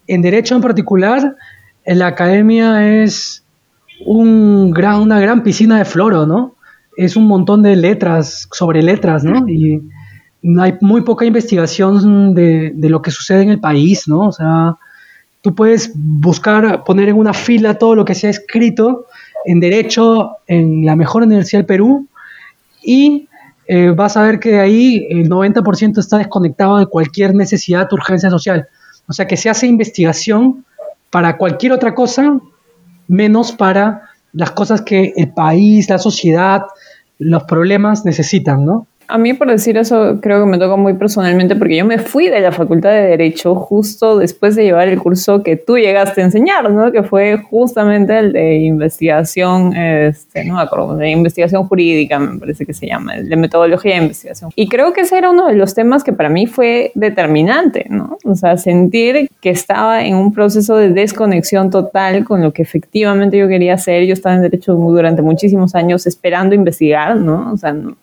en 0.07 0.21
derecho 0.21 0.55
en 0.55 0.61
particular, 0.61 1.35
en 1.83 1.99
la 1.99 2.07
academia 2.07 3.03
es 3.03 3.43
un 4.05 4.71
gran, 4.71 5.01
una 5.01 5.19
gran 5.19 5.43
piscina 5.43 5.77
de 5.77 5.85
floro, 5.85 6.25
¿no? 6.25 6.55
Es 6.97 7.15
un 7.15 7.27
montón 7.27 7.61
de 7.61 7.75
letras 7.75 8.47
sobre 8.51 8.81
letras, 8.81 9.23
¿no? 9.23 9.47
Y 9.47 9.81
hay 10.59 10.75
muy 10.81 11.01
poca 11.01 11.25
investigación 11.25 12.33
de, 12.33 12.71
de 12.73 12.89
lo 12.89 13.01
que 13.01 13.11
sucede 13.11 13.43
en 13.43 13.49
el 13.49 13.59
país, 13.59 14.07
¿no? 14.07 14.27
O 14.27 14.31
sea, 14.31 14.75
tú 15.41 15.53
puedes 15.53 15.91
buscar, 15.95 16.83
poner 16.83 17.09
en 17.09 17.17
una 17.17 17.33
fila 17.33 17.77
todo 17.77 17.95
lo 17.95 18.05
que 18.05 18.15
se 18.15 18.27
ha 18.27 18.29
escrito 18.29 19.05
en 19.45 19.59
Derecho 19.59 20.37
en 20.47 20.85
la 20.85 20.95
mejor 20.95 21.23
universidad 21.23 21.59
del 21.59 21.67
Perú 21.67 22.07
y 22.83 23.24
eh, 23.67 23.91
vas 23.91 24.15
a 24.17 24.23
ver 24.23 24.39
que 24.39 24.59
ahí 24.59 25.07
el 25.09 25.29
90% 25.29 25.97
está 25.97 26.17
desconectado 26.17 26.77
de 26.77 26.85
cualquier 26.85 27.33
necesidad 27.33 27.89
de 27.89 27.95
urgencia 27.95 28.29
social. 28.29 28.67
O 29.07 29.13
sea 29.13 29.27
que 29.27 29.37
se 29.37 29.49
hace 29.49 29.67
investigación 29.67 30.65
para 31.09 31.37
cualquier 31.37 31.71
otra 31.71 31.95
cosa, 31.95 32.39
menos 33.07 33.51
para 33.51 34.09
las 34.33 34.51
cosas 34.51 34.81
que 34.81 35.13
el 35.15 35.31
país, 35.31 35.89
la 35.89 35.97
sociedad, 35.97 36.63
los 37.17 37.43
problemas 37.43 38.05
necesitan, 38.05 38.65
¿no? 38.65 38.87
A 39.07 39.17
mí, 39.17 39.33
por 39.33 39.49
decir 39.49 39.77
eso, 39.77 40.19
creo 40.21 40.43
que 40.43 40.49
me 40.49 40.57
toca 40.57 40.75
muy 40.75 40.93
personalmente 40.93 41.55
porque 41.55 41.77
yo 41.77 41.85
me 41.85 41.99
fui 41.99 42.27
de 42.27 42.39
la 42.39 42.51
Facultad 42.51 42.89
de 42.89 43.01
Derecho 43.01 43.55
justo 43.55 44.17
después 44.17 44.55
de 44.55 44.63
llevar 44.63 44.87
el 44.87 44.99
curso 44.99 45.43
que 45.43 45.57
tú 45.57 45.77
llegaste 45.77 46.21
a 46.21 46.25
enseñar, 46.25 46.71
¿no? 46.71 46.91
Que 46.91 47.03
fue 47.03 47.37
justamente 47.37 48.17
el 48.17 48.33
de 48.33 48.55
investigación, 48.55 49.75
este, 49.75 50.43
no 50.43 50.55
me 50.55 50.61
acuerdo, 50.61 50.95
de 50.97 51.09
investigación 51.09 51.67
jurídica, 51.67 52.17
me 52.17 52.39
parece 52.39 52.65
que 52.65 52.73
se 52.73 52.87
llama, 52.87 53.15
el 53.15 53.29
de 53.29 53.35
metodología 53.35 53.95
de 53.95 54.03
investigación. 54.03 54.51
Y 54.55 54.67
creo 54.69 54.91
que 54.93 55.01
ese 55.01 55.17
era 55.17 55.29
uno 55.29 55.47
de 55.47 55.53
los 55.53 55.75
temas 55.75 56.03
que 56.03 56.13
para 56.13 56.29
mí 56.29 56.47
fue 56.47 56.91
determinante, 56.95 57.85
¿no? 57.89 58.17
O 58.25 58.35
sea, 58.35 58.57
sentir 58.57 59.29
que 59.39 59.51
estaba 59.51 60.03
en 60.03 60.15
un 60.15 60.33
proceso 60.33 60.77
de 60.77 60.89
desconexión 60.89 61.69
total 61.69 62.25
con 62.25 62.41
lo 62.41 62.53
que 62.53 62.63
efectivamente 62.63 63.37
yo 63.37 63.47
quería 63.47 63.75
hacer. 63.75 64.05
Yo 64.05 64.13
estaba 64.13 64.35
en 64.35 64.41
Derecho 64.41 64.73
durante 64.73 65.21
muchísimos 65.21 65.75
años 65.75 66.07
esperando 66.07 66.55
investigar, 66.55 67.15
¿no? 67.17 67.51
O 67.53 67.57
sea, 67.57 67.73
no 67.73 67.95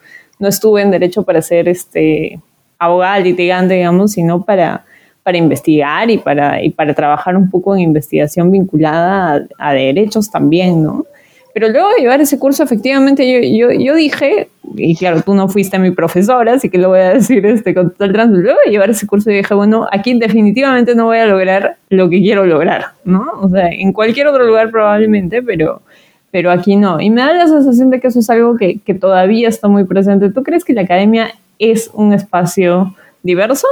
no 0.42 0.48
estuve 0.48 0.82
en 0.82 0.90
derecho 0.90 1.22
para 1.22 1.40
ser 1.40 1.68
este, 1.68 2.40
abogada 2.78 3.20
litigante, 3.20 3.74
digamos, 3.74 4.12
sino 4.12 4.44
para, 4.44 4.84
para 5.22 5.38
investigar 5.38 6.10
y 6.10 6.18
para, 6.18 6.62
y 6.62 6.70
para 6.70 6.94
trabajar 6.94 7.36
un 7.36 7.48
poco 7.48 7.74
en 7.74 7.80
investigación 7.80 8.50
vinculada 8.50 9.46
a, 9.56 9.72
derechos 9.72 10.30
también, 10.30 10.82
¿no? 10.82 11.06
Pero 11.54 11.68
luego 11.68 11.90
de 11.90 12.00
llevar 12.00 12.20
ese 12.20 12.38
curso, 12.40 12.64
efectivamente, 12.64 13.30
yo, 13.30 13.38
yo, 13.46 13.78
yo, 13.78 13.94
dije, 13.94 14.48
y 14.74 14.96
claro, 14.96 15.20
tú 15.20 15.34
no 15.34 15.48
fuiste 15.48 15.78
mi 15.78 15.92
profesora, 15.92 16.54
así 16.54 16.68
que 16.70 16.78
lo 16.78 16.88
voy 16.88 17.00
a 17.00 17.10
decir 17.14 17.46
este, 17.46 17.72
con 17.72 17.90
total 17.90 18.12
transparencia, 18.12 18.42
luego 18.42 18.58
de 18.64 18.72
llevar 18.72 18.90
ese 18.90 19.06
curso, 19.06 19.30
yo 19.30 19.36
dije, 19.36 19.54
bueno, 19.54 19.86
aquí 19.92 20.18
definitivamente 20.18 20.96
no 20.96 21.04
voy 21.04 21.18
a 21.18 21.26
lograr 21.26 21.76
lo 21.88 22.08
que 22.08 22.20
quiero 22.20 22.46
lograr, 22.46 22.86
¿no? 23.04 23.26
O 23.42 23.48
sea, 23.48 23.68
en 23.68 23.92
cualquier 23.92 24.26
otro 24.26 24.44
lugar 24.44 24.70
probablemente, 24.72 25.40
pero, 25.40 25.82
pero 26.32 26.50
aquí 26.50 26.74
no. 26.74 27.00
Y 27.00 27.10
me 27.10 27.20
da 27.20 27.32
la 27.32 27.46
sensación 27.46 27.90
de 27.90 28.00
que 28.00 28.08
eso 28.08 28.18
es 28.18 28.28
algo 28.30 28.56
que, 28.56 28.80
que 28.80 28.94
todavía 28.94 29.48
está 29.48 29.68
muy 29.68 29.84
presente. 29.84 30.30
¿Tú 30.30 30.42
crees 30.42 30.64
que 30.64 30.72
la 30.72 30.82
academia 30.82 31.30
es 31.60 31.88
un 31.94 32.12
espacio 32.12 32.96
diverso? 33.22 33.68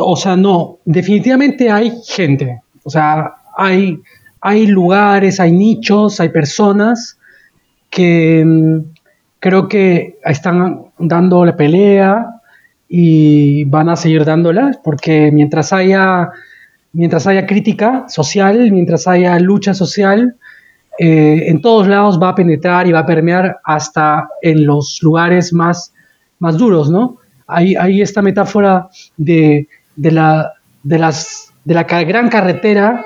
O 0.00 0.16
sea, 0.16 0.36
no, 0.36 0.78
definitivamente 0.84 1.70
hay 1.70 1.92
gente, 2.06 2.62
o 2.82 2.90
sea, 2.90 3.34
hay, 3.56 4.00
hay 4.40 4.66
lugares, 4.66 5.40
hay 5.40 5.52
nichos, 5.52 6.20
hay 6.20 6.30
personas 6.30 7.18
que 7.90 8.42
mm, 8.44 8.78
creo 9.40 9.68
que 9.68 10.18
están 10.24 10.84
dando 10.98 11.44
la 11.44 11.56
pelea 11.56 12.26
y 12.88 13.64
van 13.64 13.88
a 13.88 13.96
seguir 13.96 14.24
dándola, 14.24 14.70
porque 14.82 15.30
mientras 15.32 15.72
haya, 15.72 16.30
mientras 16.92 17.26
haya 17.26 17.46
crítica 17.46 18.06
social, 18.08 18.70
mientras 18.70 19.06
haya 19.06 19.38
lucha 19.38 19.74
social, 19.74 20.36
eh, 20.98 21.44
en 21.48 21.60
todos 21.60 21.88
lados 21.88 22.20
va 22.22 22.30
a 22.30 22.34
penetrar 22.34 22.86
y 22.86 22.92
va 22.92 23.00
a 23.00 23.06
permear 23.06 23.58
hasta 23.64 24.28
en 24.42 24.64
los 24.64 25.00
lugares 25.02 25.52
más, 25.52 25.92
más 26.38 26.56
duros, 26.56 26.90
¿no? 26.90 27.18
Hay, 27.46 27.74
hay 27.74 28.00
esta 28.00 28.22
metáfora 28.22 28.88
de, 29.16 29.68
de, 29.96 30.10
la, 30.12 30.52
de, 30.82 30.98
las, 30.98 31.52
de 31.64 31.74
la 31.74 31.82
gran 31.82 32.28
carretera, 32.28 33.04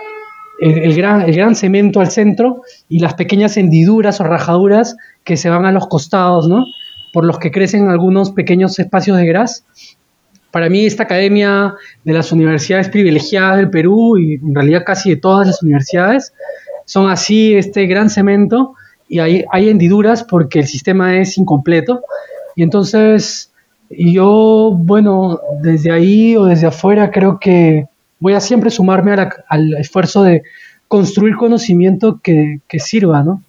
el, 0.61 0.95
gran, 0.95 1.23
el 1.23 1.35
gran 1.35 1.55
cemento 1.55 2.01
al 2.01 2.11
centro 2.11 2.63
y 2.89 2.99
las 2.99 3.15
pequeñas 3.15 3.57
hendiduras 3.57 4.21
o 4.21 4.25
rajaduras 4.25 4.97
que 5.25 5.37
se 5.37 5.49
van 5.49 5.65
a 5.65 5.73
los 5.73 5.87
costados, 5.87 6.49
¿no? 6.49 6.65
Por 7.13 7.25
los 7.25 7.39
que 7.39 7.51
crecen 7.51 7.89
algunos 7.89 8.33
pequeños 8.33 8.79
espacios 8.79 9.17
de 9.17 9.27
gras. 9.27 9.65
Para 10.51 10.69
mí 10.69 10.85
esta 10.85 11.05
academia 11.05 11.75
de 12.05 12.13
las 12.13 12.33
universidades 12.33 12.89
privilegiadas 12.89 13.59
del 13.59 13.71
Perú 13.71 14.19
y 14.19 14.35
en 14.35 14.55
realidad 14.55 14.83
casi 14.85 15.11
de 15.11 15.17
todas 15.17 15.47
las 15.47 15.63
universidades 15.63 16.33
son 16.89 17.11
así 17.11 17.55
este 17.55 17.87
gran 17.87 18.09
cemento 18.09 18.75
y 19.11 19.19
hay, 19.19 19.45
hay 19.53 19.69
hendiduras 19.69 20.25
porque 20.25 20.61
el 20.61 20.67
sistema 20.67 21.19
es 21.19 21.37
incompleto. 21.37 22.01
Y 22.57 22.63
entonces 22.63 23.53
yo, 23.91 24.73
bueno, 24.75 25.39
desde 25.61 25.93
ahí 25.93 26.35
o 26.35 26.47
desde 26.47 26.67
afuera 26.67 27.11
creo 27.11 27.39
que 27.39 27.89
voy 28.21 28.33
a 28.33 28.41
siempre 28.41 28.71
sumarme 28.71 29.13
al 29.13 29.75
esfuerzo 29.75 30.23
de 30.23 30.45
construir 30.89 31.37
conocimiento 31.37 32.21
que, 32.23 32.61
que, 32.67 32.79
sirva, 32.79 33.23
¿no? 33.23 33.43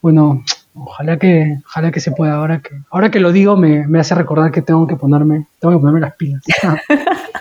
Bueno, 0.00 0.42
ojalá 0.74 1.18
que, 1.18 1.58
ojalá 1.66 1.90
que 1.90 2.00
se 2.00 2.12
pueda. 2.12 2.36
Ahora 2.36 2.62
que, 2.62 2.70
ahora 2.90 3.10
que 3.10 3.20
lo 3.20 3.32
digo 3.32 3.58
me, 3.58 3.86
me 3.86 4.00
hace 4.00 4.14
recordar 4.14 4.50
que 4.50 4.62
tengo 4.62 4.86
que 4.86 4.96
ponerme, 4.96 5.46
tengo 5.60 5.74
que 5.74 5.80
ponerme 5.80 6.00
las 6.00 6.14
pilas. 6.14 6.42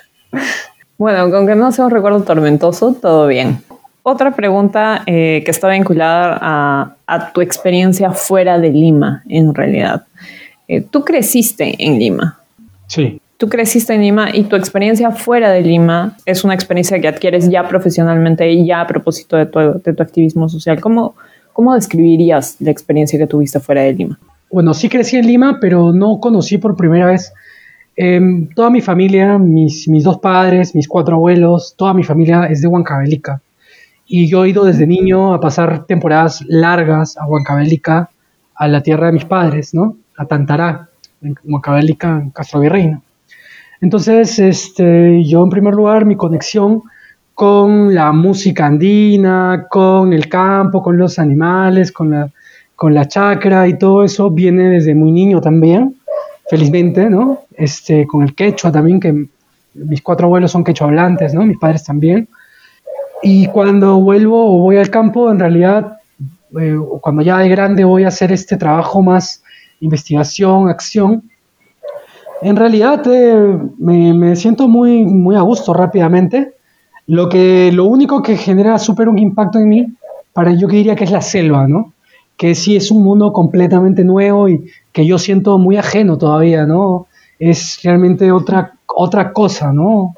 bueno, 0.97 1.19
aunque 1.37 1.55
no 1.55 1.71
sea 1.71 1.85
un 1.85 1.91
recuerdo 1.91 2.21
tormentoso, 2.23 2.93
todo 3.01 3.27
bien. 3.27 3.61
Otra 4.09 4.31
pregunta 4.31 5.03
eh, 5.05 5.41
que 5.43 5.51
está 5.51 5.67
vinculada 5.67 6.95
a, 7.05 7.33
tu 7.33 7.41
experiencia 7.41 8.11
fuera 8.11 8.57
de 8.57 8.69
Lima, 8.69 9.21
en 9.27 9.53
realidad. 9.53 10.05
Eh, 10.69 10.79
tú 10.79 11.03
creciste 11.03 11.75
en 11.77 11.99
Lima. 11.99 12.39
Sí. 12.87 13.19
Tú 13.35 13.49
creciste 13.49 13.93
en 13.95 13.99
Lima 14.03 14.29
y 14.33 14.45
tu 14.45 14.55
experiencia 14.55 15.11
fuera 15.11 15.51
de 15.51 15.61
Lima 15.61 16.15
es 16.25 16.45
una 16.45 16.53
experiencia 16.53 17.01
que 17.01 17.09
adquieres 17.09 17.49
ya 17.49 17.67
profesionalmente 17.67 18.49
y 18.49 18.65
ya 18.65 18.79
a 18.79 18.87
propósito 18.87 19.35
de 19.35 19.45
tu, 19.45 19.59
de 19.59 19.93
tu 19.93 20.01
activismo 20.01 20.47
social. 20.47 20.79
¿Cómo, 20.79 21.15
¿Cómo 21.51 21.75
describirías 21.75 22.55
la 22.61 22.71
experiencia 22.71 23.19
que 23.19 23.27
tuviste 23.27 23.59
fuera 23.59 23.81
de 23.81 23.91
Lima? 23.91 24.17
Bueno, 24.49 24.73
sí 24.73 24.87
crecí 24.87 25.17
en 25.17 25.27
Lima, 25.27 25.57
pero 25.59 25.91
no 25.91 26.21
conocí 26.21 26.57
por 26.57 26.77
primera 26.77 27.07
vez 27.07 27.33
em, 27.97 28.47
toda 28.55 28.69
mi 28.69 28.79
familia, 28.79 29.37
mis, 29.37 29.85
mis 29.89 30.05
dos 30.05 30.19
padres, 30.19 30.73
mis 30.75 30.87
cuatro 30.87 31.17
abuelos, 31.17 31.75
toda 31.75 31.93
mi 31.93 32.05
familia 32.05 32.45
es 32.45 32.61
de 32.61 32.69
Huancavelica. 32.69 33.41
Y 34.07 34.29
yo 34.29 34.45
he 34.45 34.49
ido 34.49 34.63
desde 34.63 34.87
niño 34.87 35.33
a 35.33 35.39
pasar 35.39 35.85
temporadas 35.85 36.43
largas 36.47 37.17
a 37.17 37.25
Huancavelica, 37.25 38.09
a 38.55 38.67
la 38.67 38.81
tierra 38.81 39.07
de 39.07 39.13
mis 39.13 39.25
padres, 39.25 39.73
¿no? 39.73 39.97
A 40.17 40.25
Tantará, 40.25 40.89
en 41.21 41.35
Huancavelica, 41.43 42.19
en 42.21 42.29
Castro 42.31 42.61
Virreino. 42.61 43.03
Entonces, 43.81 44.39
este, 44.39 45.23
yo 45.23 45.43
en 45.43 45.49
primer 45.49 45.73
lugar, 45.73 46.05
mi 46.05 46.15
conexión 46.15 46.83
con 47.35 47.93
la 47.93 48.11
música 48.13 48.65
andina, 48.65 49.67
con 49.69 50.11
el 50.11 50.27
campo, 50.27 50.81
con 50.81 50.97
los 50.97 51.19
animales, 51.19 51.91
con 51.91 52.09
la, 52.09 52.31
con 52.75 52.95
la 52.95 53.07
chacra 53.07 53.67
y 53.67 53.77
todo 53.77 54.03
eso 54.03 54.31
viene 54.31 54.69
desde 54.69 54.95
muy 54.95 55.11
niño 55.11 55.39
también, 55.39 55.97
felizmente, 56.49 57.09
¿no? 57.09 57.41
Este, 57.55 58.07
con 58.07 58.23
el 58.23 58.33
quechua 58.33 58.71
también, 58.71 58.99
que 58.99 59.27
mis 59.75 60.01
cuatro 60.01 60.25
abuelos 60.25 60.51
son 60.51 60.63
quechua 60.63 60.87
hablantes, 60.87 61.33
¿no? 61.35 61.45
Mis 61.45 61.59
padres 61.59 61.83
también. 61.83 62.27
Y 63.23 63.47
cuando 63.47 63.99
vuelvo 63.99 64.55
o 64.55 64.59
voy 64.59 64.77
al 64.77 64.89
campo, 64.89 65.31
en 65.31 65.39
realidad, 65.39 65.97
eh, 66.59 66.77
cuando 67.01 67.21
ya 67.21 67.39
de 67.39 67.49
grande 67.49 67.83
voy 67.83 68.03
a 68.03 68.09
hacer 68.09 68.31
este 68.31 68.57
trabajo 68.57 69.01
más 69.01 69.43
investigación, 69.79 70.69
acción, 70.69 71.23
en 72.41 72.55
realidad 72.55 73.01
eh, 73.07 73.57
me, 73.79 74.13
me, 74.13 74.35
siento 74.35 74.67
muy, 74.67 75.03
muy 75.05 75.35
a 75.35 75.41
gusto 75.41 75.73
rápidamente. 75.73 76.53
Lo, 77.07 77.29
que, 77.29 77.71
lo 77.71 77.85
único 77.85 78.21
que 78.21 78.37
genera 78.37 78.77
súper 78.77 79.09
un 79.09 79.17
impacto 79.17 79.59
en 79.59 79.69
mí, 79.69 79.87
para 80.33 80.53
yo 80.53 80.67
que 80.67 80.75
diría 80.75 80.95
que 80.95 81.05
es 81.05 81.11
la 81.11 81.21
selva, 81.21 81.67
¿no? 81.67 81.93
Que 82.35 82.53
sí 82.53 82.75
es 82.75 82.91
un 82.91 83.03
mundo 83.03 83.33
completamente 83.33 84.03
nuevo 84.03 84.49
y 84.49 84.69
que 84.91 85.05
yo 85.05 85.17
siento 85.17 85.57
muy 85.57 85.77
ajeno 85.77 86.17
todavía, 86.17 86.65
¿no? 86.65 87.07
Es 87.39 87.79
realmente 87.83 88.31
otra, 88.31 88.73
otra 88.87 89.31
cosa, 89.33 89.73
¿no? 89.73 90.13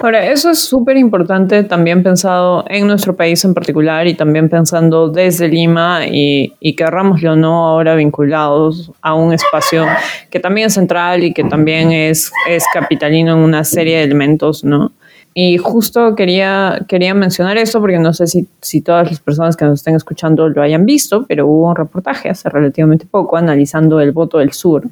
Ahora, 0.00 0.30
eso 0.30 0.50
es 0.50 0.58
súper 0.58 0.96
importante 0.96 1.62
también 1.64 2.02
pensado 2.02 2.64
en 2.68 2.86
nuestro 2.86 3.16
país 3.16 3.44
en 3.44 3.54
particular 3.54 4.06
y 4.06 4.14
también 4.14 4.48
pensando 4.48 5.08
desde 5.08 5.48
Lima 5.48 6.06
y, 6.06 6.52
y 6.60 6.74
querrámoslo 6.76 7.32
o 7.32 7.36
no 7.36 7.66
ahora 7.66 7.94
vinculados 7.94 8.90
a 9.00 9.14
un 9.14 9.32
espacio 9.32 9.86
que 10.30 10.40
también 10.40 10.66
es 10.68 10.74
central 10.74 11.24
y 11.24 11.32
que 11.32 11.44
también 11.44 11.92
es, 11.92 12.30
es 12.48 12.64
capitalino 12.72 13.32
en 13.32 13.38
una 13.38 13.64
serie 13.64 13.98
de 13.98 14.04
elementos, 14.04 14.64
¿no? 14.64 14.92
Y 15.38 15.58
justo 15.58 16.14
quería, 16.14 16.80
quería 16.88 17.12
mencionar 17.12 17.58
esto 17.58 17.78
porque 17.80 17.98
no 17.98 18.14
sé 18.14 18.26
si, 18.26 18.48
si 18.62 18.80
todas 18.80 19.10
las 19.10 19.20
personas 19.20 19.54
que 19.54 19.66
nos 19.66 19.80
estén 19.80 19.94
escuchando 19.94 20.48
lo 20.48 20.62
hayan 20.62 20.86
visto, 20.86 21.26
pero 21.28 21.46
hubo 21.46 21.68
un 21.68 21.76
reportaje 21.76 22.30
hace 22.30 22.48
relativamente 22.48 23.04
poco 23.04 23.36
analizando 23.36 24.00
el 24.00 24.12
voto 24.12 24.38
del 24.38 24.52
sur 24.52 24.88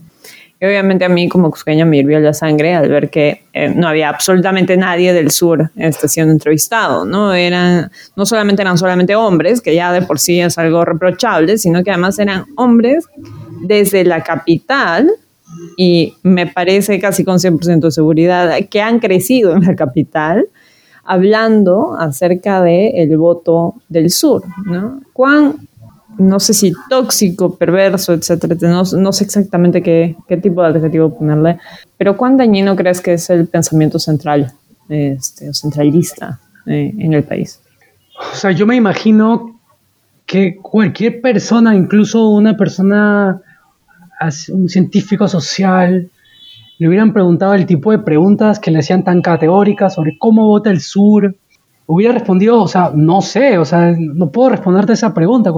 obviamente 0.64 1.04
a 1.04 1.08
mí 1.08 1.28
como 1.28 1.50
cusqueña 1.50 1.84
me 1.84 1.98
hirvió 1.98 2.20
la 2.20 2.32
sangre 2.32 2.74
al 2.74 2.88
ver 2.88 3.10
que 3.10 3.42
eh, 3.52 3.68
no 3.68 3.88
había 3.88 4.08
absolutamente 4.08 4.76
nadie 4.76 5.12
del 5.12 5.30
sur 5.30 5.70
este, 5.76 6.08
siendo 6.08 6.32
entrevistado, 6.32 7.04
¿no? 7.04 7.32
Eran, 7.32 7.90
no 8.16 8.26
solamente 8.26 8.62
eran 8.62 8.78
solamente 8.78 9.16
hombres, 9.16 9.60
que 9.60 9.74
ya 9.74 9.92
de 9.92 10.02
por 10.02 10.18
sí 10.18 10.40
es 10.40 10.58
algo 10.58 10.84
reprochable, 10.84 11.58
sino 11.58 11.82
que 11.82 11.90
además 11.90 12.18
eran 12.18 12.44
hombres 12.56 13.06
desde 13.62 14.04
la 14.04 14.22
capital 14.22 15.10
y 15.76 16.14
me 16.22 16.46
parece 16.46 17.00
casi 17.00 17.24
con 17.24 17.38
100% 17.38 17.80
de 17.80 17.90
seguridad 17.90 18.58
que 18.70 18.80
han 18.80 18.98
crecido 18.98 19.54
en 19.54 19.64
la 19.64 19.74
capital 19.74 20.46
hablando 21.04 21.94
acerca 21.98 22.62
del 22.62 22.92
el 22.94 23.16
voto 23.18 23.74
del 23.88 24.10
sur, 24.10 24.42
¿no? 24.64 25.00
¿Cuán 25.12 25.56
no 26.18 26.40
sé 26.40 26.54
si 26.54 26.72
tóxico, 26.88 27.56
perverso, 27.56 28.12
etcétera. 28.12 28.56
No, 28.56 29.12
sé 29.12 29.24
exactamente 29.24 29.82
qué, 29.82 30.16
tipo 30.42 30.62
de 30.62 30.68
adjetivo 30.68 31.16
ponerle, 31.16 31.58
pero 31.96 32.16
¿cuán 32.16 32.36
dañino 32.36 32.76
crees 32.76 33.00
que 33.00 33.14
es 33.14 33.30
el 33.30 33.46
pensamiento 33.46 33.98
central, 33.98 34.52
este, 34.88 35.52
centralista 35.52 36.40
eh, 36.66 36.92
en 36.98 37.14
el 37.14 37.24
país? 37.24 37.60
O 38.32 38.36
sea, 38.36 38.50
yo 38.52 38.66
me 38.66 38.76
imagino 38.76 39.60
que 40.26 40.56
cualquier 40.56 41.20
persona, 41.20 41.74
incluso 41.74 42.30
una 42.30 42.56
persona, 42.56 43.40
un 44.52 44.68
científico 44.68 45.28
social, 45.28 46.10
le 46.78 46.88
hubieran 46.88 47.12
preguntado 47.12 47.54
el 47.54 47.66
tipo 47.66 47.92
de 47.92 47.98
preguntas 47.98 48.58
que 48.58 48.70
le 48.70 48.78
hacían 48.78 49.04
tan 49.04 49.22
categóricas 49.22 49.94
sobre 49.94 50.16
cómo 50.18 50.46
vota 50.46 50.70
el 50.70 50.80
sur, 50.80 51.36
hubiera 51.86 52.14
respondido, 52.14 52.60
o 52.60 52.68
sea, 52.68 52.92
no 52.94 53.20
sé, 53.20 53.58
o 53.58 53.64
sea, 53.64 53.94
no 53.96 54.30
puedo 54.30 54.50
responderte 54.50 54.94
esa 54.94 55.14
pregunta, 55.14 55.52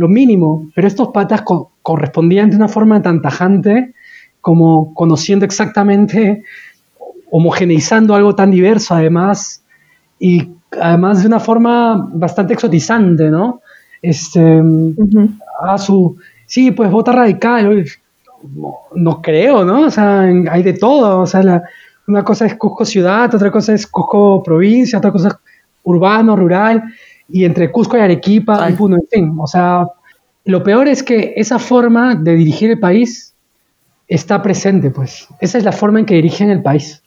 lo 0.00 0.08
mínimo, 0.08 0.70
pero 0.74 0.88
estos 0.88 1.08
patas 1.08 1.42
correspondían 1.82 2.48
de 2.48 2.56
una 2.56 2.68
forma 2.68 3.02
tan 3.02 3.20
tajante 3.20 3.92
como 4.40 4.94
conociendo 4.94 5.44
exactamente, 5.44 6.42
homogeneizando 7.30 8.14
algo 8.14 8.34
tan 8.34 8.50
diverso 8.50 8.94
además, 8.94 9.62
y 10.18 10.48
además 10.80 11.20
de 11.20 11.26
una 11.26 11.38
forma 11.38 12.08
bastante 12.14 12.54
exotizante, 12.54 13.28
¿no? 13.28 13.60
Este, 14.00 14.62
a 15.62 15.76
su, 15.76 16.16
sí, 16.46 16.70
pues 16.70 16.90
vota 16.90 17.12
radical, 17.12 17.84
no, 18.94 19.20
creo, 19.20 19.66
¿no? 19.66 19.82
O 19.82 19.90
sea, 19.90 20.20
hay 20.22 20.62
de 20.62 20.72
todo, 20.72 21.20
o 21.20 21.26
sea, 21.26 21.62
una 22.08 22.24
cosa 22.24 22.46
es 22.46 22.54
Cusco 22.54 22.86
ciudad, 22.86 23.34
otra 23.34 23.50
cosa 23.50 23.74
es 23.74 23.86
Cusco 23.86 24.42
provincia, 24.42 24.98
otra 24.98 25.12
cosa 25.12 25.28
es 25.28 25.34
urbano, 25.82 26.36
rural, 26.36 26.84
y 27.32 27.44
entre 27.44 27.70
Cusco 27.70 27.96
y 27.96 28.00
Arequipa, 28.00 28.68
en 28.68 28.76
fin, 29.10 29.34
o 29.38 29.46
sea, 29.46 29.86
lo 30.44 30.62
peor 30.62 30.88
es 30.88 31.02
que 31.02 31.34
esa 31.36 31.58
forma 31.58 32.14
de 32.14 32.34
dirigir 32.34 32.70
el 32.70 32.78
país 32.78 33.34
está 34.08 34.42
presente, 34.42 34.90
pues, 34.90 35.28
esa 35.40 35.58
es 35.58 35.64
la 35.64 35.72
forma 35.72 36.00
en 36.00 36.06
que 36.06 36.14
dirigen 36.14 36.50
el 36.50 36.62
país. 36.62 37.02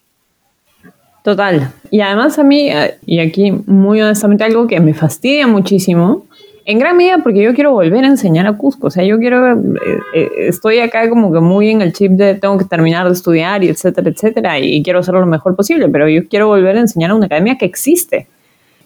Total. 1.23 1.71
Y 1.89 2.01
además 2.01 2.37
a 2.37 2.43
mí, 2.43 2.69
eh, 2.69 2.95
y 3.05 3.19
aquí 3.19 3.51
muy 3.51 4.01
honestamente 4.01 4.43
algo 4.43 4.67
que 4.67 4.79
me 4.79 4.93
fastidia 4.93 5.47
muchísimo, 5.47 6.25
en 6.65 6.79
gran 6.79 6.95
medida 6.95 7.17
porque 7.19 7.41
yo 7.41 7.53
quiero 7.53 7.71
volver 7.71 8.03
a 8.03 8.07
enseñar 8.07 8.47
a 8.47 8.53
Cusco. 8.57 8.87
O 8.87 8.91
sea, 8.91 9.03
yo 9.03 9.17
quiero, 9.19 9.53
eh, 9.53 9.99
eh, 10.13 10.29
estoy 10.37 10.79
acá 10.79 11.09
como 11.09 11.31
que 11.31 11.39
muy 11.39 11.69
en 11.69 11.81
el 11.81 11.93
chip 11.93 12.11
de 12.11 12.35
tengo 12.35 12.57
que 12.57 12.65
terminar 12.65 13.05
de 13.07 13.13
estudiar 13.13 13.63
y 13.63 13.69
etcétera, 13.69 14.09
etcétera, 14.09 14.59
y 14.59 14.81
quiero 14.83 14.99
hacerlo 14.99 15.21
lo 15.21 15.25
mejor 15.25 15.55
posible, 15.55 15.89
pero 15.89 16.07
yo 16.07 16.27
quiero 16.27 16.47
volver 16.47 16.77
a 16.77 16.81
enseñar 16.81 17.11
a 17.11 17.15
una 17.15 17.25
academia 17.25 17.57
que 17.57 17.65
existe. 17.65 18.27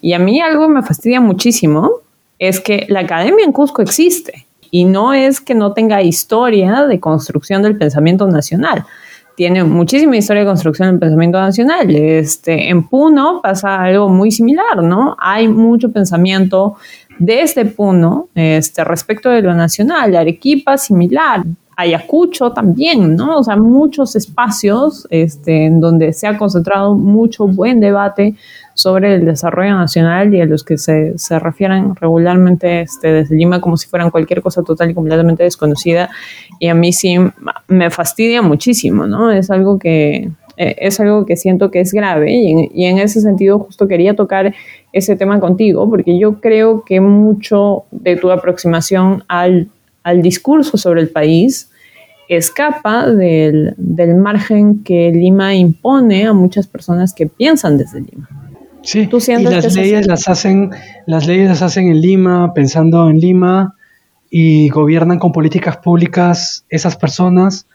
Y 0.00 0.12
a 0.12 0.18
mí 0.18 0.40
algo 0.40 0.68
me 0.68 0.82
fastidia 0.82 1.20
muchísimo 1.20 1.90
es 2.38 2.60
que 2.60 2.86
la 2.88 3.00
academia 3.00 3.44
en 3.44 3.52
Cusco 3.52 3.82
existe 3.82 4.46
y 4.70 4.84
no 4.84 5.12
es 5.12 5.40
que 5.40 5.54
no 5.54 5.72
tenga 5.72 6.02
historia 6.02 6.86
de 6.86 7.00
construcción 7.00 7.62
del 7.62 7.76
pensamiento 7.76 8.26
nacional 8.26 8.84
tiene 9.38 9.62
muchísima 9.62 10.16
historia 10.16 10.42
de 10.42 10.48
construcción 10.48 10.88
del 10.90 10.98
pensamiento 10.98 11.38
nacional. 11.38 11.94
Este, 11.94 12.70
en 12.70 12.88
Puno 12.88 13.38
pasa 13.40 13.80
algo 13.80 14.08
muy 14.08 14.32
similar, 14.32 14.82
¿no? 14.82 15.16
Hay 15.16 15.46
mucho 15.46 15.92
pensamiento 15.92 16.74
desde 17.20 17.64
Puno 17.64 18.26
este, 18.34 18.82
respecto 18.82 19.30
de 19.30 19.40
lo 19.42 19.54
nacional. 19.54 20.16
Arequipa, 20.16 20.76
similar. 20.76 21.44
Ayacucho 21.76 22.50
también, 22.50 23.14
¿no? 23.14 23.38
O 23.38 23.44
sea, 23.44 23.54
muchos 23.54 24.16
espacios 24.16 25.06
este, 25.08 25.66
en 25.66 25.78
donde 25.78 26.12
se 26.12 26.26
ha 26.26 26.36
concentrado 26.36 26.96
mucho 26.96 27.46
buen 27.46 27.78
debate 27.78 28.34
sobre 28.78 29.16
el 29.16 29.24
desarrollo 29.24 29.74
nacional 29.74 30.32
y 30.32 30.40
a 30.40 30.46
los 30.46 30.62
que 30.62 30.78
se, 30.78 31.18
se 31.18 31.40
refieren 31.40 31.96
regularmente 31.96 32.82
este, 32.82 33.08
desde 33.08 33.34
Lima 33.34 33.60
como 33.60 33.76
si 33.76 33.88
fueran 33.88 34.12
cualquier 34.12 34.40
cosa 34.40 34.62
total 34.62 34.90
y 34.90 34.94
completamente 34.94 35.42
desconocida. 35.42 36.10
Y 36.60 36.68
a 36.68 36.74
mí 36.74 36.92
sí 36.92 37.16
me 37.66 37.90
fastidia 37.90 38.40
muchísimo, 38.40 39.08
¿no? 39.08 39.32
Es 39.32 39.50
algo 39.50 39.80
que, 39.80 40.30
eh, 40.56 40.76
es 40.78 41.00
algo 41.00 41.26
que 41.26 41.36
siento 41.36 41.72
que 41.72 41.80
es 41.80 41.92
grave 41.92 42.32
y 42.32 42.52
en, 42.52 42.70
y 42.72 42.84
en, 42.84 42.98
ese 42.98 43.20
sentido 43.20 43.58
justo 43.58 43.88
quería 43.88 44.14
tocar 44.14 44.54
ese 44.92 45.16
tema 45.16 45.40
contigo 45.40 45.90
porque 45.90 46.16
yo 46.16 46.40
creo 46.40 46.84
que 46.84 47.00
mucho 47.00 47.82
de 47.90 48.14
tu 48.14 48.30
aproximación 48.30 49.24
al, 49.26 49.66
al 50.04 50.22
discurso 50.22 50.78
sobre 50.78 51.00
el 51.00 51.08
país 51.08 51.68
escapa 52.28 53.10
del, 53.10 53.74
del 53.76 54.14
margen 54.14 54.84
que 54.84 55.10
Lima 55.10 55.56
impone 55.56 56.26
a 56.26 56.32
muchas 56.32 56.68
personas 56.68 57.12
que 57.12 57.26
piensan 57.26 57.76
desde 57.76 58.02
Lima. 58.02 58.37
Sí, 58.88 59.06
y 59.06 59.42
las 59.42 59.74
leyes 59.74 60.06
las 60.06 60.28
hacen, 60.28 60.70
las 61.04 61.26
leyes 61.26 61.46
las 61.46 61.60
hacen 61.60 61.88
en 61.88 62.00
Lima, 62.00 62.54
pensando 62.54 63.10
en 63.10 63.20
Lima, 63.20 63.74
y 64.30 64.70
gobiernan 64.70 65.18
con 65.18 65.30
políticas 65.30 65.76
públicas 65.76 66.64
esas 66.70 66.96
personas. 66.96 67.66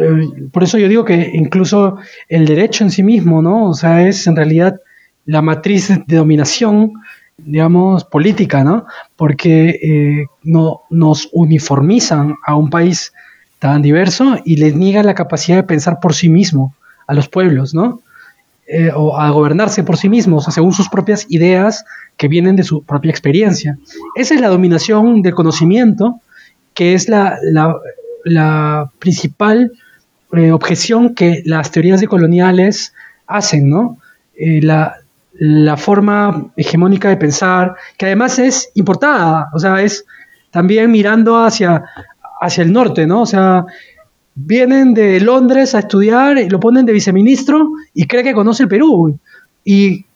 Eh, 0.00 0.30
por 0.50 0.62
eso 0.62 0.78
yo 0.78 0.88
digo 0.88 1.04
que 1.04 1.32
incluso 1.34 1.98
el 2.26 2.46
derecho 2.46 2.84
en 2.84 2.90
sí 2.90 3.02
mismo, 3.02 3.42
¿no? 3.42 3.68
O 3.68 3.74
sea, 3.74 4.08
es 4.08 4.26
en 4.26 4.34
realidad 4.34 4.80
la 5.26 5.42
matriz 5.42 5.90
de 6.06 6.16
dominación, 6.16 6.94
digamos, 7.36 8.04
política, 8.04 8.64
¿no? 8.64 8.86
Porque 9.14 9.78
eh, 9.82 10.26
no, 10.42 10.84
nos 10.88 11.28
uniformizan 11.32 12.36
a 12.46 12.56
un 12.56 12.70
país 12.70 13.12
tan 13.58 13.82
diverso 13.82 14.38
y 14.42 14.56
les 14.56 14.74
niega 14.74 15.02
la 15.02 15.14
capacidad 15.14 15.58
de 15.58 15.64
pensar 15.64 16.00
por 16.00 16.14
sí 16.14 16.30
mismo 16.30 16.74
a 17.06 17.12
los 17.12 17.28
pueblos, 17.28 17.74
¿no? 17.74 18.00
Eh, 18.64 18.92
o 18.94 19.18
a 19.18 19.28
gobernarse 19.30 19.82
por 19.82 19.96
sí 19.96 20.08
mismos, 20.08 20.44
según 20.44 20.72
sus 20.72 20.88
propias 20.88 21.26
ideas 21.28 21.84
que 22.16 22.28
vienen 22.28 22.54
de 22.54 22.62
su 22.62 22.84
propia 22.84 23.10
experiencia. 23.10 23.76
Esa 24.14 24.34
es 24.36 24.40
la 24.40 24.48
dominación 24.48 25.20
del 25.20 25.34
conocimiento, 25.34 26.20
que 26.72 26.94
es 26.94 27.08
la, 27.08 27.40
principal 29.00 29.72
eh, 30.32 30.52
objeción 30.52 31.16
que 31.16 31.42
las 31.44 31.72
teorías 31.72 32.00
decoloniales 32.00 32.94
hacen, 33.26 33.68
¿no? 33.68 33.98
Eh, 34.36 34.60
la, 34.62 34.98
la 35.32 35.76
forma 35.76 36.52
hegemónica 36.56 37.08
de 37.08 37.16
pensar, 37.16 37.74
que 37.98 38.06
además 38.06 38.38
es 38.38 38.70
importada, 38.74 39.50
o 39.52 39.58
sea, 39.58 39.82
es 39.82 40.04
también 40.52 40.92
mirando 40.92 41.44
hacia, 41.44 41.84
hacia 42.40 42.62
el 42.62 42.72
norte, 42.72 43.08
¿no? 43.08 43.22
O 43.22 43.26
sea, 43.26 43.66
vienen 44.34 44.94
de 44.94 45.20
Londres 45.20 45.74
a 45.74 45.80
estudiar, 45.80 46.36
lo 46.50 46.60
ponen 46.60 46.86
de 46.86 46.92
viceministro 46.92 47.72
y 47.94 48.06
cree 48.06 48.22
que 48.22 48.34
conoce 48.34 48.64
el 48.64 48.68
Perú. 48.68 49.18
Y 49.64 50.06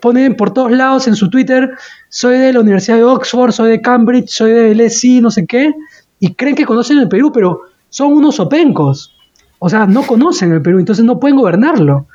ponen 0.00 0.36
por 0.36 0.52
todos 0.52 0.70
lados 0.70 1.08
en 1.08 1.16
su 1.16 1.30
Twitter, 1.30 1.70
soy 2.08 2.38
de 2.38 2.52
la 2.52 2.60
Universidad 2.60 2.96
de 2.96 3.04
Oxford, 3.04 3.52
soy 3.52 3.70
de 3.70 3.80
Cambridge, 3.80 4.28
soy 4.28 4.52
de 4.52 4.74
LSI, 4.74 5.20
no 5.20 5.30
sé 5.30 5.46
qué, 5.46 5.72
y 6.20 6.34
creen 6.34 6.54
que 6.54 6.66
conocen 6.66 6.98
el 6.98 7.08
Perú, 7.08 7.30
pero 7.32 7.60
son 7.88 8.12
unos 8.12 8.40
opencos. 8.40 9.16
O 9.58 9.70
sea, 9.70 9.86
no 9.86 10.02
conocen 10.02 10.52
el 10.52 10.60
Perú, 10.60 10.78
entonces 10.78 11.04
no 11.04 11.18
pueden 11.18 11.36
gobernarlo. 11.36 12.06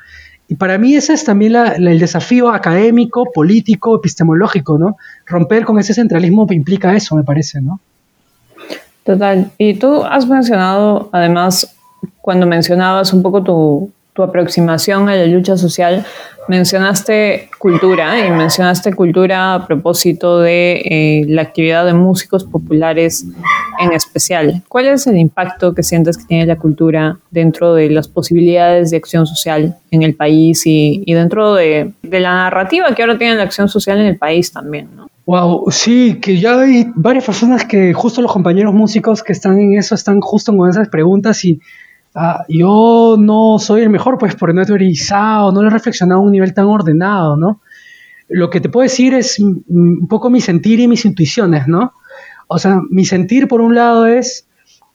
Y 0.46 0.56
para 0.56 0.78
mí 0.78 0.94
ese 0.94 1.14
es 1.14 1.24
también 1.24 1.54
el 1.56 1.98
desafío 1.98 2.50
académico, 2.50 3.24
político, 3.32 3.96
epistemológico, 3.96 4.78
¿no? 4.78 4.96
Romper 5.26 5.64
con 5.64 5.78
ese 5.78 5.94
centralismo 5.94 6.46
implica 6.50 6.94
eso, 6.94 7.16
me 7.16 7.24
parece, 7.24 7.60
¿no? 7.60 7.80
Total. 9.04 9.50
Y 9.58 9.74
tú 9.74 10.04
has 10.04 10.26
mencionado, 10.26 11.08
además, 11.12 11.76
cuando 12.20 12.46
mencionabas 12.46 13.12
un 13.12 13.22
poco 13.22 13.42
tu, 13.42 13.90
aproximación 14.16 15.08
a 15.08 15.16
la 15.16 15.26
lucha 15.26 15.56
social, 15.56 16.04
mencionaste 16.48 17.48
cultura 17.58 18.26
y 18.26 18.30
mencionaste 18.30 18.92
cultura 18.92 19.54
a 19.54 19.66
propósito 19.66 20.40
de 20.40 20.82
eh, 20.84 21.24
la 21.28 21.42
actividad 21.42 21.86
de 21.86 21.94
músicos 21.94 22.44
populares 22.44 23.24
en 23.78 23.92
especial. 23.92 24.62
¿Cuál 24.68 24.86
es 24.86 25.06
el 25.06 25.16
impacto 25.16 25.74
que 25.74 25.82
sientes 25.82 26.18
que 26.18 26.24
tiene 26.24 26.46
la 26.46 26.56
cultura 26.56 27.18
dentro 27.30 27.74
de 27.74 27.90
las 27.90 28.08
posibilidades 28.08 28.90
de 28.90 28.96
acción 28.96 29.26
social 29.26 29.76
en 29.90 30.02
el 30.02 30.14
país 30.14 30.62
y, 30.66 31.04
dentro 31.06 31.54
de, 31.54 31.92
de, 32.02 32.20
la 32.20 32.34
narrativa 32.34 32.94
que 32.94 33.02
ahora 33.02 33.16
tiene 33.16 33.36
la 33.36 33.44
acción 33.44 33.68
social 33.68 33.98
en 34.00 34.06
el 34.06 34.18
país 34.18 34.52
también? 34.52 34.88
¿no? 34.96 35.08
Wow, 35.26 35.70
sí, 35.70 36.18
que 36.20 36.40
ya 36.40 36.60
hay 36.60 36.90
varias 36.96 37.24
personas 37.24 37.64
que 37.64 37.92
justo 37.92 38.20
los 38.20 38.32
compañeros 38.32 38.74
músicos 38.74 39.22
que 39.22 39.32
están 39.32 39.60
en 39.60 39.78
eso 39.78 39.94
están 39.94 40.20
justo 40.20 40.56
con 40.56 40.68
esas 40.68 40.88
preguntas 40.88 41.44
y 41.44 41.60
ah, 42.14 42.44
yo 42.48 43.16
no 43.18 43.58
soy 43.58 43.82
el 43.82 43.90
mejor 43.90 44.18
pues 44.18 44.34
por 44.34 44.54
no 44.54 44.62
he 44.62 44.66
teorizado, 44.66 45.52
no 45.52 45.62
lo 45.62 45.68
he 45.68 45.72
reflexionado 45.72 46.20
a 46.20 46.24
un 46.24 46.32
nivel 46.32 46.54
tan 46.54 46.66
ordenado, 46.66 47.36
¿no? 47.36 47.60
Lo 48.28 48.48
que 48.48 48.60
te 48.60 48.68
puedo 48.68 48.84
decir 48.84 49.14
es 49.14 49.38
un 49.40 50.06
poco 50.08 50.30
mi 50.30 50.40
sentir 50.40 50.78
y 50.80 50.86
mis 50.86 51.04
intuiciones, 51.04 51.66
¿no? 51.66 51.92
O 52.46 52.58
sea, 52.58 52.80
mi 52.90 53.04
sentir 53.04 53.48
por 53.48 53.60
un 53.60 53.74
lado 53.74 54.06
es 54.06 54.46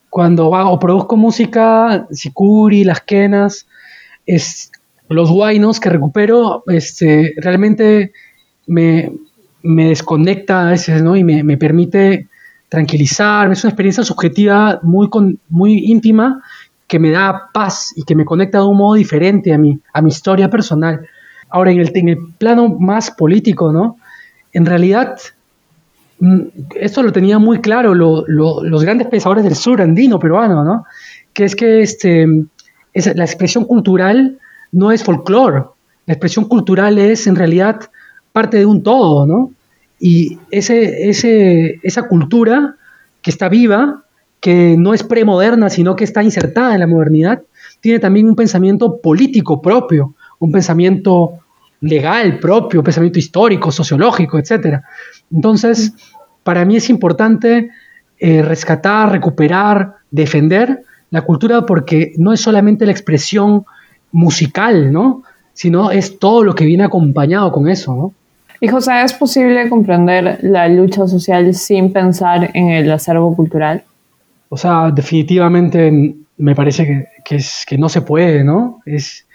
cuando 0.10 0.56
hago 0.56 0.80
produzco 0.80 1.18
música, 1.18 2.08
Sicuri, 2.12 2.86
Las 2.86 3.02
Quenas, 3.02 3.68
es, 4.26 4.72
los 5.10 5.30
guainos 5.30 5.80
que 5.80 5.90
recupero, 5.90 6.64
este, 6.68 7.34
realmente 7.38 8.14
me, 8.66 9.12
me 9.62 9.90
desconecta 9.90 10.68
a 10.68 10.72
veces, 10.72 11.04
¿no? 11.04 11.16
Y 11.16 11.24
me, 11.24 11.58
permite 11.58 12.28
tranquilizar, 12.70 13.52
es 13.52 13.64
una 13.64 13.72
experiencia 13.72 14.04
subjetiva 14.04 14.80
muy, 14.84 15.10
muy 15.50 15.92
íntima 15.92 16.42
que 16.88 17.00
me 17.00 17.12
da 17.12 17.50
paz 17.54 17.94
y 17.96 18.04
que 18.04 18.16
me 18.16 18.26
conecta 18.26 18.60
de 18.60 18.66
un 18.66 18.78
modo 18.78 18.96
diferente 18.96 19.54
a 19.54 19.58
mi, 19.58 19.80
a 19.94 20.02
mi 20.02 20.10
historia 20.10 20.50
personal. 20.50 21.08
Ahora, 21.50 21.72
en 21.72 21.80
el, 21.80 21.92
en 21.96 22.10
el 22.10 22.18
plano 22.38 22.70
más 22.80 23.12
político, 23.12 23.72
¿no? 23.72 23.98
En 24.54 24.66
realidad, 24.66 25.18
mm, 26.20 26.42
esto 26.76 27.04
lo 27.04 27.12
tenía 27.12 27.40
muy 27.40 27.60
claro 27.60 27.94
los 27.96 28.84
grandes 28.84 29.08
pensadores 29.08 29.44
del 29.44 29.56
sur 29.56 29.82
andino 29.82 30.20
peruano, 30.20 30.64
¿no? 30.64 30.86
Que 31.34 31.46
es 31.46 31.56
que 31.56 31.82
este, 31.82 32.28
es, 32.94 33.16
la 33.16 33.26
expresión 33.26 33.66
cultural 33.66 34.40
no 34.72 34.92
es 34.92 35.04
folclore, 35.04 35.66
la 36.06 36.14
expresión 36.14 36.46
cultural 36.46 36.98
es 36.98 37.26
en 37.28 37.36
realidad 37.36 37.90
parte 38.32 38.58
de 38.58 38.66
un 38.66 38.84
todo, 38.84 39.26
¿no? 39.26 39.52
Y 40.00 40.38
ese, 40.52 41.10
ese, 41.10 41.80
esa 41.82 42.04
cultura 42.04 42.76
que 43.22 43.32
está 43.32 43.50
viva, 43.50 44.04
que 44.46 44.76
no 44.78 44.94
es 44.94 45.02
premoderna, 45.02 45.72
sino 45.72 45.96
que 45.96 46.04
está 46.04 46.22
insertada 46.22 46.76
en 46.76 46.80
la 46.80 46.86
modernidad, 46.86 47.42
tiene 47.80 47.98
también 47.98 48.30
un 48.30 48.36
pensamiento 48.36 49.02
político 49.02 49.60
propio, 49.60 50.14
un 50.38 50.52
pensamiento 50.52 51.40
legal 51.82 52.38
propio, 52.38 52.84
pensamiento 52.84 53.18
histórico, 53.18 53.72
sociológico, 53.72 54.38
etc. 54.38 54.84
Entonces, 55.34 55.94
para 56.44 56.64
mí 56.64 56.76
es 56.76 56.92
importante 56.92 57.72
eh, 58.20 58.44
rescatar, 58.44 59.12
recuperar, 59.12 59.96
defender 60.12 60.84
la 61.10 61.24
cultura 61.24 61.66
porque 61.66 62.14
no 62.18 62.32
es 62.32 62.40
solamente 62.40 62.86
la 62.86 62.92
expresión 62.92 63.66
musical, 64.12 64.94
¿no? 64.94 65.24
sino 65.54 65.90
es 65.90 66.20
todo 66.20 66.44
lo 66.44 66.54
que 66.54 66.66
viene 66.66 66.84
acompañado 66.84 67.52
con 67.52 67.68
eso. 67.68 68.14
Y 68.62 68.68
José, 68.68 69.02
¿es 69.02 69.14
posible 69.14 69.68
comprender 69.70 70.38
la 70.44 70.68
lucha 70.68 71.08
social 71.08 71.52
sin 71.56 71.92
pensar 71.92 72.52
en 72.54 72.70
el 72.70 72.92
acervo 72.92 73.36
cultural? 73.36 73.84
O 74.50 74.58
sea, 74.58 74.92
definitivamente 74.92 76.16
me 76.38 76.56
parece 76.56 77.10
que, 77.24 77.36
es, 77.36 77.66
que 77.68 77.78
no 77.78 77.90
se 77.90 78.02
puede, 78.02 78.44
¿no? 78.44 78.82
Es, 78.86 79.26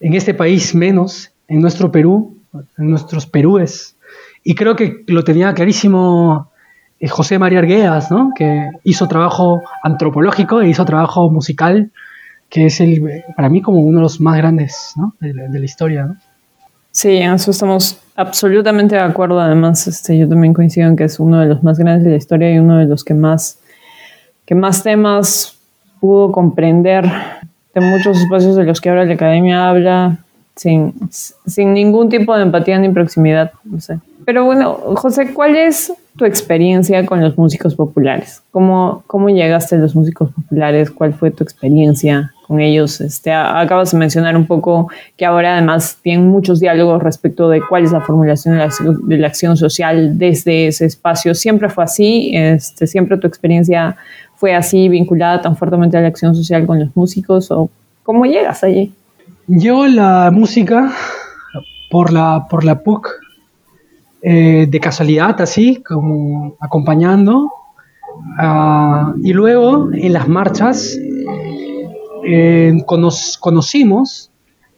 en 0.00 0.14
este 0.14 0.34
país 0.34 0.74
menos, 0.74 1.32
en 1.48 1.60
nuestro 1.60 1.90
Perú, 1.90 2.36
en 2.78 2.90
nuestros 2.90 3.26
Perúes. 3.26 3.96
Y 4.42 4.54
creo 4.54 4.76
que 4.76 5.04
lo 5.06 5.24
tenía 5.24 5.52
clarísimo 5.54 6.50
eh, 7.00 7.08
José 7.08 7.38
María 7.38 7.58
Argueas, 7.58 8.10
¿no? 8.10 8.32
Que 8.36 8.70
hizo 8.84 9.08
trabajo 9.08 9.62
antropológico 9.82 10.60
e 10.60 10.68
hizo 10.68 10.84
trabajo 10.84 11.30
musical, 11.30 11.90
que 12.48 12.66
es 12.66 12.80
el, 12.80 13.24
para 13.36 13.48
mí 13.48 13.60
como 13.60 13.80
uno 13.80 13.98
de 13.98 14.02
los 14.02 14.20
más 14.20 14.36
grandes 14.36 14.92
¿no? 14.96 15.14
de, 15.20 15.34
la, 15.34 15.64
historia, 15.64 16.06
¿no? 16.06 16.16
Sí, 16.90 17.16
en 17.16 17.34
eso 17.34 17.50
estamos 17.50 18.00
absolutamente 18.14 18.94
de 18.94 19.02
acuerdo. 19.02 19.40
Además, 19.40 19.86
este, 19.86 20.16
yo 20.16 20.28
también 20.28 20.54
coincido 20.54 20.88
en 20.88 20.96
que 20.96 21.04
es 21.04 21.20
uno 21.20 21.40
de 21.40 21.46
los 21.46 21.62
más 21.62 21.78
grandes 21.78 22.04
de 22.04 22.10
la 22.10 22.16
historia 22.16 22.54
y 22.54 22.58
uno 22.58 22.78
de 22.78 22.86
los 22.86 23.04
que 23.04 23.12
más, 23.12 23.58
que 24.46 24.54
más 24.54 24.82
temas 24.82 25.56
pudo 26.00 26.32
comprender 26.32 27.04
de 27.74 27.80
muchos 27.80 28.18
espacios 28.18 28.56
de 28.56 28.64
los 28.64 28.80
que 28.80 28.88
ahora 28.88 29.04
la 29.04 29.14
academia 29.14 29.68
habla 29.68 30.18
sin, 30.54 30.94
sin 31.10 31.74
ningún 31.74 32.08
tipo 32.08 32.34
de 32.34 32.44
empatía 32.44 32.78
ni 32.78 32.88
proximidad. 32.88 33.52
No 33.64 33.80
sé. 33.80 33.98
Pero 34.24 34.44
bueno, 34.44 34.74
José, 34.96 35.34
¿cuál 35.34 35.56
es 35.56 35.92
tu 36.16 36.24
experiencia 36.24 37.04
con 37.04 37.20
los 37.20 37.36
músicos 37.36 37.74
populares? 37.74 38.42
¿Cómo, 38.50 39.04
cómo 39.06 39.28
llegaste 39.28 39.76
a 39.76 39.78
los 39.78 39.94
músicos 39.94 40.30
populares? 40.32 40.90
¿Cuál 40.90 41.12
fue 41.12 41.30
tu 41.30 41.44
experiencia? 41.44 42.32
con 42.46 42.60
ellos. 42.60 43.00
Este, 43.00 43.32
acabas 43.32 43.90
de 43.90 43.98
mencionar 43.98 44.36
un 44.36 44.46
poco 44.46 44.88
que 45.16 45.26
ahora 45.26 45.54
además 45.54 45.98
tienen 46.02 46.28
muchos 46.28 46.60
diálogos 46.60 47.02
respecto 47.02 47.48
de 47.48 47.60
cuál 47.60 47.84
es 47.84 47.92
la 47.92 48.00
formulación 48.00 48.54
de 48.54 49.16
la, 49.18 49.26
acción 49.26 49.56
social 49.56 50.18
desde 50.18 50.68
ese 50.68 50.86
espacio. 50.86 51.34
¿Siempre 51.34 51.68
fue 51.68 51.84
así? 51.84 52.30
Este, 52.34 52.86
¿Siempre 52.86 53.18
tu 53.18 53.26
experiencia 53.26 53.96
fue 54.36 54.54
así, 54.54 54.88
vinculada 54.88 55.40
tan 55.40 55.56
fuertemente 55.56 55.96
a 55.96 56.00
la 56.00 56.08
acción 56.08 56.34
social 56.34 56.66
con 56.66 56.78
los 56.78 56.94
músicos? 56.94 57.50
¿O 57.50 57.70
cómo 58.02 58.24
llegas 58.26 58.62
allí? 58.62 58.92
Yo 59.46 59.86
la 59.86 60.30
música 60.30 60.92
por 61.90 62.12
la, 62.12 62.46
por 62.48 62.64
la 62.64 62.82
PUC 62.82 63.08
eh, 64.22 64.66
de 64.68 64.80
casualidad, 64.80 65.40
así, 65.40 65.82
como 65.82 66.56
acompañando. 66.60 67.50
Ah, 68.38 69.14
y 69.22 69.32
luego 69.32 69.90
en 69.92 70.12
las 70.12 70.26
marchas 70.26 70.98
eh, 72.26 72.74
conocimos 73.40 74.30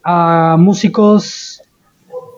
a 0.04 0.56
músicos 0.58 1.62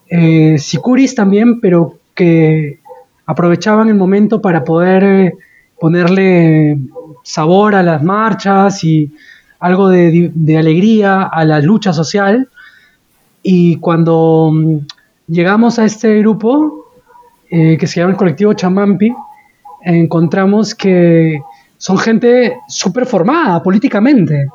eh, 0.08 0.56
sicuris 0.58 1.14
también, 1.14 1.60
pero 1.60 1.94
que 2.14 2.78
aprovechaban 3.26 3.88
el 3.88 3.94
momento 3.94 4.40
para 4.40 4.64
poder 4.64 5.34
ponerle 5.80 6.78
sabor 7.22 7.74
a 7.74 7.82
las 7.82 8.02
marchas 8.02 8.82
y 8.84 9.12
algo 9.58 9.88
de, 9.88 10.56
alegría 10.58 11.22
a 11.22 11.44
la 11.44 11.60
lucha 11.60 11.92
social. 11.92 12.48
Y 13.42 13.76
cuando 13.76 14.50
mm, 14.52 14.76
llegamos 15.28 15.78
a 15.78 15.84
este 15.84 16.18
grupo, 16.20 16.86
que 17.50 17.84
se 17.86 17.98
llama 17.98 18.12
el 18.12 18.16
colectivo 18.16 18.54
Chamampi, 18.54 19.12
encontramos 19.82 20.74
que 20.74 21.40
son 21.78 21.98
gente 21.98 22.58
súper 22.68 23.06
formada 23.06 23.60
políticamente 23.60 24.46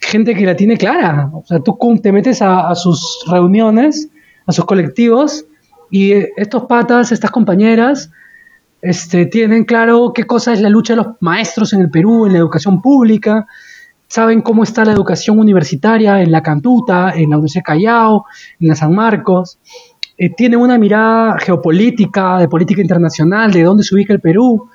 gente 0.00 0.34
que 0.34 0.46
la 0.46 0.56
tiene 0.56 0.76
clara. 0.76 1.30
O 1.32 1.44
sea, 1.46 1.60
tú 1.60 1.78
te 2.02 2.12
metes 2.12 2.42
a, 2.42 2.74
sus 2.74 3.24
reuniones, 3.30 4.08
a 4.46 4.52
sus 4.52 4.64
colectivos, 4.64 5.44
y 5.90 6.12
estos 6.36 6.64
patas, 6.64 7.12
estas 7.12 7.30
compañeras, 7.30 8.10
este, 8.82 9.26
tienen 9.26 9.64
claro 9.64 10.12
qué 10.14 10.24
cosa 10.24 10.52
es 10.52 10.60
la 10.60 10.68
lucha 10.68 10.94
de 10.94 10.98
los 10.98 11.06
maestros 11.20 11.72
en 11.72 11.82
el 11.82 11.90
Perú, 11.90 12.26
en 12.26 12.32
la 12.32 12.38
educación 12.38 12.80
pública, 12.80 13.46
saben 14.08 14.40
cómo 14.40 14.62
está 14.62 14.84
la 14.84 14.92
educación 14.92 15.38
universitaria 15.38 16.20
en 16.20 16.32
la 16.32 16.42
Cantuta, 16.42 17.12
en 17.14 17.30
la 17.30 17.36
Universidad 17.36 17.64
Callao, 17.64 18.24
en 18.58 18.68
la 18.68 18.74
San 18.74 18.94
Marcos. 18.94 19.58
Eh, 20.16 20.30
tienen 20.34 20.60
una 20.60 20.78
mirada 20.78 21.38
geopolítica, 21.38 22.38
de 22.38 22.48
política 22.48 22.80
internacional, 22.80 23.52
de 23.52 23.62
dónde 23.62 23.84
se 23.84 23.94
ubica 23.94 24.12
el 24.12 24.20
Perú. 24.20 24.68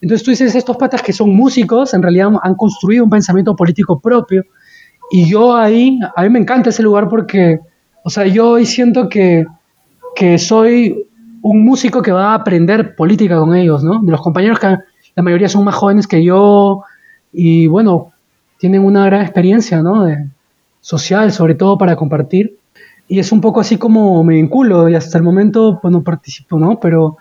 Entonces 0.00 0.24
tú 0.24 0.30
dices, 0.30 0.54
estos 0.54 0.76
patas 0.76 1.02
que 1.02 1.12
son 1.12 1.34
músicos, 1.34 1.94
en 1.94 2.02
realidad 2.02 2.30
han 2.42 2.54
construido 2.54 3.04
un 3.04 3.10
pensamiento 3.10 3.56
político 3.56 3.98
propio 3.98 4.44
y 5.10 5.28
yo 5.28 5.54
ahí, 5.54 5.98
a 6.14 6.22
mí 6.22 6.28
me 6.30 6.38
encanta 6.40 6.70
ese 6.70 6.82
lugar 6.82 7.08
porque, 7.08 7.60
o 8.02 8.10
sea, 8.10 8.26
yo 8.26 8.50
hoy 8.50 8.66
siento 8.66 9.08
que, 9.08 9.46
que 10.14 10.38
soy 10.38 11.05
un 11.48 11.64
músico 11.64 12.02
que 12.02 12.10
va 12.10 12.32
a 12.32 12.34
aprender 12.34 12.96
política 12.96 13.38
con 13.38 13.54
ellos, 13.54 13.84
¿no? 13.84 14.00
De 14.02 14.10
los 14.10 14.20
compañeros 14.20 14.58
que 14.58 14.78
la 15.14 15.22
mayoría 15.22 15.48
son 15.48 15.64
más 15.64 15.76
jóvenes 15.76 16.08
que 16.08 16.24
yo 16.24 16.82
y 17.32 17.68
bueno, 17.68 18.12
tienen 18.58 18.84
una 18.84 19.06
gran 19.06 19.22
experiencia, 19.22 19.80
¿no? 19.80 20.06
Social, 20.80 21.30
sobre 21.30 21.54
todo 21.54 21.78
para 21.78 21.94
compartir. 21.94 22.58
Y 23.06 23.20
es 23.20 23.30
un 23.30 23.40
poco 23.40 23.60
así 23.60 23.78
como 23.78 24.24
me 24.24 24.34
vinculo 24.34 24.88
y 24.88 24.96
hasta 24.96 25.18
el 25.18 25.24
momento, 25.24 25.78
pues 25.80 25.92
no 25.92 26.02
participo, 26.02 26.58
¿no? 26.58 26.80
Pero, 26.80 27.16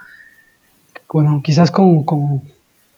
bueno, 1.13 1.41
quizás 1.43 1.69
con, 1.69 2.03
con, 2.03 2.41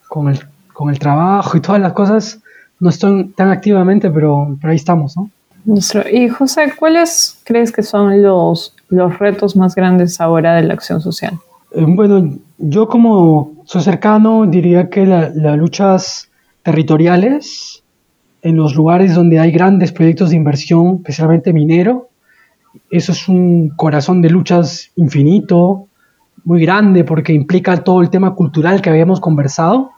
con, 0.08 0.30
el, 0.30 0.40
con 0.72 0.90
el 0.90 0.98
trabajo 0.98 1.58
y 1.58 1.60
todas 1.60 1.82
las 1.82 1.92
cosas, 1.92 2.40
no 2.80 2.90
estoy 2.90 3.26
tan 3.36 3.50
activamente, 3.50 4.10
pero, 4.10 4.56
pero 4.62 4.72
ahí 4.72 4.78
estamos, 4.78 5.18
¿no? 5.18 5.30
Y 6.10 6.30
José, 6.30 6.72
¿cuáles 6.80 7.38
crees 7.44 7.74
que 7.74 7.84
son 7.84 8.22
los, 8.22 8.77
los 8.90 9.20
retos 9.20 9.56
más 9.56 9.76
grandes 9.76 10.20
ahora 10.22 10.56
de 10.56 10.64
la 10.64 10.74
acción 10.74 11.02
social? 11.02 11.34
Eh, 11.72 11.86
bueno, 11.88 12.38
yo 12.58 12.88
como 12.88 13.54
soy 13.66 13.82
cercano 13.82 14.46
diría 14.46 14.90
que 14.90 15.06
las 15.06 15.58
luchas 15.58 16.30
territoriales 16.64 17.84
en 18.42 18.56
los 18.56 18.76
lugares 18.76 19.16
donde 19.16 19.40
hay 19.40 19.52
grandes 19.52 19.92
proyectos 19.92 20.30
de 20.30 20.38
inversión, 20.38 20.98
especialmente 20.98 21.54
minero, 21.54 22.10
eso 22.90 23.12
es 23.12 23.28
un 23.28 23.70
corazón 23.70 24.22
de 24.22 24.30
luchas 24.30 24.92
infinito, 24.96 25.88
muy 26.44 26.62
grande 26.62 27.04
porque 27.04 27.34
implica 27.34 27.84
todo 27.84 28.02
el 28.02 28.10
tema 28.10 28.36
cultural 28.36 28.82
que 28.82 28.90
habíamos 28.90 29.20
conversado. 29.20 29.92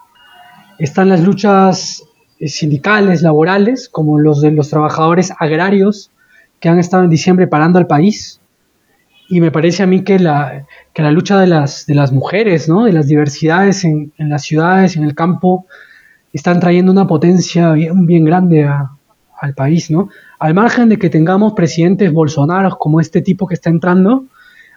Están 0.80 1.10
las 1.10 1.21
luchas 1.21 2.04
eh, 2.39 2.47
sindicales, 2.47 3.21
laborales, 3.21 3.89
como 3.89 4.17
los 4.19 4.41
de 4.41 4.52
los 4.52 4.69
trabajadores 4.69 5.32
agrarios 5.38 6.10
que 6.60 6.69
han 6.69 6.80
estado 6.80 7.04
en 7.04 7.10
diciembre 7.10 7.47
parando 7.47 7.78
al 7.78 7.88
país. 7.88 8.38
Y 9.31 9.41
me 9.41 9.51
parece 9.51 9.83
a 9.83 9.85
mí 9.85 10.03
que 10.03 10.17
la, 10.17 10.65
que 10.91 11.03
la 11.03 11.11
lucha 11.11 11.39
de 11.39 11.45
las, 11.45 11.85
de 11.85 11.93
las 11.93 12.11
mujeres, 12.11 12.67
¿no? 12.67 12.85
de 12.85 12.93
las 12.93 13.05
diversidades 13.05 13.85
en, 13.85 14.11
las 14.17 14.41
ciudades, 14.41 14.97
en 14.97 15.03
el 15.03 15.13
campo, 15.13 15.67
están 16.33 16.59
trayendo 16.59 16.91
una 16.91 17.05
potencia 17.05 17.71
bien, 17.73 18.07
bien 18.07 18.25
grande 18.25 18.67
al 19.39 19.53
país. 19.53 19.91
¿no? 19.91 20.09
Al 20.39 20.55
margen 20.55 20.89
de 20.89 20.97
que 20.97 21.11
tengamos 21.11 21.53
presidentes 21.53 22.11
bolsonaros 22.11 22.77
como 22.77 22.99
este 22.99 23.21
tipo 23.21 23.45
que 23.45 23.53
está 23.53 23.69
entrando, 23.69 24.25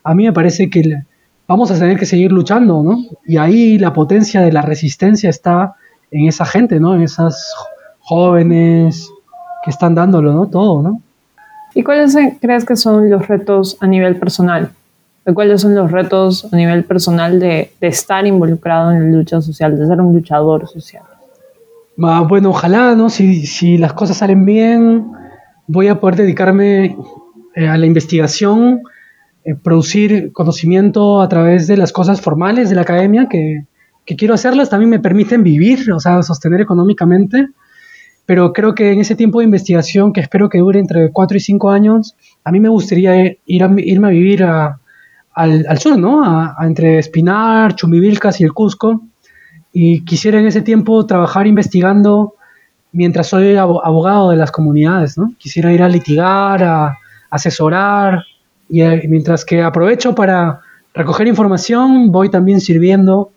a 0.04 0.14
mí 0.14 0.24
me 0.24 0.34
parece 0.34 0.68
que 0.68 1.02
vamos 1.48 1.70
a 1.70 1.78
tener 1.78 1.98
que 1.98 2.06
seguir 2.06 2.32
luchando, 2.32 2.82
¿no? 2.82 2.98
Y 3.24 3.36
ahí 3.36 3.78
la 3.78 3.92
potencia 3.92 4.40
de 4.40 4.52
la 4.52 4.62
resistencia 4.62 5.30
está 5.30 5.74
en 6.10 6.26
esa 6.26 6.44
gente, 6.44 6.80
¿no? 6.80 6.94
En 6.94 7.02
esas 7.02 7.54
jóvenes 8.00 9.10
que 9.64 9.70
están 9.70 9.94
dándolo, 9.94 10.32
¿no? 10.32 10.48
Todo, 10.48 10.82
¿no? 10.82 11.00
¿Y 11.74 11.82
cuáles 11.82 12.16
crees 12.40 12.64
que 12.64 12.76
son 12.76 13.08
los 13.10 13.28
retos 13.28 13.76
a 13.80 13.86
nivel 13.86 14.16
personal? 14.16 14.70
¿Cuáles 15.34 15.60
son 15.60 15.74
los 15.74 15.90
retos 15.90 16.52
a 16.52 16.56
nivel 16.56 16.84
personal 16.84 17.38
de, 17.38 17.70
estar 17.80 18.26
involucrado 18.26 18.90
en 18.90 19.12
la 19.12 19.18
lucha 19.18 19.40
social, 19.40 19.78
de 19.78 19.86
ser 19.86 20.00
un 20.00 20.14
luchador 20.14 20.68
social? 20.68 21.04
Bueno, 21.96 22.50
ojalá, 22.50 22.94
¿no? 22.96 23.08
Si, 23.08 23.78
las 23.78 23.92
cosas 23.92 24.16
salen 24.18 24.44
bien, 24.44 25.06
voy 25.66 25.88
a 25.88 26.00
poder 26.00 26.16
dedicarme 26.16 26.96
eh, 27.54 27.68
a 27.68 27.78
la 27.78 27.86
investigación, 27.86 28.82
eh, 29.44 29.54
producir 29.54 30.32
conocimiento 30.32 31.20
a 31.20 31.28
través 31.28 31.68
de 31.68 31.76
las 31.76 31.92
cosas 31.92 32.20
formales 32.20 32.68
de 32.68 32.74
la 32.74 32.82
academia, 32.82 33.28
que, 33.30 33.64
que 34.04 34.16
quiero 34.16 34.34
hacerlas 34.34 34.70
también 34.70 34.90
me 34.90 34.98
permiten 34.98 35.44
vivir, 35.44 35.92
o 35.92 36.00
sea, 36.00 36.22
sostener 36.22 36.60
económicamente, 36.60 37.48
pero 38.26 38.52
creo 38.52 38.74
que 38.74 38.92
en 38.92 39.00
ese 39.00 39.16
tiempo 39.16 39.38
de 39.38 39.46
investigación, 39.46 40.12
que 40.12 40.20
espero 40.20 40.48
que 40.48 40.58
dure 40.58 40.78
entre 40.78 41.10
4 41.10 41.36
y 41.36 41.40
5 41.40 41.70
años, 41.70 42.16
a 42.44 42.52
mí 42.52 42.60
me 42.60 42.68
gustaría 42.68 43.36
ir 43.46 43.64
a, 43.64 43.70
irme 43.76 44.08
a 44.08 44.10
vivir 44.10 44.44
al, 44.44 44.76
al, 45.34 45.78
sur, 45.78 45.98
¿no? 45.98 46.24
A, 46.24 46.56
entre 46.62 46.98
Espinar, 46.98 47.74
Chumbivilcas 47.74 48.40
y 48.40 48.44
el 48.44 48.52
Cusco, 48.52 49.02
y 49.72 50.04
quisiera 50.04 50.38
en 50.38 50.46
ese 50.46 50.62
tiempo 50.62 51.04
trabajar 51.06 51.46
investigando 51.46 52.34
mientras 52.92 53.28
soy 53.28 53.56
abogado 53.56 54.30
de 54.30 54.36
las 54.36 54.52
comunidades, 54.52 55.16
¿no? 55.16 55.32
Quisiera 55.38 55.72
ir 55.72 55.82
a 55.82 55.88
litigar, 55.88 56.62
a 56.62 56.98
asesorar, 57.30 58.24
y 58.68 58.82
eh, 58.82 59.02
mientras 59.08 59.44
que 59.44 59.62
aprovecho 59.62 60.14
para 60.14 60.60
recoger 60.94 61.26
información, 61.26 62.12
voy 62.12 62.30
también 62.30 62.60
sirviendo 62.60 63.30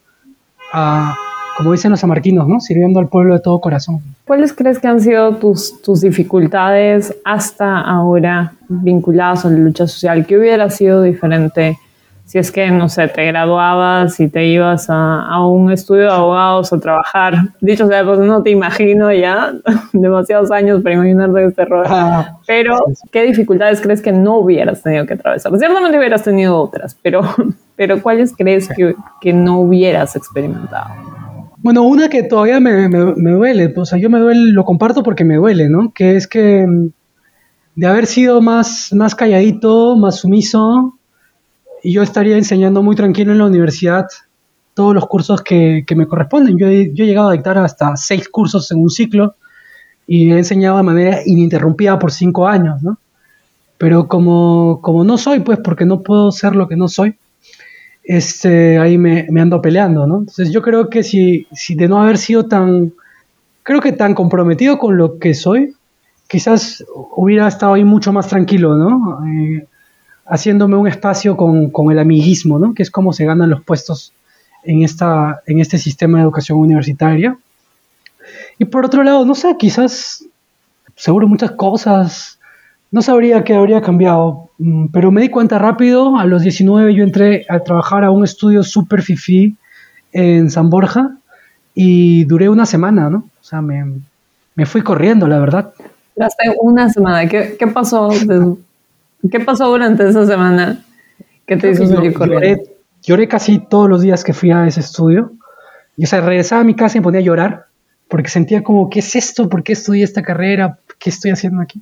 a, 0.72 1.16
como 1.56 1.72
dicen 1.72 1.92
los 1.92 2.04
amarquinos, 2.04 2.48
¿no? 2.48 2.60
Sirviendo 2.60 3.00
al 3.00 3.08
pueblo 3.08 3.34
de 3.34 3.40
todo 3.40 3.60
corazón. 3.62 4.02
¿Cuáles 4.26 4.54
crees 4.54 4.80
que 4.80 4.88
han 4.88 5.00
sido 5.00 5.36
tus, 5.36 5.82
tus 5.82 6.02
dificultades 6.02 7.16
hasta 7.24 7.80
ahora 7.80 8.54
vinculadas 8.68 9.46
a 9.46 9.50
la 9.50 9.60
lucha 9.60 9.88
social? 9.88 10.26
¿Qué 10.26 10.38
hubiera 10.38 10.70
sido 10.70 11.02
diferente 11.02 11.78
si 12.26 12.40
es 12.40 12.52
que, 12.52 12.72
no 12.72 12.90
sé, 12.90 13.08
te 13.08 13.24
graduabas 13.28 14.20
y 14.20 14.28
te 14.28 14.46
ibas 14.48 14.88
a, 14.90 15.40
un 15.46 15.72
estudio 15.72 16.04
de 16.04 16.12
abogados 16.12 16.74
a 16.74 16.80
trabajar. 16.80 17.36
Dicho 17.62 17.86
sea, 17.88 18.04
pues 18.04 18.18
no 18.18 18.42
te 18.42 18.50
imagino 18.50 19.14
ya 19.14 19.54
demasiados 19.94 20.50
años 20.50 20.82
para 20.82 20.96
imaginarte 20.96 21.46
este 21.46 21.66
rol. 21.66 21.86
Ah, 21.88 22.40
pero, 22.48 22.80
¿qué 23.12 23.24
dificultades 23.24 23.80
crees 23.80 24.02
que 24.02 24.12
no 24.12 24.38
hubieras 24.38 24.82
tenido 24.82 25.06
que 25.06 25.14
atravesar? 25.14 25.56
Ciertamente 25.60 26.00
hubieras 26.00 26.24
tenido 26.24 26.58
otras, 26.58 26.98
pero, 27.02 27.22
pero 27.76 28.02
¿cuáles 28.02 28.34
crees 28.36 28.70
que, 28.70 28.96
que 29.22 29.32
no 29.32 29.60
hubieras 29.60 30.16
experimentado? 30.16 31.25
Bueno, 31.66 31.82
una 31.82 32.10
que 32.10 32.22
todavía 32.22 32.60
me, 32.60 32.88
me, 32.90 33.16
me, 33.16 33.32
duele, 33.32 33.74
o 33.76 33.86
sea, 33.86 33.98
yo 33.98 34.08
me 34.08 34.20
duele, 34.20 34.52
lo 34.52 34.66
comparto 34.66 35.02
porque 35.02 35.26
me 35.26 35.38
duele, 35.38 35.68
¿no? 35.68 35.92
Que 35.96 36.16
es 36.16 36.28
que 36.28 36.64
mm, 36.64 36.90
de 37.74 37.88
haber 37.88 38.06
sido 38.06 38.40
más, 38.40 38.94
más 38.94 39.16
calladito, 39.16 39.96
más 39.96 40.18
sumiso, 40.18 41.00
yo 41.84 42.04
estaría 42.04 42.38
enseñando 42.38 42.84
muy 42.84 42.96
tranquilo 42.96 43.32
en 43.32 43.40
la 43.40 43.48
universidad 43.48 44.06
todos 44.76 44.94
los 44.94 45.08
cursos 45.08 45.42
que, 45.42 45.84
que 45.88 45.96
me 45.96 46.06
corresponden. 46.06 46.56
Yo 46.60 46.68
he, 46.68 46.94
yo 46.94 47.04
he, 47.04 47.08
llegado 47.08 47.30
a 47.30 47.34
dictar 47.34 47.58
hasta 47.58 47.98
seis 47.98 48.30
cursos 48.30 48.70
en 48.70 48.78
un 48.78 48.92
ciclo 48.92 49.34
y 50.06 50.30
he 50.30 50.38
enseñado 50.38 50.78
de 50.78 50.84
manera 50.84 51.22
ininterrumpida 51.26 51.98
por 51.98 52.12
cinco 52.12 52.48
años, 52.48 52.84
¿no? 52.84 53.00
Pero 53.80 54.08
como, 54.08 54.82
como 54.84 55.04
no 55.04 55.18
soy, 55.18 55.40
pues 55.40 55.58
porque 55.64 55.88
no 55.88 56.02
puedo 56.02 56.32
ser 56.32 56.56
lo 56.56 56.68
que 56.68 56.76
no 56.76 56.88
soy, 56.88 57.18
este, 58.06 58.78
ahí 58.78 58.98
me, 58.98 59.28
me 59.30 59.42
ando 59.42 59.62
peleando, 59.62 60.06
¿no? 60.08 60.20
Entonces 60.20 60.52
yo 60.52 60.62
creo 60.62 60.90
que 60.90 61.04
si, 61.04 61.48
si 61.52 61.76
de 61.76 61.88
no 61.88 62.02
haber 62.02 62.18
sido 62.18 62.46
tan, 62.46 62.94
creo 63.64 63.82
que 63.82 63.92
tan 63.92 64.14
comprometido 64.14 64.78
con 64.78 64.98
lo 64.98 65.18
que 65.18 65.34
soy, 65.34 65.74
quizás 66.28 66.84
hubiera 67.16 67.48
estado 67.48 67.74
ahí 67.74 67.84
mucho 67.84 68.14
más 68.14 68.28
tranquilo, 68.28 68.76
¿no? 68.76 69.26
Eh, 69.28 69.68
haciéndome 70.26 70.76
un 70.76 70.88
espacio 70.88 71.38
con, 71.38 71.70
con, 71.70 71.92
el 71.92 72.00
amiguismo, 72.00 72.58
¿no? 72.60 72.74
que 72.74 72.84
es 72.84 72.90
como 72.90 73.14
se 73.14 73.26
ganan 73.26 73.50
los 73.50 73.64
puestos 73.64 74.12
en, 74.64 74.84
esta, 74.84 75.42
en 75.46 75.60
este 75.60 75.78
sistema 75.78 76.18
de 76.18 76.24
educación 76.24 76.58
universitaria. 76.58 77.38
Y 78.58 78.66
por 78.66 78.86
otro 78.86 79.04
lado, 79.04 79.26
no 79.26 79.36
sé, 79.36 79.56
quizás, 79.58 80.26
seguro 80.96 81.28
muchas 81.28 81.52
cosas, 81.52 82.40
no 82.96 83.02
sabría 83.02 83.44
qué 83.44 83.54
habría 83.54 83.82
cambiado, 83.82 84.52
mm, 84.58 84.86
pero 84.94 85.12
me 85.12 85.20
di 85.20 85.28
cuenta 85.28 85.60
rápido, 85.60 86.18
a 86.18 86.24
los 86.24 86.44
19 86.44 86.96
yo 86.96 87.04
entré 87.04 87.46
a 87.50 87.60
trabajar 87.60 88.06
a 88.06 88.10
un 88.10 88.24
estudio 88.24 88.64
super 88.64 89.02
fifi 89.02 89.54
en 90.14 90.50
San 90.50 90.70
Borja 90.70 91.18
y 91.74 92.24
duré 92.24 92.48
una 92.48 92.66
semana, 92.66 93.10
¿no? 93.10 93.26
O 93.42 93.44
sea, 93.44 93.62
me, 93.62 94.00
me 94.56 94.66
fui 94.66 94.82
corriendo, 94.82 95.28
la 95.28 95.40
verdad. 95.40 95.74
Hace 96.18 96.56
una 96.62 96.90
semana, 96.90 97.28
¿qué, 97.28 97.58
qué 97.60 97.68
pasó? 97.68 98.12
¿Qué 99.30 99.42
pasó 99.42 99.68
durante 99.68 100.08
esa 100.08 100.26
semana 100.26 100.80
que 101.46 101.58
te 101.58 101.72
hizo 101.72 101.86
salir 101.88 102.14
corriendo? 102.14 102.64
Lloré, 103.04 103.28
casi 103.28 103.60
todos 103.60 103.90
los 103.90 104.04
días 104.04 104.24
que 104.24 104.32
fui 104.32 104.52
a 104.52 104.66
ese 104.68 104.80
estudio. 104.80 105.34
Y, 105.98 106.06
o 106.06 106.08
sea, 106.08 106.22
regresaba 106.22 106.62
a 106.62 106.64
mi 106.64 106.76
casa 106.76 106.98
y 106.98 107.02
me 107.02 107.04
ponía 107.04 107.20
a 107.20 107.24
llorar 107.24 107.66
porque 108.08 108.30
sentía 108.30 108.64
como, 108.64 108.90
¿qué 108.90 109.00
es 109.00 109.18
esto? 109.18 109.50
¿Por 109.50 109.64
qué 109.64 109.74
estudié 109.74 110.06
esta 110.06 110.22
carrera? 110.22 110.80
¿Qué 110.98 111.10
estoy 111.10 111.32
haciendo 111.32 111.62
aquí? 111.62 111.82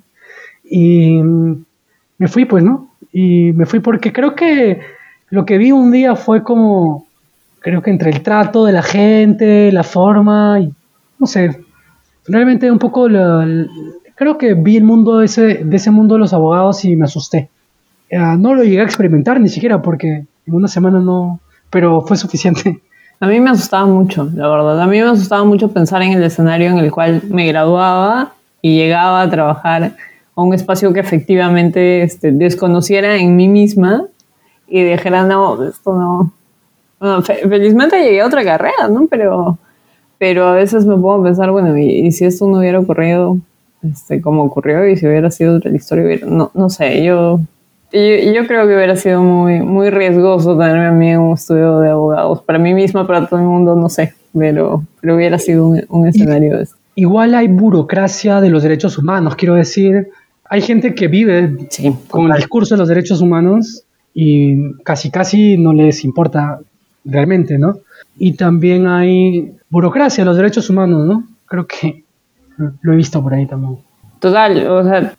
Y 0.63 1.21
me 2.17 2.27
fui, 2.27 2.45
pues, 2.45 2.63
¿no? 2.63 2.89
Y 3.11 3.51
me 3.53 3.65
fui 3.65 3.79
porque 3.79 4.11
creo 4.11 4.35
que 4.35 4.79
lo 5.29 5.45
que 5.45 5.57
vi 5.57 5.71
un 5.71 5.91
día 5.91 6.15
fue 6.15 6.43
como, 6.43 7.07
creo 7.59 7.81
que 7.81 7.91
entre 7.91 8.09
el 8.11 8.21
trato 8.21 8.65
de 8.65 8.73
la 8.73 8.83
gente, 8.83 9.71
la 9.71 9.83
forma, 9.83 10.59
y 10.59 10.73
no 11.19 11.27
sé, 11.27 11.59
realmente 12.27 12.71
un 12.71 12.79
poco 12.79 13.09
la, 13.09 13.45
creo 14.15 14.37
que 14.37 14.53
vi 14.53 14.77
el 14.77 14.83
mundo 14.83 15.21
ese, 15.21 15.63
de 15.63 15.75
ese 15.75 15.91
mundo 15.91 16.15
de 16.15 16.19
los 16.19 16.33
abogados 16.33 16.85
y 16.85 16.95
me 16.95 17.05
asusté. 17.05 17.49
Eh, 18.09 18.17
no 18.17 18.53
lo 18.53 18.63
llegué 18.63 18.81
a 18.81 18.85
experimentar 18.85 19.39
ni 19.39 19.49
siquiera 19.49 19.81
porque 19.81 20.25
en 20.45 20.53
una 20.53 20.67
semana 20.67 20.99
no, 20.99 21.39
pero 21.69 22.01
fue 22.01 22.17
suficiente. 22.17 22.81
A 23.19 23.27
mí 23.27 23.39
me 23.39 23.51
asustaba 23.51 23.85
mucho, 23.85 24.29
la 24.35 24.49
verdad. 24.49 24.81
A 24.81 24.85
mí 24.85 24.99
me 24.99 25.07
asustaba 25.07 25.45
mucho 25.45 25.71
pensar 25.71 26.01
en 26.01 26.11
el 26.11 26.23
escenario 26.23 26.69
en 26.69 26.77
el 26.77 26.91
cual 26.91 27.21
me 27.29 27.47
graduaba 27.47 28.33
y 28.61 28.75
llegaba 28.75 29.21
a 29.21 29.29
trabajar 29.29 29.95
a 30.35 30.41
un 30.41 30.53
espacio 30.53 30.93
que 30.93 30.99
efectivamente 30.99 32.03
este, 32.03 32.31
desconociera 32.31 33.17
en 33.17 33.35
mí 33.35 33.47
misma 33.47 34.05
y 34.67 34.83
dijera, 34.83 35.23
no, 35.23 35.63
esto 35.63 35.93
no. 36.99 37.21
felizmente 37.21 38.01
llegué 38.01 38.21
a 38.21 38.27
otra 38.27 38.43
carrera, 38.43 38.87
¿no? 38.89 39.07
Pero, 39.07 39.57
pero 40.17 40.47
a 40.47 40.53
veces 40.53 40.85
me 40.85 40.97
puedo 40.97 41.21
pensar, 41.21 41.51
bueno, 41.51 41.77
y 41.77 42.11
si 42.11 42.25
esto 42.25 42.47
no 42.47 42.59
hubiera 42.59 42.79
ocurrido, 42.79 43.37
este, 43.83 44.21
como 44.21 44.43
ocurrió 44.43 44.87
y 44.87 44.95
si 44.95 45.05
hubiera 45.05 45.29
sido 45.29 45.57
otra 45.57 45.71
historia, 45.71 46.19
no, 46.25 46.51
no 46.53 46.69
sé, 46.69 47.03
yo, 47.03 47.41
yo, 47.91 48.47
creo 48.47 48.65
que 48.67 48.75
hubiera 48.75 48.95
sido 48.95 49.21
muy, 49.21 49.61
muy 49.61 49.89
riesgoso 49.89 50.57
tenerme 50.57 50.85
a 50.85 50.91
mí 50.91 51.09
en 51.09 51.19
un 51.19 51.33
estudio 51.33 51.79
de 51.79 51.89
abogados. 51.89 52.41
Para 52.43 52.59
mí 52.59 52.73
misma, 52.73 53.05
para 53.05 53.27
todo 53.27 53.39
el 53.39 53.45
mundo, 53.45 53.75
no 53.75 53.89
sé, 53.89 54.13
pero, 54.37 54.83
pero 55.01 55.15
hubiera 55.15 55.37
sido 55.37 55.67
un, 55.67 56.07
escenario 56.07 56.57
de 56.57 56.63
eso. 56.63 56.75
Igual 56.95 57.35
hay 57.35 57.47
burocracia 57.47 58.39
de 58.39 58.49
los 58.49 58.63
derechos 58.63 58.97
humanos, 58.97 59.35
quiero 59.35 59.55
decir, 59.55 60.09
hay 60.45 60.61
gente 60.61 60.93
que 60.93 61.07
vive 61.07 61.67
con 62.09 62.31
el 62.31 62.37
discurso 62.37 62.75
de 62.75 62.79
los 62.79 62.87
derechos 62.87 63.21
humanos 63.21 63.83
y 64.13 64.73
casi 64.83 65.09
casi 65.09 65.57
no 65.57 65.73
les 65.73 66.03
importa 66.03 66.59
realmente, 67.05 67.57
¿no? 67.57 67.79
Y 68.17 68.33
también 68.33 68.87
hay 68.87 69.53
burocracia 69.69 70.23
los 70.25 70.37
derechos 70.37 70.69
humanos, 70.69 71.05
¿no? 71.05 71.27
Creo 71.45 71.67
que 71.67 72.03
lo 72.81 72.93
he 72.93 72.95
visto 72.95 73.21
por 73.21 73.33
ahí 73.33 73.45
también. 73.45 73.79
Total, 74.19 74.67
o 74.67 74.83
sea, 74.83 75.13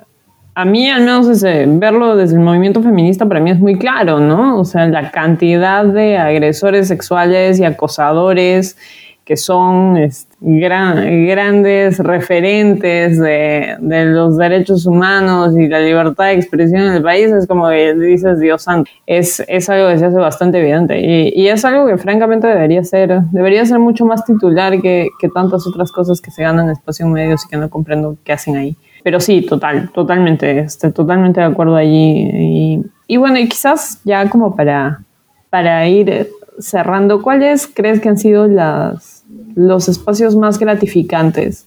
a 0.54 0.64
mí 0.64 0.88
al 0.88 1.00
menos 1.00 1.28
ese, 1.28 1.66
verlo 1.66 2.16
desde 2.16 2.36
el 2.36 2.42
movimiento 2.42 2.82
feminista 2.82 3.26
para 3.26 3.40
mí 3.40 3.50
es 3.50 3.58
muy 3.58 3.76
claro, 3.76 4.20
¿no? 4.20 4.58
O 4.58 4.64
sea, 4.64 4.86
la 4.86 5.10
cantidad 5.10 5.84
de 5.84 6.16
agresores 6.16 6.88
sexuales 6.88 7.58
y 7.58 7.64
acosadores 7.64 8.76
que 9.24 9.36
son 9.36 9.96
este, 9.96 10.36
grandes 10.40 11.98
referentes 11.98 13.18
de, 13.18 13.76
los 13.80 14.36
derechos 14.36 14.84
humanos 14.86 15.56
y 15.56 15.66
la 15.66 15.80
libertad 15.80 16.26
de 16.26 16.34
expresión 16.34 16.82
en 16.82 16.92
el 16.94 17.02
país, 17.02 17.30
es 17.32 17.46
como 17.46 17.68
que 17.70 17.94
dices, 17.94 18.38
Dios 18.38 18.62
santo, 18.62 18.90
es, 19.06 19.42
es 19.48 19.68
algo 19.70 19.88
que 19.88 19.98
se 19.98 20.06
hace 20.06 20.18
bastante 20.18 20.58
evidente 20.58 21.00
y, 21.00 21.32
y, 21.34 21.48
es 21.48 21.64
algo 21.64 21.86
que 21.86 21.96
francamente 21.96 22.46
debería 22.46 22.84
ser, 22.84 23.22
debería 23.32 23.64
ser 23.64 23.78
mucho 23.78 24.04
más 24.04 24.24
titular 24.24 24.80
que, 24.80 25.08
que 25.18 25.28
tantas 25.28 25.66
otras 25.66 25.90
cosas 25.90 26.20
que 26.20 26.30
se 26.30 26.42
ganan 26.42 26.68
espacio 26.68 27.06
en 27.06 27.12
medios 27.12 27.44
y 27.46 27.48
que 27.48 27.56
no 27.56 27.70
comprendo 27.70 28.16
qué 28.24 28.32
hacen 28.32 28.56
ahí. 28.56 28.76
Pero 29.02 29.20
sí, 29.20 29.42
total, 29.42 29.90
totalmente, 29.92 30.60
estoy 30.60 30.92
totalmente 30.92 31.40
de 31.40 31.46
acuerdo 31.46 31.76
allí. 31.76 32.30
Y, 32.32 32.82
y 33.06 33.16
bueno, 33.18 33.38
y 33.38 33.48
quizás 33.48 34.00
ya 34.04 34.28
como 34.30 34.56
para, 34.56 35.02
para 35.50 35.86
ir 35.86 36.30
cerrando, 36.58 37.20
¿cuáles 37.22 37.66
crees 37.66 38.00
que 38.00 38.08
han 38.08 38.18
sido 38.18 38.46
las 38.46 39.13
los 39.54 39.88
espacios 39.88 40.36
más 40.36 40.58
gratificantes 40.58 41.66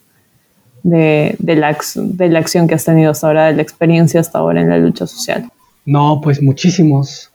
de, 0.84 1.36
la, 1.40 1.78
de 1.96 2.30
la 2.30 2.40
acción 2.40 2.68
que 2.68 2.76
has 2.76 2.86
tenido 2.86 3.12
hasta 3.12 3.28
ahora, 3.28 3.48
de 3.48 3.54
la 3.54 3.62
experiencia 3.62 4.20
hasta 4.20 4.40
ahora 4.40 4.62
en 4.62 4.70
la 4.70 4.78
lucha 4.78 5.08
social? 5.08 5.50
No, 5.86 6.22
pues 6.22 6.42
muchísimos. 6.42 7.32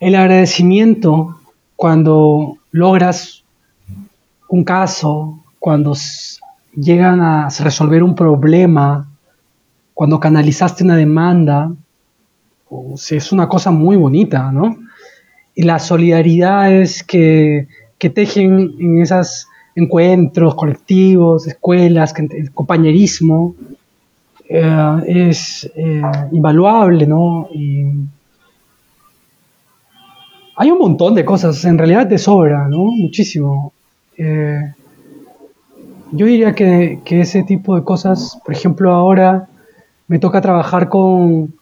El 0.00 0.14
agradecimiento 0.14 1.40
cuando 1.76 2.58
logras 2.72 3.44
un 4.48 4.64
caso, 4.64 5.40
cuando 5.58 5.94
llegan 6.74 7.20
a 7.20 7.48
resolver 7.60 8.02
un 8.02 8.14
problema, 8.14 9.08
cuando 9.94 10.20
canalizaste 10.20 10.84
una 10.84 10.96
demanda, 10.96 11.72
es 13.10 13.32
una 13.32 13.48
cosa 13.48 13.70
muy 13.70 13.96
bonita, 13.96 14.52
¿no? 14.52 14.76
Y 15.54 15.62
la 15.62 15.78
solidaridad 15.78 16.72
es 16.72 17.02
que, 17.02 17.66
que 17.98 18.10
tejen 18.10 18.74
en 18.78 19.02
esas 19.02 19.48
encuentros 19.78 20.54
colectivos, 20.54 21.46
escuelas, 21.46 22.12
compañerismo, 22.52 23.54
eh, 24.48 25.02
es 25.06 25.70
eh, 25.76 26.02
invaluable, 26.32 27.06
¿no? 27.06 27.48
Y 27.54 27.84
hay 30.56 30.70
un 30.70 30.78
montón 30.78 31.14
de 31.14 31.24
cosas, 31.24 31.64
en 31.64 31.78
realidad 31.78 32.06
de 32.06 32.18
sobra, 32.18 32.66
¿no? 32.66 32.86
Muchísimo. 32.86 33.72
Eh, 34.16 34.72
yo 36.10 36.26
diría 36.26 36.54
que, 36.54 37.00
que, 37.04 37.20
ese 37.20 37.44
tipo 37.44 37.76
de 37.76 37.84
cosas, 37.84 38.40
por 38.44 38.54
ejemplo, 38.54 38.92
ahora 38.92 39.46
me 40.08 40.18
toca 40.18 40.40
trabajar 40.40 40.88
con, 40.88 41.54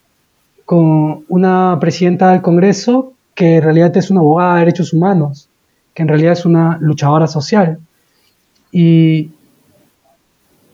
con 0.64 1.24
una 1.28 1.76
presidenta 1.80 2.30
del 2.30 2.40
Congreso 2.40 3.12
que 3.34 3.56
en 3.56 3.62
realidad 3.62 3.94
es 3.96 4.10
una 4.10 4.20
abogada 4.20 4.54
de 4.54 4.60
derechos 4.60 4.92
humanos, 4.94 5.50
que 5.92 6.02
en 6.02 6.08
realidad 6.08 6.32
es 6.32 6.46
una 6.46 6.78
luchadora 6.80 7.26
social. 7.26 7.78
Y, 8.78 9.30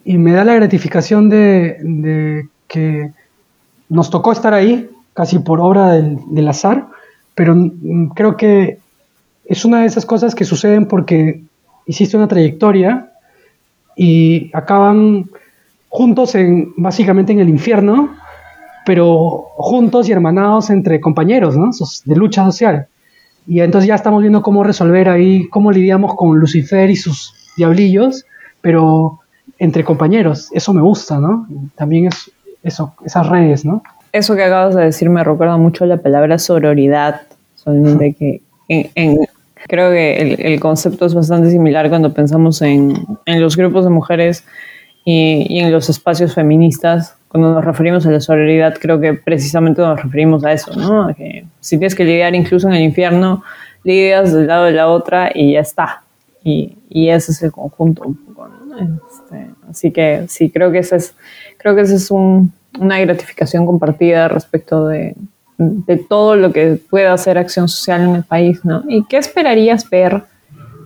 y 0.04 0.18
me 0.18 0.32
da 0.32 0.44
la 0.44 0.56
gratificación 0.56 1.28
de, 1.28 2.48
que 2.66 3.12
nos 3.88 4.10
tocó 4.10 4.32
estar 4.32 4.52
ahí, 4.54 4.90
casi 5.14 5.38
por 5.38 5.60
obra 5.60 5.92
del, 5.92 6.18
del 6.26 6.48
azar, 6.48 6.88
pero 7.36 7.54
creo 8.16 8.36
que 8.36 8.78
es 9.44 9.64
una 9.64 9.82
de 9.82 9.86
esas 9.86 10.04
cosas 10.04 10.34
que 10.34 10.44
suceden 10.44 10.88
porque 10.88 11.44
hiciste 11.86 12.16
una 12.16 12.26
trayectoria 12.26 13.12
y 13.94 14.50
acaban 14.52 15.30
juntos 15.88 16.34
en 16.34 16.72
básicamente 16.76 17.30
en 17.30 17.38
el 17.38 17.48
infierno, 17.48 18.16
pero 18.84 19.44
juntos 19.54 20.08
y 20.08 20.12
hermanados 20.12 20.70
entre 20.70 21.00
compañeros, 21.00 21.56
¿no? 21.56 21.70
De 22.04 22.16
lucha 22.16 22.44
social. 22.46 22.88
Y 23.46 23.60
entonces 23.60 23.86
ya 23.86 23.94
estamos 23.94 24.22
viendo 24.22 24.42
cómo 24.42 24.64
resolver 24.64 25.08
ahí, 25.08 25.48
cómo 25.50 25.70
lidiamos 25.70 26.16
con 26.16 26.36
Lucifer 26.36 26.90
y 26.90 26.96
sus 26.96 27.41
diablillos, 27.56 28.24
pero 28.60 29.20
entre 29.58 29.84
compañeros. 29.84 30.50
Eso 30.52 30.72
me 30.72 30.82
gusta, 30.82 31.18
¿no? 31.18 31.46
También 31.76 32.06
es 32.06 32.30
eso, 32.62 32.94
esas 33.04 33.28
redes, 33.28 33.64
¿no? 33.64 33.82
Eso 34.12 34.34
que 34.34 34.44
acabas 34.44 34.74
de 34.74 34.84
decir 34.84 35.08
me 35.08 35.24
recuerda 35.24 35.56
mucho 35.56 35.84
a 35.84 35.86
la 35.86 35.96
palabra 35.96 36.38
sororidad, 36.38 37.22
solamente 37.54 38.14
que 38.14 38.42
en, 38.68 39.18
creo 39.68 39.90
que 39.90 40.16
el, 40.20 40.40
el, 40.40 40.60
concepto 40.60 41.06
es 41.06 41.14
bastante 41.14 41.50
similar 41.50 41.88
cuando 41.88 42.12
pensamos 42.12 42.62
en, 42.62 43.06
en 43.26 43.40
los 43.40 43.56
grupos 43.56 43.84
de 43.84 43.90
mujeres 43.90 44.44
y, 45.04 45.46
y, 45.48 45.60
en 45.60 45.72
los 45.72 45.88
espacios 45.88 46.34
feministas. 46.34 47.16
Cuando 47.28 47.52
nos 47.52 47.64
referimos 47.64 48.06
a 48.06 48.10
la 48.10 48.20
sororidad, 48.20 48.76
creo 48.78 49.00
que 49.00 49.14
precisamente 49.14 49.80
nos 49.80 50.02
referimos 50.02 50.44
a 50.44 50.52
eso, 50.52 50.74
¿no? 50.76 51.14
Que 51.14 51.46
si 51.60 51.78
tienes 51.78 51.94
que 51.94 52.04
lidiar 52.04 52.34
incluso 52.34 52.68
en 52.68 52.74
el 52.74 52.82
infierno, 52.82 53.42
lidias 53.84 54.32
del 54.32 54.46
lado 54.46 54.64
de 54.64 54.72
la 54.72 54.88
otra 54.88 55.30
y 55.34 55.52
ya 55.52 55.60
está. 55.60 56.01
Y, 56.44 56.76
y 56.88 57.08
ese 57.08 57.32
es 57.32 57.42
el 57.42 57.52
conjunto 57.52 58.02
un 58.04 58.14
poco, 58.16 58.48
¿no? 58.48 58.76
Este, 58.78 59.50
así 59.68 59.90
que 59.90 60.24
sí, 60.28 60.50
creo 60.50 60.72
que 60.72 60.78
ese 60.78 60.96
es, 60.96 61.14
creo 61.58 61.74
que 61.74 61.82
ese 61.82 61.96
es 61.96 62.10
un, 62.10 62.52
una 62.78 62.98
gratificación 62.98 63.66
compartida 63.66 64.28
respecto 64.28 64.88
de, 64.88 65.14
de 65.58 65.96
todo 65.96 66.36
lo 66.36 66.52
que 66.52 66.80
pueda 66.90 67.12
hacer 67.12 67.38
acción 67.38 67.68
social 67.68 68.02
en 68.02 68.16
el 68.16 68.24
país, 68.24 68.64
¿no? 68.64 68.82
¿Y 68.88 69.04
qué 69.04 69.18
esperarías 69.18 69.88
ver 69.88 70.22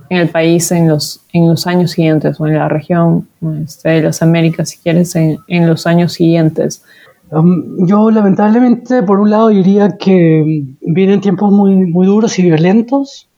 en 0.09 0.19
el 0.19 0.29
país 0.29 0.71
en 0.73 0.89
los, 0.89 1.21
en 1.33 1.49
los 1.49 1.67
años 1.67 1.93
siguientes 1.93 2.41
o 2.41 2.47
en 2.47 2.55
la 2.55 2.69
región 2.69 3.29
este, 3.65 3.89
de 3.91 4.03
las 4.03 4.23
Américas, 4.23 4.71
si 4.71 4.79
quieres, 4.79 5.15
en, 5.17 5.39
en 5.49 5.67
los 5.67 5.87
años 5.87 6.13
siguientes? 6.13 6.83
Um, 7.31 7.87
yo 7.87 8.11
lamentablemente, 8.11 9.03
por 9.03 9.19
un 9.19 9.31
lado, 9.31 9.49
diría 9.49 9.97
que 9.99 10.65
vienen 10.81 11.21
tiempos 11.21 11.51
muy, 11.53 11.75
muy 11.75 12.07
duros 12.07 12.39
y 12.39 12.43
violentos. 12.43 13.29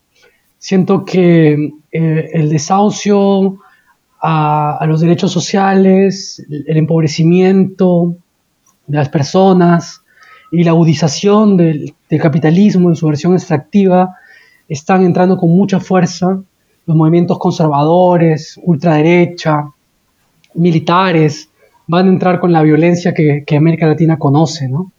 Siento 0.59 1.05
que 1.05 1.73
eh, 1.93 2.31
el 2.33 2.51
desahucio 2.51 3.59
a, 4.21 4.85
los 4.89 5.01
derechos 5.01 5.31
sociales, 5.31 6.45
el, 6.51 6.77
empobrecimiento 6.77 8.17
de 8.87 8.97
las 8.97 9.09
personas, 9.09 10.03
y 10.51 10.65
la 10.65 10.71
agudización 10.71 11.57
del, 11.57 11.95
capitalismo 12.21 12.89
en 12.89 12.97
su 12.97 13.07
versión 13.07 13.35
extractiva 13.35 14.17
están 14.69 15.05
entrando 15.05 15.37
con 15.37 15.51
mucha 15.51 15.79
fuerza. 15.79 16.41
Los 16.87 16.97
movimientos 16.97 17.39
conservadores, 17.39 18.59
ultraderecha, 18.63 19.71
militares, 20.55 21.51
van 21.87 22.07
a 22.07 22.09
entrar 22.11 22.41
con 22.41 22.51
la 22.51 22.63
violencia 22.63 23.13
que, 23.13 23.45
que 23.47 23.57
América 23.57 23.87
Latina 23.87 24.19
conoce. 24.19 24.69
¿no? 24.69 24.91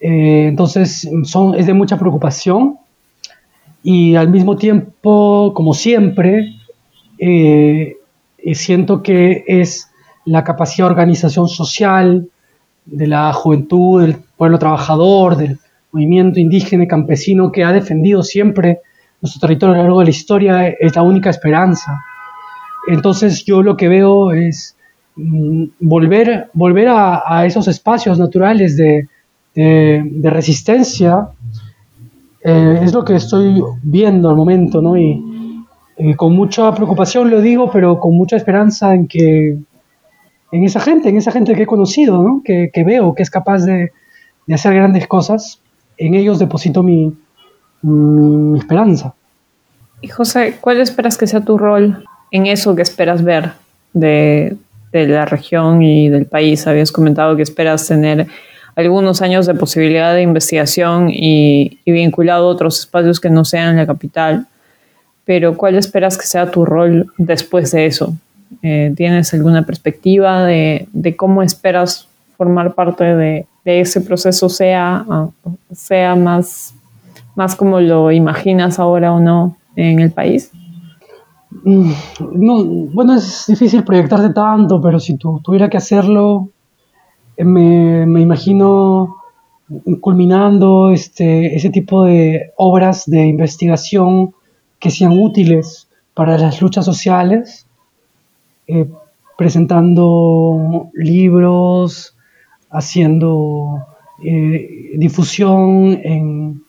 Eh, 0.00 0.46
entonces 0.48 1.08
es 1.56 1.66
de 1.66 1.74
mucha 1.74 1.98
preocupación 1.98 2.78
y 3.82 4.16
al 4.16 4.28
mismo 4.28 4.56
tiempo, 4.56 5.52
como 5.54 5.74
siempre, 5.74 6.54
eh, 7.18 7.96
siento 8.54 9.02
que 9.02 9.44
es 9.46 9.90
la 10.24 10.44
capacidad 10.44 10.86
de 10.86 10.92
organización 10.92 11.48
social, 11.48 12.28
de 12.84 13.06
la 13.06 13.32
juventud, 13.32 14.02
del 14.02 14.16
pueblo 14.36 14.58
trabajador, 14.58 15.36
del 15.36 15.58
movimiento 15.92 16.40
indígena 16.40 16.84
y 16.84 16.88
campesino 16.88 17.52
que 17.52 17.64
ha 17.64 17.72
defendido 17.72 18.22
siempre 18.22 18.80
nuestro 19.20 19.40
territorio 19.40 19.74
a 19.74 19.78
lo 19.78 19.82
largo 19.84 19.98
de 20.00 20.04
la 20.06 20.10
historia, 20.10 20.68
es 20.68 20.94
la 20.94 21.02
única 21.02 21.30
esperanza. 21.30 22.00
Entonces 22.88 23.44
yo 23.44 23.62
lo 23.62 23.76
que 23.76 23.88
veo 23.88 24.32
es 24.32 24.76
mm, 25.16 25.64
volver, 25.80 26.50
volver 26.52 26.88
a, 26.90 27.44
esos 27.46 27.68
espacios 27.68 28.18
naturales 28.18 28.76
de, 28.76 29.08
de 29.54 30.30
resistencia, 30.30 31.28
eh, 32.42 32.80
es 32.82 32.92
lo 32.92 33.04
que 33.04 33.16
estoy 33.16 33.62
viendo 33.82 34.30
al 34.30 34.36
momento, 34.36 34.80
¿no? 34.80 34.96
Y 34.96 35.22
eh, 35.96 36.14
con 36.14 36.34
mucha 36.34 36.72
preocupación 36.74 37.30
lo 37.30 37.40
digo, 37.40 37.70
pero 37.70 37.98
con 37.98 38.14
mucha 38.14 38.36
esperanza 38.36 38.94
en 38.94 39.08
que 39.08 39.58
en 40.52 40.64
esa 40.64 40.80
gente, 40.80 41.08
en 41.08 41.16
esa 41.16 41.32
gente 41.32 41.54
que 41.54 41.64
he 41.64 41.66
conocido, 41.66 42.22
¿no? 42.22 42.42
que, 42.44 42.70
que, 42.72 42.84
veo 42.84 43.14
que 43.14 43.22
es 43.22 43.30
capaz 43.30 43.64
de, 43.64 43.92
de, 44.46 44.54
hacer 44.54 44.74
grandes 44.74 45.06
cosas, 45.06 45.60
en 45.98 46.14
ellos 46.14 46.38
deposito 46.38 46.82
mi, 46.82 47.12
mi, 47.82 48.58
esperanza. 48.58 49.14
Y 50.00 50.08
José, 50.08 50.54
¿cuál 50.60 50.80
esperas 50.80 51.18
que 51.18 51.26
sea 51.26 51.40
tu 51.40 51.58
rol 51.58 52.04
en 52.30 52.46
eso 52.46 52.76
que 52.76 52.82
esperas 52.82 53.24
ver 53.24 53.52
de, 53.92 54.56
de 54.92 55.06
la 55.08 55.26
región 55.26 55.82
y 55.82 56.08
del 56.08 56.26
país? 56.26 56.66
Habías 56.66 56.92
comentado 56.92 57.36
que 57.36 57.42
esperas 57.42 57.86
tener 57.86 58.28
algunos 58.78 59.22
años 59.22 59.46
de 59.46 59.54
posibilidad 59.54 60.14
de 60.14 60.22
investigación 60.22 61.10
y, 61.10 61.80
y 61.84 61.90
vinculado 61.90 62.46
a 62.46 62.50
otros 62.50 62.78
espacios 62.78 63.18
que 63.18 63.28
no 63.28 63.44
sean 63.44 63.76
la 63.76 63.86
capital, 63.86 64.46
pero 65.24 65.56
¿cuál 65.56 65.74
esperas 65.74 66.16
que 66.16 66.26
sea 66.26 66.52
tu 66.52 66.64
rol 66.64 67.12
después 67.18 67.72
de 67.72 67.86
eso? 67.86 68.14
Eh, 68.62 68.92
¿Tienes 68.96 69.34
alguna 69.34 69.66
perspectiva 69.66 70.44
de, 70.44 70.86
de, 70.92 71.16
cómo 71.16 71.42
esperas 71.42 72.06
formar 72.36 72.74
parte 72.74 73.02
de, 73.02 73.46
de 73.64 73.80
ese 73.80 74.00
proceso, 74.00 74.48
sea, 74.48 75.04
sea 75.72 76.14
más, 76.14 76.72
más 77.34 77.56
como 77.56 77.80
lo 77.80 78.12
imaginas 78.12 78.78
ahora 78.78 79.12
o 79.12 79.18
no 79.18 79.56
en 79.74 79.98
el 79.98 80.12
país? 80.12 80.52
Mm, 81.64 81.90
no, 82.34 82.64
bueno, 82.94 83.16
es 83.16 83.44
difícil 83.48 83.82
proyectarte 83.82 84.32
tanto, 84.32 84.80
pero 84.80 85.00
si 85.00 85.16
tu, 85.16 85.40
tuviera 85.40 85.68
que 85.68 85.78
hacerlo, 85.78 86.50
me, 87.44 88.06
me, 88.06 88.20
imagino 88.20 89.16
culminando 90.00 90.90
este, 90.90 91.54
ese 91.54 91.70
tipo 91.70 92.04
de 92.04 92.52
obras 92.56 93.04
de 93.06 93.26
investigación 93.26 94.34
que 94.78 94.90
sean 94.90 95.18
útiles 95.18 95.88
para 96.14 96.38
las 96.38 96.60
luchas 96.60 96.84
sociales 96.84 97.66
eh, 98.66 98.86
presentando 99.36 100.90
libros, 100.94 102.16
haciendo 102.70 103.86
eh, 104.24 104.92
difusión 104.96 106.00
en, 106.02 106.62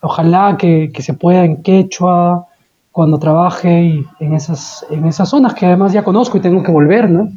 ojalá 0.00 0.56
que, 0.58 0.90
que, 0.92 1.02
se 1.02 1.14
pueda 1.14 1.44
en 1.44 1.62
quechua 1.62 2.48
cuando 2.90 3.18
trabaje 3.18 4.04
en 4.20 4.34
esas, 4.34 4.84
en 4.90 5.06
esas 5.06 5.28
zonas 5.28 5.54
que 5.54 5.66
además 5.66 5.92
ya 5.92 6.04
conozco 6.04 6.36
y 6.36 6.40
tengo 6.40 6.62
que 6.62 6.72
volver, 6.72 7.08
¿no? 7.08 7.30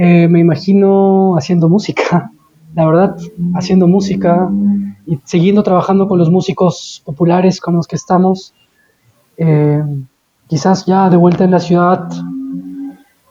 Eh, 0.00 0.28
me 0.28 0.38
imagino 0.38 1.34
haciendo 1.36 1.68
música, 1.68 2.30
la 2.76 2.86
verdad, 2.86 3.16
haciendo 3.54 3.88
música 3.88 4.48
y 5.04 5.18
siguiendo 5.24 5.64
trabajando 5.64 6.06
con 6.06 6.20
los 6.20 6.30
músicos 6.30 7.02
populares 7.04 7.60
con 7.60 7.74
los 7.74 7.88
que 7.88 7.96
estamos. 7.96 8.54
Eh, 9.36 9.82
quizás 10.46 10.86
ya 10.86 11.10
de 11.10 11.16
vuelta 11.16 11.42
en 11.42 11.50
la 11.50 11.58
ciudad 11.58 12.08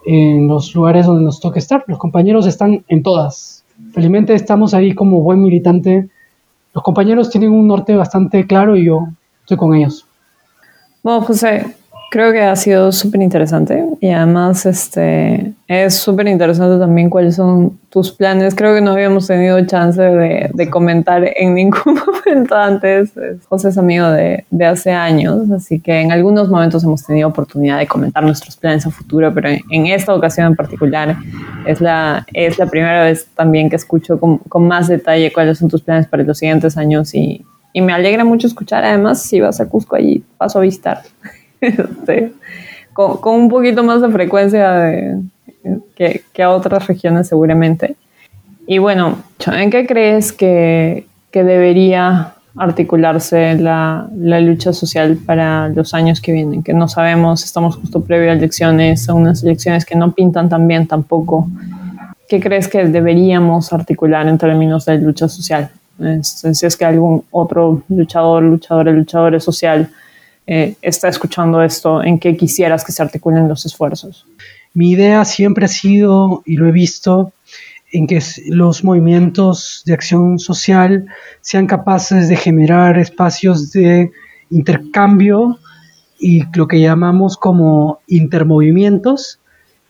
en 0.06 0.50
los 0.50 0.76
lugares 0.76 1.06
donde 1.06 1.24
nos 1.24 1.40
toca 1.40 1.58
estar. 1.58 1.86
Los 1.88 2.00
compañeros 2.00 2.46
están 2.46 2.84
en 2.90 3.02
todas. 3.02 3.64
Felizmente 3.94 4.34
estamos 4.34 4.74
ahí 4.74 4.94
como 4.94 5.22
buen 5.22 5.42
militante. 5.42 6.10
Los 6.74 6.84
compañeros 6.84 7.30
tienen 7.30 7.52
un 7.52 7.66
norte 7.66 7.96
bastante 7.96 8.46
claro 8.46 8.76
y 8.76 8.88
yo 8.88 9.08
estoy 9.40 9.56
con 9.56 9.74
ellos. 9.74 10.06
Bueno, 11.02 11.22
José, 11.22 11.78
creo 12.10 12.32
que 12.32 12.42
ha 12.42 12.56
sido 12.56 12.92
súper 12.92 13.22
interesante 13.22 13.84
y 14.00 14.10
además 14.10 14.66
este, 14.66 15.54
es 15.68 15.96
súper 15.96 16.28
interesante 16.28 16.80
también 16.80 17.10
cuáles 17.10 17.36
son 17.36 17.78
tus 17.90 18.12
planes. 18.12 18.56
Creo 18.56 18.74
que 18.74 18.82
no 18.82 18.92
habíamos 18.92 19.28
tenido 19.28 19.64
chance 19.66 20.02
de, 20.02 20.70
comentar 20.70 21.24
en 21.36 21.54
ningún 21.56 22.00
momento 22.06 22.56
antes. 22.56 23.12
José 23.50 23.70
es 23.70 23.78
amigo 23.78 24.10
de, 24.10 24.46
de, 24.50 24.66
hace 24.66 24.92
años, 24.92 25.50
así 25.52 25.80
que 25.80 26.02
en 26.02 26.12
algunos 26.12 26.50
momentos 26.50 26.84
hemos 26.84 27.06
tenido 27.06 27.28
oportunidad 27.28 27.80
de 27.80 27.88
comentar 27.88 28.24
nuestros 28.24 28.56
planes 28.56 28.86
a 28.86 28.92
futuro, 28.92 29.34
pero 29.34 29.50
en, 29.50 29.62
en 29.72 29.88
esta 29.88 30.14
ocasión 30.14 30.48
en 30.48 30.56
particular 30.56 31.18
es 31.66 31.82
la, 31.82 32.26
es 32.34 32.58
la 32.58 32.68
primera 32.68 33.04
vez 33.04 33.28
también 33.36 33.70
que 33.70 33.76
escucho 33.76 34.20
con, 34.20 34.38
con 34.38 34.68
más 34.68 34.88
detalle 34.88 35.32
cuáles 35.34 35.58
son 35.58 35.70
tus 35.70 35.82
planes 35.82 36.08
para 36.08 36.24
los 36.24 36.38
siguientes 36.38 36.78
años 36.78 37.14
y, 37.14 37.44
y 37.74 37.82
me 37.82 37.94
alegra 37.94 38.24
mucho 38.24 38.48
escuchar 38.48 38.84
además 38.86 39.22
si 39.22 39.42
vas 39.42 39.60
a 39.60 39.68
Cusco 39.68 39.96
allí 39.96 40.24
paso 40.38 40.60
a 40.60 40.62
visitar. 40.62 41.02
este, 41.62 42.34
con, 42.94 43.20
un 43.24 43.50
poquito 43.50 43.84
más 43.84 44.02
de 44.02 44.10
frecuencia 44.10 45.20
que, 45.96 46.22
que, 46.34 46.44
a 46.44 46.52
otras 46.52 46.88
regiones 46.88 47.28
seguramente. 47.28 47.96
Y 48.66 48.80
bueno, 48.80 49.18
¿en 49.46 49.70
qué 49.70 49.86
crees 49.88 50.34
que, 50.34 51.06
que 51.32 51.44
debería 51.44 52.34
articularse 52.58 53.56
la, 53.56 54.08
la, 54.18 54.42
lucha 54.42 54.74
social 54.74 55.18
para 55.18 55.70
los 55.70 55.94
años 55.94 56.20
que 56.20 56.32
vienen, 56.32 56.64
que 56.64 56.74
no 56.74 56.88
sabemos, 56.88 57.44
estamos 57.44 57.76
justo 57.76 58.02
previo 58.02 58.32
a 58.32 58.34
elecciones, 58.34 59.08
a 59.08 59.14
unas 59.14 59.44
elecciones 59.44 59.86
que 59.86 59.96
no 59.96 60.12
pintan 60.12 60.50
tan 60.50 60.68
bien 60.68 60.88
tampoco. 60.88 61.48
¿Qué 62.28 62.40
crees 62.40 62.68
que 62.68 62.86
deberíamos 62.86 63.72
articular 63.72 64.28
en 64.28 64.38
términos 64.38 64.86
de 64.86 64.98
lucha 64.98 65.28
social? 65.28 65.70
si 66.22 66.66
es 66.66 66.78
que 66.78 66.86
algún 66.86 67.24
otro 67.32 67.82
luchador, 67.90 68.44
luchadora, 68.44 68.92
luchadores 68.92 69.44
social 69.44 69.90
eh, 70.50 70.76
está 70.82 71.10
escuchando 71.10 71.62
esto, 71.62 72.02
¿en 72.02 72.18
qué 72.20 72.38
quisieras 72.38 72.86
que 72.86 72.94
se 72.94 73.04
articulen 73.04 73.50
los 73.50 73.66
esfuerzos? 73.66 74.26
Mi 74.74 74.92
idea 74.92 75.26
siempre 75.26 75.66
ha 75.66 75.68
sido, 75.68 76.42
y 76.46 76.56
lo 76.56 76.68
he 76.68 76.72
visto, 76.72 77.34
en 77.92 78.08
que 78.08 78.22
los 78.48 78.84
movimientos 78.86 79.84
de 79.86 79.94
acción 79.94 80.40
social 80.40 81.08
sean 81.42 81.68
capaces 81.68 82.30
de 82.30 82.38
generar 82.38 82.98
espacios 82.98 83.72
de 83.72 84.12
intercambio 84.50 85.60
y 86.18 86.44
lo 86.56 86.68
que 86.68 86.80
llamamos 86.80 87.36
como 87.36 88.00
intermovimientos, 88.08 89.40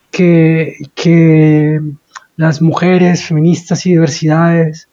que, 0.09 0.75
que 0.95 1.79
las 2.35 2.61
mujeres 2.63 3.23
feministas 3.25 3.85
y 3.85 3.91
diversidades 3.91 4.89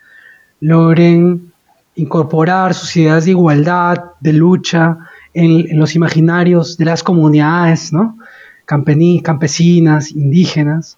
logren 0.61 1.53
incorporar 1.95 2.75
sus 2.75 2.95
ideas 2.97 3.25
de 3.25 3.31
igualdad, 3.31 3.97
de 4.21 4.33
lucha 4.35 4.99
en, 5.35 5.79
los 5.79 5.95
imaginarios 5.95 6.79
de 6.79 6.85
las 6.85 7.03
comunidades, 7.03 7.93
¿no? 7.93 8.17
campesinas, 8.65 10.13
indígenas, 10.13 10.97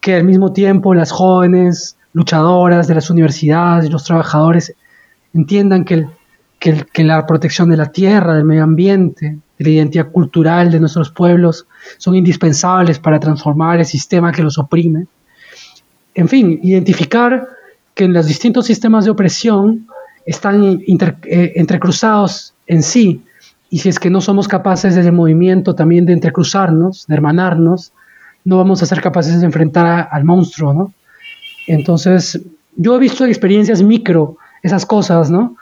que 0.00 0.14
al 0.14 0.24
mismo 0.24 0.52
tiempo 0.52 0.94
las 0.94 1.10
jóvenes 1.10 1.96
luchadoras 2.12 2.86
de 2.86 2.94
las 2.94 3.08
universidades 3.08 3.86
y 3.86 3.90
los 3.90 4.04
trabajadores 4.04 4.74
entiendan 5.32 5.84
que, 5.84 6.06
que, 6.58 7.04
la 7.04 7.26
protección 7.26 7.70
de 7.70 7.76
la 7.76 7.90
tierra, 7.92 8.34
del 8.34 8.44
medio 8.44 8.64
ambiente, 8.64 9.38
de 9.58 9.64
la 9.64 9.70
identidad 9.70 10.10
cultural 10.10 10.70
de 10.70 10.80
nuestros 10.80 11.10
pueblos 11.10 11.66
son 11.96 12.14
indispensables 12.14 12.98
para 12.98 13.20
transformar 13.20 13.78
el 13.78 13.86
sistema 13.86 14.32
que 14.32 14.42
los 14.42 14.58
oprime. 14.58 15.06
En 16.14 16.28
fin, 16.28 16.60
identificar 16.62 17.48
que 17.94 18.04
en 18.04 18.12
los 18.12 18.26
distintos 18.26 18.66
sistemas 18.66 19.04
de 19.04 19.10
opresión 19.10 19.86
están 20.26 20.82
eh, 20.86 21.52
entrecruzados 21.56 22.54
en 22.66 22.82
sí, 22.82 23.22
y 23.70 23.78
si 23.78 23.88
es 23.88 23.98
que 23.98 24.10
no 24.10 24.20
somos 24.20 24.48
capaces 24.48 24.94
desde 24.94 25.10
el 25.10 25.14
movimiento 25.14 25.74
también 25.74 26.06
de 26.06 26.12
entrecruzarnos, 26.12 27.06
de 27.06 27.14
hermanarnos, 27.14 27.92
no 28.44 28.56
vamos 28.56 28.82
a 28.82 28.86
ser 28.86 29.00
capaces 29.00 29.38
de 29.40 29.46
enfrentar 29.46 30.08
al 30.10 30.24
monstruo, 30.24 30.72
¿no? 30.72 30.92
Entonces, 31.66 32.40
yo 32.76 32.96
he 32.96 32.98
visto 32.98 33.26
experiencias 33.26 33.82
micro, 33.82 34.38
esas 34.62 34.86
cosas, 34.86 35.30
¿no? 35.30 35.56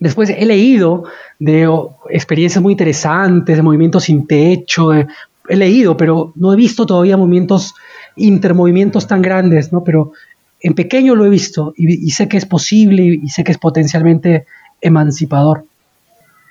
Después 0.00 0.30
he 0.30 0.44
leído 0.46 1.04
de 1.38 1.68
experiencias 2.08 2.62
muy 2.62 2.72
interesantes, 2.72 3.56
de 3.56 3.62
movimientos 3.62 4.04
sin 4.04 4.26
techo, 4.26 4.92
he 4.92 5.06
leído, 5.56 5.96
pero 5.96 6.32
no 6.36 6.52
he 6.52 6.56
visto 6.56 6.86
todavía 6.86 7.16
movimientos, 7.16 7.74
intermovimientos 8.16 9.06
tan 9.06 9.20
grandes, 9.22 9.72
¿no? 9.72 9.84
Pero 9.84 10.12
en 10.60 10.74
pequeño 10.74 11.14
lo 11.14 11.26
he 11.26 11.28
visto 11.28 11.74
y, 11.76 12.10
sé 12.10 12.28
que 12.28 12.36
es 12.36 12.46
posible 12.46 13.02
y, 13.02 13.28
sé 13.28 13.44
que 13.44 13.52
es 13.52 13.58
potencialmente 13.58 14.46
emancipador. 14.80 15.64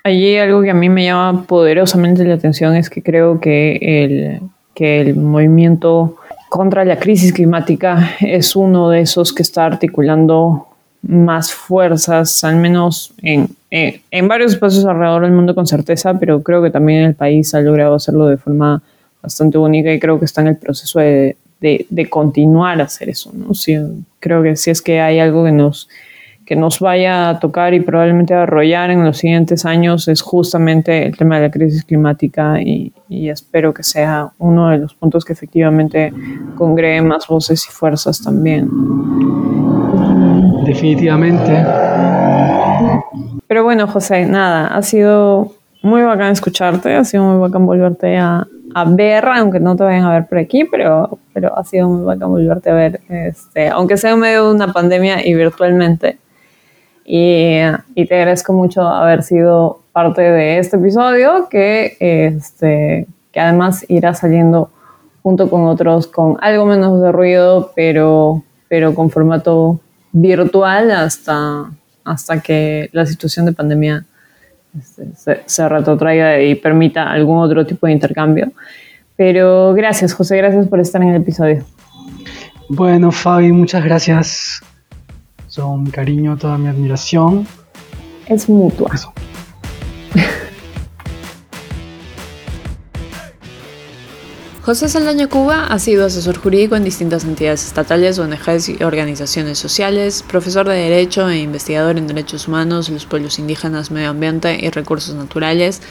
Allí 0.02 0.38
algo 0.38 0.62
que 0.62 0.70
a 0.70 0.74
mí 0.74 0.88
me 0.88 1.04
llama 1.04 1.44
poderosamente 1.44 2.24
la 2.24 2.34
atención 2.34 2.74
es 2.74 2.88
que 2.88 3.02
creo 3.02 3.40
que 3.40 3.78
el, 3.82 4.40
que 4.74 5.00
el 5.00 5.16
movimiento 5.16 6.16
contra 6.48 6.84
la 6.84 6.98
crisis 6.98 7.32
climática 7.32 8.16
es 8.20 8.56
uno 8.56 8.90
de 8.90 9.02
esos 9.02 9.32
que 9.32 9.42
está 9.42 9.66
articulando 9.66 10.66
más 11.02 11.52
fuerzas, 11.52 12.44
al 12.44 12.56
menos 12.56 13.12
en, 13.22 13.48
en, 13.70 14.28
varios 14.28 14.52
espacios 14.52 14.84
alrededor 14.84 15.22
del 15.22 15.32
mundo 15.32 15.54
con 15.54 15.66
certeza, 15.66 16.18
pero 16.18 16.42
creo 16.42 16.62
que 16.62 16.70
también 16.70 17.04
el 17.04 17.14
país 17.14 17.54
ha 17.54 17.60
logrado 17.60 17.94
hacerlo 17.94 18.26
de 18.26 18.36
forma 18.36 18.82
bastante 19.22 19.58
única 19.58 19.92
y 19.92 20.00
creo 20.00 20.18
que 20.18 20.24
está 20.24 20.40
en 20.40 20.48
el 20.48 20.56
proceso 20.56 21.00
de, 21.00 21.36
de, 21.60 22.08
continuar 22.08 22.80
a 22.80 22.84
hacer 22.84 23.08
eso. 23.08 23.32
¿no? 23.34 23.52
creo 24.18 24.42
que 24.42 24.56
si 24.56 24.70
es 24.70 24.82
que 24.82 25.00
hay 25.00 25.20
algo 25.20 25.44
que 25.44 25.52
nos, 25.52 25.88
que 26.50 26.56
nos 26.56 26.80
vaya 26.80 27.28
a 27.28 27.38
tocar 27.38 27.74
y 27.74 27.80
probablemente 27.80 28.34
a 28.34 28.42
arrollar 28.42 28.90
en 28.90 29.04
los 29.04 29.18
siguientes 29.18 29.64
años 29.64 30.08
es 30.08 30.20
justamente 30.20 31.06
el 31.06 31.16
tema 31.16 31.36
de 31.36 31.42
la 31.42 31.50
crisis 31.52 31.84
climática 31.84 32.60
y, 32.60 32.92
espero 33.08 33.72
que 33.72 33.84
sea 33.84 34.32
uno 34.38 34.70
de 34.70 34.78
los 34.78 34.92
puntos 34.94 35.24
que 35.24 35.32
efectivamente 35.32 36.12
congregue 36.56 37.02
más 37.02 37.28
voces 37.28 37.64
y 37.68 37.70
fuerzas 37.70 38.20
también. 38.20 38.68
Definitivamente. 40.66 41.64
Pero 43.46 43.62
bueno, 43.62 43.86
José, 43.86 44.26
nada, 44.26 44.74
ha 44.76 44.82
sido 44.82 45.52
muy 45.84 46.02
bacán 46.02 46.32
escucharte, 46.32 46.96
ha 46.96 47.04
sido 47.04 47.22
muy 47.22 47.38
bacán 47.38 47.64
volverte 47.64 48.18
a, 48.18 48.44
a 48.74 48.84
ver, 48.86 49.24
aunque 49.24 49.60
no 49.60 49.76
te 49.76 49.84
vayan 49.84 50.02
a 50.02 50.14
ver 50.14 50.26
por 50.26 50.38
aquí, 50.38 50.64
pero, 50.64 51.20
pero 51.32 51.56
ha 51.56 51.62
sido 51.62 51.88
muy 51.88 52.04
bacán 52.04 52.28
volverte 52.28 52.70
a 52.70 52.74
ver, 52.74 53.00
este, 53.08 53.68
aunque 53.68 53.96
sea 53.96 54.10
en 54.10 54.18
medio 54.18 54.48
de 54.48 54.54
una 54.56 54.72
pandemia 54.72 55.24
y 55.24 55.32
virtualmente. 55.34 56.18
Y, 57.12 57.58
y, 57.96 58.06
te 58.06 58.14
agradezco 58.14 58.52
mucho 58.52 58.82
haber 58.82 59.24
sido 59.24 59.80
parte 59.90 60.22
de 60.22 60.58
este 60.58 60.76
episodio, 60.76 61.48
que, 61.50 61.96
este, 61.98 63.08
que 63.32 63.40
además 63.40 63.84
irá 63.88 64.14
saliendo 64.14 64.70
junto 65.20 65.50
con 65.50 65.64
otros 65.64 66.06
con 66.06 66.36
algo 66.40 66.66
menos 66.66 67.02
de 67.02 67.10
ruido, 67.10 67.72
pero, 67.74 68.44
pero 68.68 68.94
con 68.94 69.10
formato 69.10 69.80
virtual 70.12 70.92
hasta, 70.92 71.72
hasta 72.04 72.40
que 72.40 72.88
la 72.92 73.04
situación 73.06 73.44
de 73.46 73.54
pandemia 73.54 74.04
este, 74.78 75.08
se, 75.16 75.40
se 75.46 75.68
retrotraiga 75.68 76.40
y 76.40 76.54
permita 76.54 77.10
algún 77.10 77.38
otro 77.38 77.66
tipo 77.66 77.88
de 77.88 77.92
intercambio. 77.92 78.52
Pero 79.16 79.74
gracias, 79.74 80.14
José, 80.14 80.36
gracias 80.36 80.68
por 80.68 80.78
estar 80.78 81.02
en 81.02 81.08
el 81.08 81.22
episodio. 81.22 81.64
Bueno, 82.68 83.10
Fabi, 83.10 83.50
muchas 83.50 83.84
gracias. 83.84 84.62
Son 85.50 85.82
mi 85.82 85.90
cariño, 85.90 86.38
toda 86.38 86.56
mi 86.58 86.68
admiración. 86.68 87.44
Es 88.26 88.48
mutua. 88.48 88.92
José 94.62 94.88
Saldaña 94.88 95.26
Cuba 95.26 95.66
ha 95.66 95.80
sido 95.80 96.06
asesor 96.06 96.38
jurídico 96.38 96.76
en 96.76 96.84
distintas 96.84 97.24
entidades 97.24 97.66
estatales, 97.66 98.20
ONGs 98.20 98.68
y 98.68 98.80
organizaciones 98.84 99.58
sociales, 99.58 100.22
profesor 100.22 100.68
de 100.68 100.76
Derecho 100.76 101.28
e 101.28 101.40
investigador 101.40 101.98
en 101.98 102.06
Derechos 102.06 102.46
Humanos, 102.46 102.88
los 102.88 103.06
pueblos 103.06 103.40
indígenas, 103.40 103.90
medio 103.90 104.10
ambiente 104.10 104.64
y 104.64 104.70
recursos 104.70 105.16
naturales. 105.16 105.82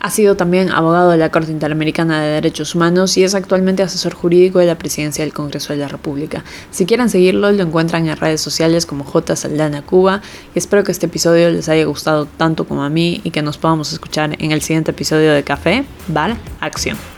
Ha 0.00 0.10
sido 0.10 0.36
también 0.36 0.70
abogado 0.70 1.10
de 1.10 1.16
la 1.16 1.30
Corte 1.30 1.50
Interamericana 1.50 2.22
de 2.22 2.28
Derechos 2.30 2.74
Humanos 2.74 3.16
y 3.16 3.24
es 3.24 3.34
actualmente 3.34 3.82
asesor 3.82 4.14
jurídico 4.14 4.58
de 4.60 4.66
la 4.66 4.78
Presidencia 4.78 5.24
del 5.24 5.32
Congreso 5.32 5.72
de 5.72 5.80
la 5.80 5.88
República. 5.88 6.44
Si 6.70 6.86
quieren 6.86 7.10
seguirlo, 7.10 7.50
lo 7.50 7.62
encuentran 7.62 8.08
en 8.08 8.16
redes 8.16 8.40
sociales 8.40 8.86
como 8.86 9.04
J. 9.04 9.34
Saldana 9.34 9.82
Cuba 9.82 10.22
y 10.54 10.58
espero 10.58 10.84
que 10.84 10.92
este 10.92 11.06
episodio 11.06 11.50
les 11.50 11.68
haya 11.68 11.84
gustado 11.84 12.26
tanto 12.26 12.64
como 12.64 12.84
a 12.84 12.90
mí 12.90 13.20
y 13.24 13.30
que 13.30 13.42
nos 13.42 13.58
podamos 13.58 13.92
escuchar 13.92 14.36
en 14.38 14.52
el 14.52 14.62
siguiente 14.62 14.92
episodio 14.92 15.32
de 15.32 15.42
Café, 15.42 15.84
Bar, 16.06 16.36
Acción. 16.60 17.17